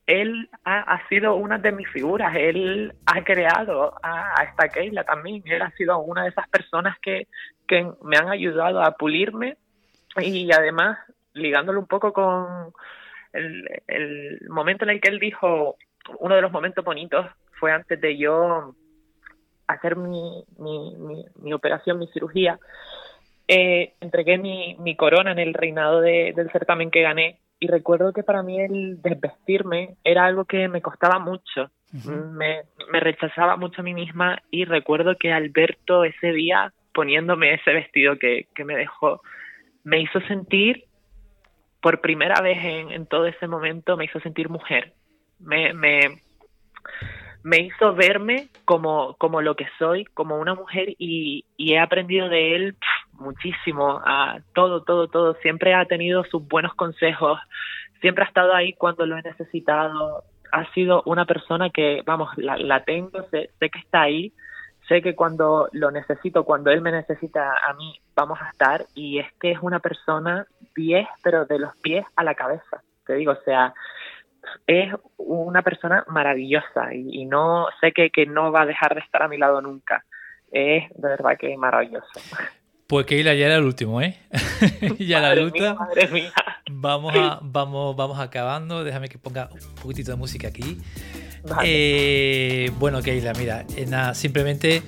él 0.08 0.50
ha, 0.66 1.02
sido 1.10 1.34
una 1.34 1.58
de 1.58 1.72
mis 1.72 1.90
figuras, 1.90 2.36
él 2.36 2.94
ha 3.08 3.24
creado 3.24 3.96
a, 4.04 4.44
esta 4.44 4.70
Keila 4.70 5.04
también, 5.04 5.42
él 5.46 5.64
ha 5.64 5.72
sido 5.72 5.98
una 5.98 6.24
de 6.24 6.30
esas 6.30 6.48
personas 6.48 6.96
que, 7.00 7.28
que 7.68 7.90
me 8.04 8.18
han 8.18 8.30
ayudado 8.30 8.84
a 8.84 8.92
pulirme 8.92 9.58
y 10.18 10.52
además 10.52 11.00
ligándolo 11.34 11.80
un 11.80 11.88
poco 11.88 12.14
con 12.14 12.72
el, 13.36 13.68
el 13.88 14.40
momento 14.50 14.86
en 14.86 14.92
el 14.92 15.02
que 15.02 15.10
él 15.10 15.20
dijo, 15.20 15.78
uno 16.20 16.36
de 16.36 16.42
los 16.42 16.52
momentos 16.52 16.84
bonitos 16.84 17.26
fue 17.60 17.72
antes 17.72 18.00
de 18.00 18.18
yo 18.18 18.76
hacer 19.68 19.96
mi, 19.96 20.44
mi, 20.58 21.26
mi, 21.42 21.54
operación, 21.54 22.00
mi 22.00 22.08
cirugía, 22.08 22.60
eh, 23.48 23.94
entregué 24.02 24.38
mi, 24.38 24.76
mi 24.80 24.96
corona 24.96 25.32
en 25.32 25.40
el 25.40 25.54
reinado 25.54 26.02
del 26.02 26.52
certamen 26.52 26.92
que 26.92 27.02
gané. 27.02 27.40
Y 27.60 27.68
recuerdo 27.68 28.12
que 28.12 28.24
para 28.24 28.44
mí 28.44 28.60
el 28.60 29.02
desvestirme 29.02 29.96
era 30.04 30.26
algo 30.26 30.46
que 30.46 30.68
me 30.68 30.82
costaba 30.82 31.20
mucho, 31.20 31.72
me, 31.94 32.64
me 32.92 33.00
rechazaba 33.00 33.56
mucho 33.56 33.82
a 33.82 33.84
mí 33.84 33.94
misma 33.94 34.42
y 34.52 34.66
recuerdo 34.66 35.16
que 35.18 35.32
Alberto 35.32 36.04
ese 36.04 36.34
día 36.34 36.74
poniéndome 36.94 37.54
ese 37.54 37.72
vestido 37.72 38.18
que, 38.18 38.48
que 38.54 38.66
me 38.66 38.76
dejó, 38.76 39.22
me 39.84 40.02
hizo 40.02 40.20
sentir 40.22 40.85
por 41.86 42.02
primera 42.02 42.42
vez 42.42 42.58
en, 42.64 43.06
todo 43.06 43.28
ese 43.28 43.48
momento, 43.48 43.96
me 43.96 44.06
hizo 44.06 44.20
sentir 44.22 44.50
mujer, 44.50 44.94
me, 45.38 45.72
me, 45.72 47.60
hizo 47.60 47.94
verme 47.94 48.48
como, 48.66 49.16
lo 49.44 49.56
que 49.56 49.68
soy, 49.78 50.06
como 50.06 50.40
una 50.40 50.56
mujer 50.56 50.96
y, 50.98 51.46
y 51.58 51.74
he 51.74 51.80
aprendido 51.80 52.28
de 52.28 52.56
él 52.56 52.76
muchísimo, 53.12 54.02
a 54.04 54.40
todo, 54.56 54.82
todo, 54.82 55.10
todo. 55.10 55.36
Siempre 55.44 55.76
ha 55.76 55.86
tenido 55.86 56.24
sus 56.24 56.48
buenos 56.48 56.74
consejos, 56.74 57.40
siempre 58.02 58.24
ha 58.24 58.30
estado 58.30 58.56
ahí 58.56 58.74
cuando 58.74 59.06
lo 59.06 59.20
he 59.20 59.22
necesitado. 59.22 60.24
Ha 60.52 60.66
sido 60.74 61.04
una 61.06 61.26
persona 61.26 61.70
que, 61.70 62.02
vamos, 62.04 62.36
la, 62.36 62.58
la 62.58 62.84
tengo, 62.84 63.22
sé, 63.30 63.52
sé 63.60 63.70
que 63.70 63.78
está 63.78 64.02
ahí, 64.02 64.34
sé 64.88 65.02
que 65.02 65.16
cuando 65.16 65.70
lo 65.72 65.92
necesito, 65.92 66.44
cuando 66.44 66.72
él 66.72 66.82
me 66.82 66.92
necesita 66.92 67.54
a 67.68 67.74
mí, 67.74 68.00
vamos 68.16 68.40
a 68.42 68.50
estar. 68.50 68.86
Y 68.94 69.20
es 69.20 69.28
que 69.40 69.52
es 69.52 69.60
una 69.62 69.80
persona 69.80 70.46
pies, 70.74 71.08
pero 71.24 71.46
de 71.46 71.60
los 71.60 71.76
pies 71.78 72.06
a 72.16 72.24
la 72.24 72.36
cabeza. 72.36 72.82
Te 73.06 73.14
digo, 73.14 73.34
o 73.34 73.44
sea, 73.44 73.74
es 74.68 74.94
una 75.18 75.62
persona 75.62 76.04
maravillosa 76.08 76.94
y, 76.94 77.22
y 77.22 77.26
no 77.26 77.68
sé 77.82 77.92
que, 77.92 78.10
que 78.10 78.26
no 78.26 78.52
va 78.52 78.62
a 78.62 78.66
dejar 78.66 78.96
de 78.96 79.02
estar 79.02 79.24
a 79.24 79.28
mi 79.28 79.38
lado 79.38 79.62
nunca. 79.62 80.06
Es 80.52 80.90
de 80.90 81.10
verdad 81.10 81.38
que 81.40 81.58
maravilloso. 81.58 82.20
Pues 82.88 83.08
Keila 83.08 83.34
ya 83.34 83.48
era 83.48 83.56
el 83.56 83.64
último, 83.64 84.00
¿eh? 84.00 84.16
ya 85.00 85.20
la 85.20 85.34
luta. 85.34 85.74
madre 85.74 86.08
mía. 86.08 86.32
Vamos, 86.70 87.16
a, 87.16 87.40
vamos, 87.42 87.96
vamos 87.96 88.20
acabando. 88.20 88.84
Déjame 88.84 89.10
que 89.10 89.18
ponga 89.18 89.50
un 89.52 89.76
poquitito 89.76 90.12
de 90.12 90.18
música 90.18 90.50
aquí. 90.50 90.78
Eh, 91.64 92.72
bueno, 92.80 93.02
Keila, 93.02 93.34
mira, 93.34 93.66
eh, 93.76 93.86
nada, 93.86 94.16
simplemente, 94.16 94.82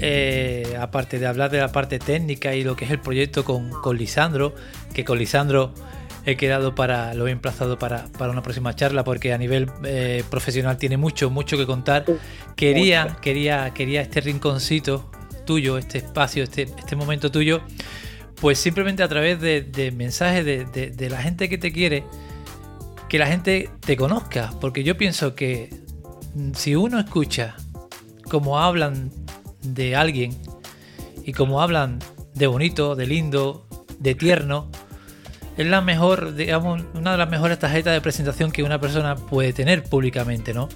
eh, 0.00 0.76
aparte 0.80 1.18
de 1.18 1.26
hablar 1.26 1.50
de 1.50 1.58
la 1.58 1.70
parte 1.72 1.98
técnica 1.98 2.54
y 2.54 2.64
lo 2.64 2.76
que 2.76 2.84
es 2.84 2.90
el 2.90 3.00
proyecto 3.00 3.44
con, 3.44 3.70
con 3.70 3.96
Lisandro, 3.96 4.54
que 4.94 5.04
con 5.04 5.18
Lisandro 5.18 5.72
he 6.24 6.36
quedado 6.36 6.74
para, 6.74 7.14
lo 7.14 7.26
he 7.26 7.30
emplazado 7.30 7.78
para, 7.78 8.06
para 8.18 8.30
una 8.32 8.42
próxima 8.42 8.74
charla 8.76 9.04
porque 9.04 9.32
a 9.32 9.38
nivel 9.38 9.66
profesional 10.30 10.76
tiene 10.76 10.96
mucho, 10.96 11.30
mucho 11.30 11.56
que 11.56 11.66
contar. 11.66 12.04
Quería, 12.56 13.16
quería, 13.20 13.72
quería 13.74 14.02
este 14.02 14.20
rinconcito 14.20 15.10
tuyo, 15.44 15.78
este 15.78 15.98
espacio, 15.98 16.44
este, 16.44 16.62
este 16.62 16.96
momento 16.96 17.30
tuyo, 17.30 17.62
pues 18.40 18.58
simplemente 18.58 19.02
a 19.02 19.08
través 19.08 19.40
de, 19.40 19.92
mensajes 19.96 20.44
de, 20.44 21.10
la 21.10 21.22
gente 21.22 21.48
que 21.48 21.58
te 21.58 21.72
quiere, 21.72 22.04
que 23.08 23.18
la 23.18 23.26
gente 23.26 23.70
te 23.80 23.96
conozca, 23.96 24.52
porque 24.60 24.84
yo 24.84 24.96
pienso 24.96 25.34
que 25.34 25.81
si 26.54 26.76
uno 26.76 26.98
escucha 26.98 27.56
cómo 28.30 28.58
hablan 28.58 29.10
de 29.62 29.96
alguien 29.96 30.36
y 31.24 31.32
cómo 31.32 31.60
hablan 31.60 31.98
de 32.34 32.46
bonito, 32.46 32.94
de 32.96 33.06
lindo, 33.06 33.66
de 33.98 34.14
tierno, 34.14 34.70
es 35.56 35.66
la 35.66 35.80
mejor, 35.80 36.34
digamos, 36.34 36.82
una 36.94 37.12
de 37.12 37.18
las 37.18 37.30
mejores 37.30 37.58
tarjetas 37.58 37.92
de 37.92 38.00
presentación 38.00 38.50
que 38.50 38.62
una 38.62 38.80
persona 38.80 39.16
puede 39.16 39.52
tener 39.52 39.84
públicamente, 39.84 40.54
¿no? 40.54 40.68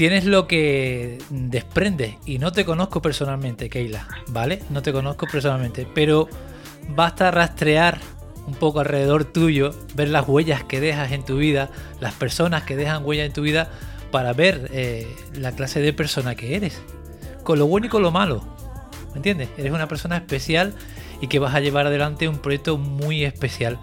tienes 0.00 0.24
lo 0.24 0.46
que 0.46 1.18
desprende. 1.28 2.16
Y 2.24 2.38
no 2.38 2.52
te 2.52 2.64
conozco 2.64 3.02
personalmente, 3.02 3.68
Keila, 3.68 4.08
¿vale? 4.28 4.62
No 4.70 4.80
te 4.80 4.94
conozco 4.94 5.26
personalmente, 5.26 5.86
pero 5.94 6.26
basta 6.88 7.30
rastrear 7.30 7.98
un 8.46 8.54
poco 8.54 8.80
alrededor 8.80 9.26
tuyo, 9.26 9.74
ver 9.94 10.08
las 10.08 10.26
huellas 10.26 10.64
que 10.64 10.80
dejas 10.80 11.12
en 11.12 11.22
tu 11.22 11.36
vida, 11.36 11.68
las 12.00 12.14
personas 12.14 12.62
que 12.62 12.76
dejan 12.76 13.04
huellas 13.04 13.26
en 13.26 13.34
tu 13.34 13.42
vida, 13.42 13.68
para 14.10 14.32
ver 14.32 14.70
eh, 14.72 15.06
la 15.34 15.52
clase 15.52 15.80
de 15.80 15.92
persona 15.92 16.34
que 16.34 16.56
eres. 16.56 16.80
Con 17.44 17.58
lo 17.58 17.66
bueno 17.66 17.86
y 17.86 17.88
con 17.88 18.02
lo 18.02 18.10
malo. 18.10 18.42
¿Me 19.10 19.16
entiendes? 19.16 19.48
Eres 19.56 19.72
una 19.72 19.88
persona 19.88 20.16
especial 20.16 20.74
y 21.20 21.26
que 21.26 21.38
vas 21.38 21.54
a 21.54 21.60
llevar 21.60 21.86
adelante 21.86 22.28
un 22.28 22.38
proyecto 22.38 22.78
muy 22.78 23.24
especial. 23.24 23.78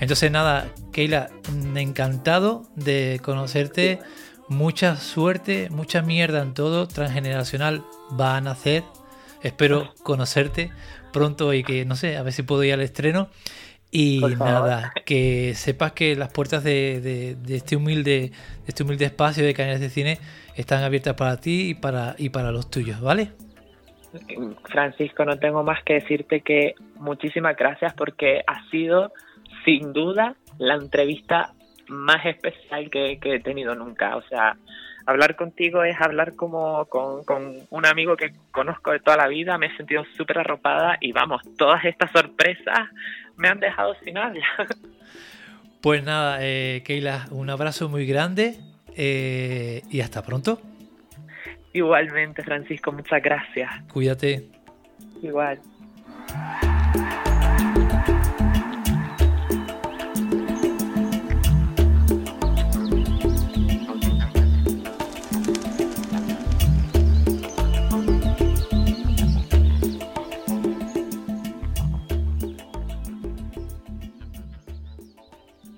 Entonces 0.00 0.30
nada, 0.30 0.68
Keila, 0.92 1.30
encantado 1.76 2.64
de 2.74 3.20
conocerte 3.22 4.00
mucha 4.48 4.96
suerte, 4.96 5.68
mucha 5.70 6.02
mierda 6.02 6.42
en 6.42 6.54
todo. 6.54 6.88
Transgeneracional 6.88 7.84
va 8.18 8.36
a 8.36 8.40
nacer. 8.40 8.82
Espero 9.42 9.94
conocerte 10.02 10.70
pronto 11.12 11.52
y 11.54 11.62
que, 11.62 11.84
no 11.84 11.96
sé, 11.96 12.16
a 12.16 12.22
ver 12.22 12.32
si 12.32 12.42
puedo 12.42 12.64
ir 12.64 12.74
al 12.74 12.80
estreno. 12.80 13.28
Y 13.92 14.20
nada, 14.38 14.92
que 15.04 15.54
sepas 15.54 15.92
que 15.92 16.14
las 16.14 16.32
puertas 16.32 16.62
de, 16.62 17.36
este 17.48 17.76
humilde, 17.76 18.30
de 18.30 18.68
este 18.68 18.84
humilde 18.84 19.06
espacio 19.06 19.44
de 19.44 19.52
canales 19.52 19.80
de 19.80 19.90
cine 19.90 20.18
están 20.54 20.84
abiertas 20.84 21.14
para 21.14 21.38
ti 21.38 21.70
y 21.70 21.74
para, 21.74 22.14
y 22.16 22.28
para 22.28 22.52
los 22.52 22.70
tuyos, 22.70 23.00
¿vale? 23.00 23.32
Francisco, 24.64 25.24
no 25.24 25.38
tengo 25.38 25.62
más 25.62 25.82
que 25.84 25.94
decirte 25.94 26.40
que 26.40 26.74
muchísimas 26.96 27.56
gracias 27.56 27.92
porque 27.94 28.42
ha 28.46 28.68
sido 28.70 29.12
sin 29.64 29.92
duda 29.92 30.36
la 30.58 30.74
entrevista 30.74 31.52
más 31.88 32.24
especial 32.24 32.90
que, 32.90 33.18
he 33.22 33.40
tenido 33.40 33.74
nunca. 33.74 34.16
O 34.16 34.22
sea, 34.22 34.56
hablar 35.06 35.36
contigo 35.36 35.84
es 35.84 36.00
hablar 36.00 36.34
como 36.36 36.84
con, 36.86 37.22
un 37.70 37.86
amigo 37.86 38.16
que 38.16 38.32
conozco 38.50 38.92
de 38.92 39.00
toda 39.00 39.16
la 39.16 39.28
vida, 39.28 39.58
me 39.58 39.66
he 39.66 39.76
sentido 39.76 40.04
súper 40.16 40.38
arropada 40.38 40.96
y 41.00 41.12
vamos, 41.12 41.42
todas 41.56 41.84
estas 41.84 42.10
sorpresas 42.12 42.88
me 43.36 43.48
han 43.48 43.60
dejado 43.60 43.94
sin 44.04 44.18
habla. 44.18 44.44
Pues 45.82 46.04
nada, 46.04 46.40
eh, 46.42 46.82
Keila, 46.84 47.26
un 47.30 47.48
abrazo 47.48 47.88
muy 47.88 48.04
grande 48.04 48.60
eh, 48.94 49.80
y 49.88 50.02
hasta 50.02 50.20
pronto. 50.20 50.60
Igualmente, 51.72 52.42
Francisco, 52.42 52.92
muchas 52.92 53.22
gracias. 53.22 53.70
Cuídate. 53.90 54.50
Igual. 55.22 55.58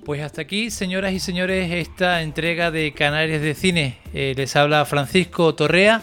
Pues 0.05 0.21
hasta 0.21 0.43
aquí, 0.43 0.73
señoras 0.73 1.13
y 1.13 1.21
señores, 1.21 1.71
esta 1.71 2.23
entrega 2.23 2.73
de 2.73 2.93
Canarias 2.93 3.41
de 3.41 3.55
Cine. 3.55 3.99
Eh, 4.13 4.35
les 4.37 4.57
habla 4.57 4.85
Francisco 4.85 5.55
Torrea 5.55 6.03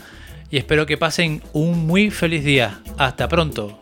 y 0.50 0.58
espero 0.58 0.86
que 0.86 0.96
pasen 0.96 1.42
un 1.52 1.86
muy 1.86 2.10
feliz 2.10 2.46
día. 2.46 2.80
Hasta 2.98 3.28
pronto. 3.28 3.78